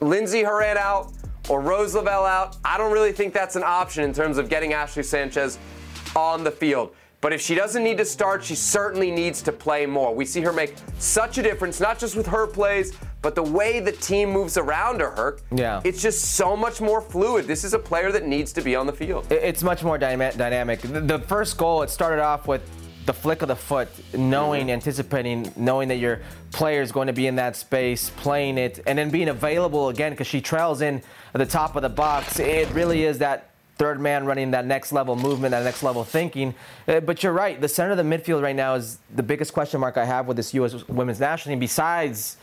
Lindsey 0.01 0.43
Horan 0.43 0.77
out 0.77 1.12
or 1.49 1.61
Rose 1.61 1.95
Lavelle 1.95 2.25
out, 2.25 2.57
I 2.64 2.79
don't 2.79 2.93
really 2.93 3.12
think 3.12 3.35
that's 3.35 3.57
an 3.57 3.64
option 3.64 4.05
in 4.05 4.12
terms 4.12 4.39
of 4.39 4.49
getting 4.49 4.72
Ashley 4.72 5.03
Sanchez 5.03 5.59
on 6.14 6.45
the 6.45 6.51
field. 6.51 6.95
But 7.25 7.33
if 7.33 7.41
she 7.41 7.55
doesn't 7.55 7.83
need 7.83 7.97
to 7.97 8.05
start, 8.05 8.45
she 8.45 8.55
certainly 8.55 9.11
needs 9.11 9.41
to 9.45 9.51
play 9.51 9.87
more. 9.87 10.14
We 10.14 10.27
see 10.27 10.43
her 10.43 10.53
make 10.53 10.75
such 10.99 11.39
a 11.39 11.43
difference, 11.43 11.81
not 11.81 11.99
just 11.99 12.16
with 12.16 12.27
her 12.27 12.47
plays, 12.47 12.93
but 13.22 13.35
the 13.35 13.43
way 13.43 13.81
the 13.81 13.93
team 13.93 14.29
moves 14.29 14.59
around 14.59 15.01
her, 15.01 15.39
yeah. 15.51 15.81
it's 15.85 16.03
just 16.03 16.35
so 16.35 16.55
much 16.55 16.83
more 16.83 17.01
fluid. 17.01 17.47
This 17.47 17.64
is 17.64 17.72
a 17.72 17.79
player 17.79 18.12
that 18.12 18.27
needs 18.27 18.53
to 18.53 18.61
be 18.61 18.77
on 18.77 18.87
the 18.87 18.93
field. 18.93 19.27
It's 19.33 19.62
much 19.62 19.83
more 19.83 19.97
dynamic. 19.97 20.83
The 20.83 21.18
first 21.27 21.57
goal, 21.57 21.81
it 21.81 21.89
started 21.89 22.20
off 22.20 22.47
with 22.47 22.61
the 23.07 23.14
flick 23.14 23.41
of 23.41 23.49
the 23.49 23.57
foot, 23.57 23.89
knowing, 24.14 24.64
mm-hmm. 24.64 24.72
anticipating, 24.72 25.51
knowing 25.57 25.89
that 25.89 26.01
your 26.01 26.20
player 26.53 26.83
is 26.83 26.93
going 26.93 27.07
to 27.07 27.14
be 27.14 27.27
in 27.27 27.37
that 27.37 27.57
space, 27.57 28.11
playing 28.16 28.59
it, 28.59 28.81
and 28.87 28.99
then 28.99 29.09
being 29.09 29.29
available 29.29 29.89
again 29.89 30.12
because 30.12 30.27
she 30.27 30.43
trails 30.43 30.83
in 30.83 31.03
at 31.33 31.39
the 31.39 31.47
top 31.47 31.75
of 31.75 31.81
the 31.81 31.89
box. 31.89 32.39
It 32.39 32.68
really 32.72 33.05
is 33.05 33.16
that 33.20 33.54
third 33.77 34.01
man 34.01 34.25
running 34.25 34.53
that 34.53 34.66
next 34.66 34.93
level 34.93 35.16
movement, 35.16 35.53
that 35.53 35.64
next 35.64 35.83
level 35.83 36.05
thinking. 36.05 36.55
Uh, 36.87 37.01
but 37.01 37.22
you're 37.22 37.33
right. 37.33 37.61
The 37.61 37.68
center 37.68 37.93
of 37.93 37.97
the 37.97 38.03
midfield 38.03 38.43
right 38.43 38.55
now 38.55 38.75
is 38.75 38.99
the 39.14 39.22
biggest 39.22 39.53
question 39.53 39.81
mark 39.81 39.97
I 39.97 40.05
have 40.05 40.27
with 40.27 40.37
this 40.37 40.55
U.S. 40.55 40.87
women's 40.89 41.20
national 41.20 41.53
team. 41.53 41.59
Besides 41.59 42.37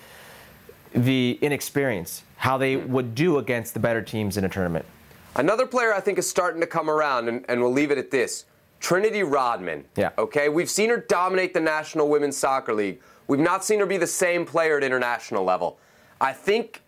the 0.94 1.40
inexperience, 1.42 2.24
how 2.38 2.58
they 2.58 2.76
would 2.76 3.16
do 3.16 3.38
against 3.38 3.74
the 3.74 3.80
better 3.80 4.02
teams 4.02 4.38
in 4.38 4.44
a 4.44 4.50
tournament. 4.50 4.86
Another 5.36 5.66
player 5.66 5.94
I 5.94 6.02
think 6.02 6.18
is 6.18 6.30
starting 6.30 6.60
to 6.62 6.68
come 6.68 6.90
around, 6.90 7.30
and, 7.30 7.46
and 7.48 7.62
we'll 7.62 7.72
leave 7.72 7.92
it 7.92 7.98
at 7.98 8.12
this 8.12 8.46
Trinity 8.82 9.24
Rodman. 9.24 9.86
Yeah. 9.96 10.10
Okay, 10.18 10.50
we've 10.50 10.70
seen 10.70 10.90
her 10.90 10.98
dominate 10.98 11.54
the 11.54 11.62
National 11.62 12.10
Women's 12.10 12.36
Soccer 12.36 12.74
League. 12.74 13.00
We've 13.28 13.40
not 13.40 13.64
seen 13.64 13.80
her 13.80 13.86
be 13.86 13.98
the 13.98 14.08
same 14.08 14.46
player 14.46 14.78
at 14.78 14.84
international 14.84 15.46
level. 15.46 15.78
I 16.20 16.34
think, 16.34 16.82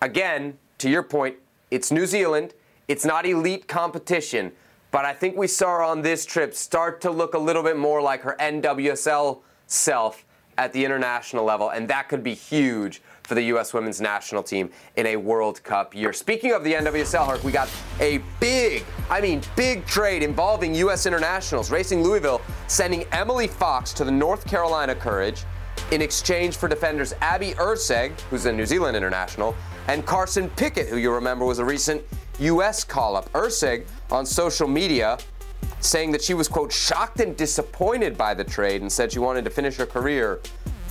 again, 0.00 0.56
to 0.78 0.88
your 0.88 1.02
point, 1.02 1.36
it's 1.70 1.90
New 1.90 2.06
Zealand. 2.06 2.54
It's 2.90 3.04
not 3.04 3.24
elite 3.24 3.68
competition, 3.68 4.50
but 4.90 5.04
I 5.04 5.12
think 5.12 5.36
we 5.36 5.46
saw 5.46 5.76
her 5.76 5.82
on 5.84 6.02
this 6.02 6.26
trip 6.26 6.52
start 6.52 7.00
to 7.02 7.10
look 7.12 7.34
a 7.34 7.38
little 7.38 7.62
bit 7.62 7.76
more 7.76 8.02
like 8.02 8.22
her 8.22 8.34
NWSL 8.40 9.42
self 9.68 10.26
at 10.58 10.72
the 10.72 10.84
international 10.84 11.44
level, 11.44 11.68
and 11.68 11.86
that 11.86 12.08
could 12.08 12.24
be 12.24 12.34
huge 12.34 13.00
for 13.22 13.36
the 13.36 13.42
U.S. 13.42 13.72
women's 13.72 14.00
national 14.00 14.42
team 14.42 14.70
in 14.96 15.06
a 15.06 15.14
World 15.14 15.62
Cup 15.62 15.94
year. 15.94 16.12
Speaking 16.12 16.50
of 16.50 16.64
the 16.64 16.72
NWSL, 16.72 17.28
Herc, 17.28 17.44
we 17.44 17.52
got 17.52 17.70
a 18.00 18.20
big, 18.40 18.82
I 19.08 19.20
mean, 19.20 19.40
big 19.54 19.86
trade 19.86 20.24
involving 20.24 20.74
U.S. 20.74 21.06
internationals. 21.06 21.70
Racing 21.70 22.02
Louisville 22.02 22.40
sending 22.66 23.04
Emily 23.12 23.46
Fox 23.46 23.92
to 23.92 24.04
the 24.04 24.10
North 24.10 24.44
Carolina 24.48 24.96
Courage 24.96 25.44
in 25.92 26.02
exchange 26.02 26.56
for 26.56 26.68
defenders 26.68 27.14
Abby 27.20 27.52
Erceg, 27.52 28.18
who's 28.22 28.46
a 28.46 28.52
New 28.52 28.66
Zealand 28.66 28.96
international, 28.96 29.54
and 29.86 30.04
Carson 30.04 30.50
Pickett, 30.50 30.88
who 30.88 30.96
you 30.96 31.12
remember 31.12 31.44
was 31.44 31.60
a 31.60 31.64
recent 31.64 32.02
U.S. 32.40 32.84
call 32.84 33.16
up. 33.16 33.30
Erceg 33.32 33.86
on 34.10 34.24
social 34.26 34.66
media 34.66 35.18
saying 35.80 36.10
that 36.12 36.22
she 36.22 36.34
was, 36.34 36.48
quote, 36.48 36.72
shocked 36.72 37.20
and 37.20 37.36
disappointed 37.36 38.16
by 38.16 38.34
the 38.34 38.44
trade 38.44 38.82
and 38.82 38.90
said 38.90 39.12
she 39.12 39.18
wanted 39.18 39.44
to 39.44 39.50
finish 39.50 39.76
her 39.76 39.86
career 39.86 40.40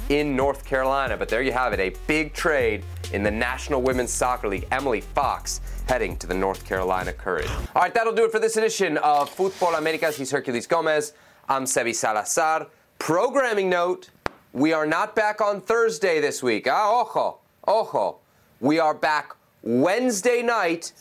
in 0.09 0.35
North 0.35 0.65
Carolina. 0.65 1.17
But 1.17 1.29
there 1.29 1.41
you 1.41 1.51
have 1.51 1.73
it, 1.73 1.79
a 1.79 1.93
big 2.07 2.33
trade 2.33 2.83
in 3.13 3.23
the 3.23 3.31
National 3.31 3.81
Women's 3.81 4.11
Soccer 4.11 4.47
League. 4.47 4.67
Emily 4.71 5.01
Fox 5.01 5.61
heading 5.87 6.17
to 6.17 6.27
the 6.27 6.33
North 6.33 6.65
Carolina 6.65 7.13
Courage. 7.13 7.49
All 7.75 7.81
right, 7.81 7.93
that'll 7.93 8.13
do 8.13 8.25
it 8.25 8.31
for 8.31 8.39
this 8.39 8.57
edition 8.57 8.97
of 8.97 9.29
Football 9.29 9.75
Americas. 9.75 10.17
He's 10.17 10.31
Hercules 10.31 10.67
Gomez. 10.67 11.13
I'm 11.47 11.65
Sebi 11.65 11.95
Salazar. 11.95 12.67
Programming 12.99 13.69
note, 13.69 14.09
we 14.53 14.73
are 14.73 14.85
not 14.85 15.15
back 15.15 15.41
on 15.41 15.61
Thursday 15.61 16.19
this 16.19 16.43
week. 16.43 16.67
Ah, 16.69 17.01
ojo, 17.01 17.39
ojo. 17.67 18.17
We 18.59 18.77
are 18.79 18.93
back 18.93 19.35
Wednesday 19.61 20.41
night 20.41 20.93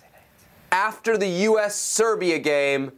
after 0.72 1.16
the 1.16 1.28
U.S. 1.28 1.76
Serbia 1.80 2.38
game. 2.38 2.92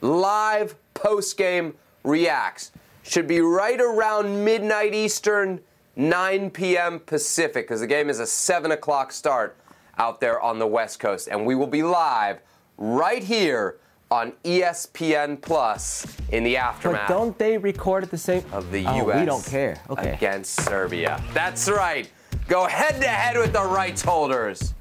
Live 0.00 0.76
post 0.94 1.36
game 1.36 1.74
reacts 2.04 2.72
should 3.02 3.26
be 3.26 3.40
right 3.40 3.80
around 3.80 4.44
midnight 4.44 4.94
Eastern, 4.94 5.60
9 5.96 6.50
p.m. 6.50 7.00
Pacific, 7.00 7.66
because 7.66 7.80
the 7.80 7.86
game 7.86 8.08
is 8.08 8.20
a 8.20 8.26
7 8.26 8.70
o'clock 8.70 9.12
start 9.12 9.56
out 9.98 10.20
there 10.20 10.40
on 10.40 10.58
the 10.58 10.66
West 10.66 11.00
Coast. 11.00 11.28
And 11.28 11.44
we 11.44 11.54
will 11.54 11.66
be 11.66 11.82
live 11.82 12.40
right 12.78 13.22
here 13.22 13.78
on 14.10 14.32
ESPN 14.44 15.40
Plus 15.40 16.06
in 16.30 16.42
the 16.42 16.56
aftermath. 16.56 17.08
But 17.08 17.14
don't 17.14 17.38
they 17.38 17.58
record 17.58 18.02
at 18.02 18.10
the 18.10 18.18
same 18.18 18.44
of 18.52 18.70
the 18.72 18.84
oh, 18.86 18.96
U.S. 19.04 19.20
We 19.20 19.26
don't 19.26 19.44
care. 19.44 19.80
Okay. 19.90 20.12
Against 20.14 20.60
Serbia. 20.64 21.22
That's 21.32 21.68
right. 21.68 22.10
Go 22.48 22.66
head 22.66 23.00
to 23.00 23.08
head 23.08 23.36
with 23.36 23.52
the 23.52 23.62
rights 23.62 24.02
holders. 24.02 24.74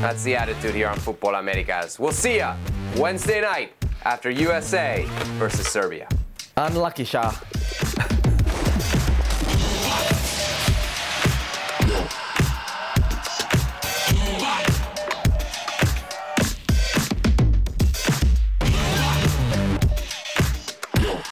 That's 0.00 0.22
the 0.22 0.36
attitude 0.36 0.74
here 0.74 0.88
on 0.88 0.98
Football 0.98 1.34
Americas. 1.36 1.98
We'll 1.98 2.12
see 2.12 2.38
ya 2.38 2.56
Wednesday 2.96 3.40
night 3.40 3.72
after 4.04 4.30
USA 4.30 5.04
versus 5.38 5.66
Serbia. 5.66 6.08
Unlucky, 6.56 7.04
Shaw. 7.04 7.32